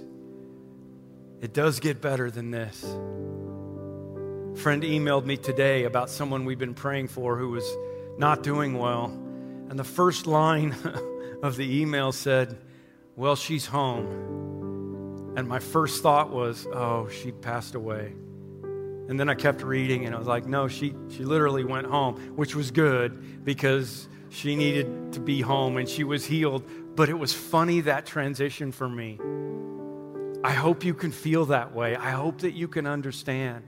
It 1.41 1.51
does 1.51 1.81
get 1.81 1.99
better 1.99 2.31
than 2.31 2.51
this. 2.51 2.81
A 2.85 4.55
friend 4.55 4.81
emailed 4.83 5.25
me 5.25 5.35
today 5.35 5.83
about 5.83 6.09
someone 6.09 6.45
we've 6.45 6.57
been 6.57 6.73
praying 6.73 7.09
for 7.09 7.37
who 7.37 7.49
was 7.49 7.69
not 8.17 8.43
doing 8.43 8.77
well. 8.77 9.07
And 9.69 9.77
the 9.77 9.83
first 9.83 10.25
line 10.25 10.73
of 11.43 11.57
the 11.57 11.81
email 11.81 12.13
said, 12.13 12.57
Well, 13.17 13.35
she's 13.35 13.65
home. 13.65 14.56
And 15.37 15.47
my 15.47 15.59
first 15.59 16.01
thought 16.01 16.31
was, 16.31 16.65
oh, 16.73 17.09
she 17.09 17.31
passed 17.31 17.75
away. 17.75 18.11
And 19.07 19.19
then 19.19 19.29
I 19.29 19.35
kept 19.35 19.61
reading 19.61 20.07
and 20.07 20.15
I 20.15 20.17
was 20.17 20.27
like, 20.27 20.47
no, 20.47 20.67
she, 20.67 20.95
she 21.09 21.23
literally 21.25 21.63
went 21.63 21.85
home, 21.85 22.15
which 22.35 22.55
was 22.55 22.71
good 22.71 23.45
because 23.45 24.09
she 24.29 24.55
needed 24.55 25.13
to 25.13 25.19
be 25.19 25.41
home 25.41 25.77
and 25.77 25.87
she 25.87 26.03
was 26.03 26.25
healed. 26.25 26.63
But 26.95 27.09
it 27.09 27.13
was 27.13 27.33
funny 27.33 27.81
that 27.81 28.07
transition 28.07 28.71
for 28.71 28.89
me. 28.89 29.19
I 30.43 30.53
hope 30.53 30.83
you 30.83 30.95
can 30.95 31.11
feel 31.11 31.45
that 31.45 31.71
way. 31.71 31.95
I 31.95 32.09
hope 32.09 32.39
that 32.39 32.53
you 32.53 32.67
can 32.67 32.87
understand 32.87 33.63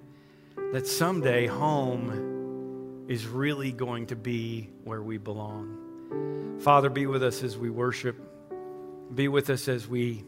that 0.73 0.87
someday 0.87 1.45
home 1.45 3.05
is 3.07 3.27
really 3.27 3.71
going 3.71 4.07
to 4.07 4.15
be 4.15 4.71
where 4.85 5.03
we 5.03 5.19
belong. 5.19 6.57
Father, 6.61 6.89
be 6.89 7.05
with 7.05 7.21
us 7.21 7.43
as 7.43 7.59
we 7.59 7.69
worship. 7.69 8.15
Be 9.13 9.27
with 9.27 9.51
us 9.51 9.67
as 9.67 9.87
we 9.87 10.23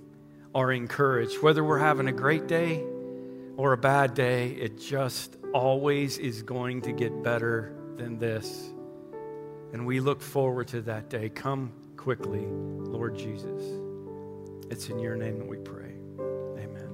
are 0.53 0.71
encouraged. 0.71 1.41
Whether 1.41 1.63
we're 1.63 1.79
having 1.79 2.07
a 2.07 2.11
great 2.11 2.47
day 2.47 2.83
or 3.57 3.73
a 3.73 3.77
bad 3.77 4.13
day, 4.13 4.49
it 4.51 4.79
just 4.79 5.37
always 5.53 6.17
is 6.17 6.43
going 6.43 6.81
to 6.81 6.91
get 6.91 7.23
better 7.23 7.73
than 7.97 8.17
this. 8.17 8.71
And 9.73 9.85
we 9.85 9.99
look 9.99 10.21
forward 10.21 10.67
to 10.69 10.81
that 10.83 11.09
day. 11.09 11.29
Come 11.29 11.71
quickly, 11.95 12.45
Lord 12.45 13.17
Jesus. 13.17 13.63
It's 14.69 14.89
in 14.89 14.99
your 14.99 15.15
name 15.15 15.37
that 15.37 15.47
we 15.47 15.57
pray. 15.57 15.93
Amen. 16.57 16.89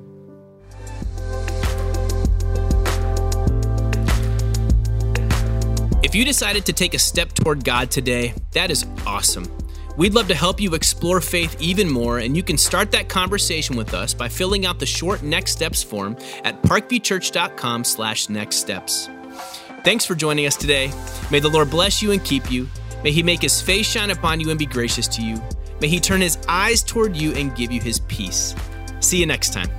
If 6.03 6.13
you 6.13 6.23
decided 6.25 6.65
to 6.67 6.73
take 6.73 6.93
a 6.93 6.99
step 6.99 7.33
toward 7.33 7.63
God 7.63 7.89
today, 7.89 8.33
that 8.51 8.69
is 8.69 8.85
awesome. 9.05 9.45
We'd 9.97 10.13
love 10.13 10.27
to 10.27 10.35
help 10.35 10.61
you 10.61 10.75
explore 10.75 11.19
faith 11.19 11.59
even 11.59 11.89
more, 11.89 12.19
and 12.19 12.37
you 12.37 12.43
can 12.43 12.57
start 12.57 12.91
that 12.91 13.09
conversation 13.09 13.75
with 13.75 13.95
us 13.95 14.13
by 14.13 14.29
filling 14.29 14.65
out 14.65 14.79
the 14.79 14.85
short 14.85 15.23
next 15.23 15.53
steps 15.53 15.81
form 15.81 16.15
at 16.43 16.61
parkviewchurch.com 16.61 17.83
slash 17.83 18.29
next 18.29 18.57
steps. 18.57 19.09
Thanks 19.83 20.05
for 20.05 20.13
joining 20.13 20.45
us 20.45 20.55
today. 20.55 20.91
May 21.31 21.39
the 21.39 21.49
Lord 21.49 21.71
bless 21.71 22.01
you 22.01 22.11
and 22.11 22.23
keep 22.23 22.51
you. 22.51 22.67
May 23.03 23.11
he 23.11 23.23
make 23.23 23.41
his 23.41 23.59
face 23.59 23.87
shine 23.87 24.11
upon 24.11 24.39
you 24.39 24.51
and 24.51 24.59
be 24.59 24.65
gracious 24.67 25.07
to 25.09 25.23
you. 25.23 25.41
May 25.81 25.87
he 25.87 25.99
turn 25.99 26.21
his 26.21 26.37
eyes 26.47 26.83
toward 26.83 27.15
you 27.15 27.33
and 27.33 27.55
give 27.55 27.71
you 27.71 27.81
his 27.81 27.99
peace. 28.01 28.55
See 28.99 29.17
you 29.17 29.25
next 29.25 29.51
time. 29.51 29.69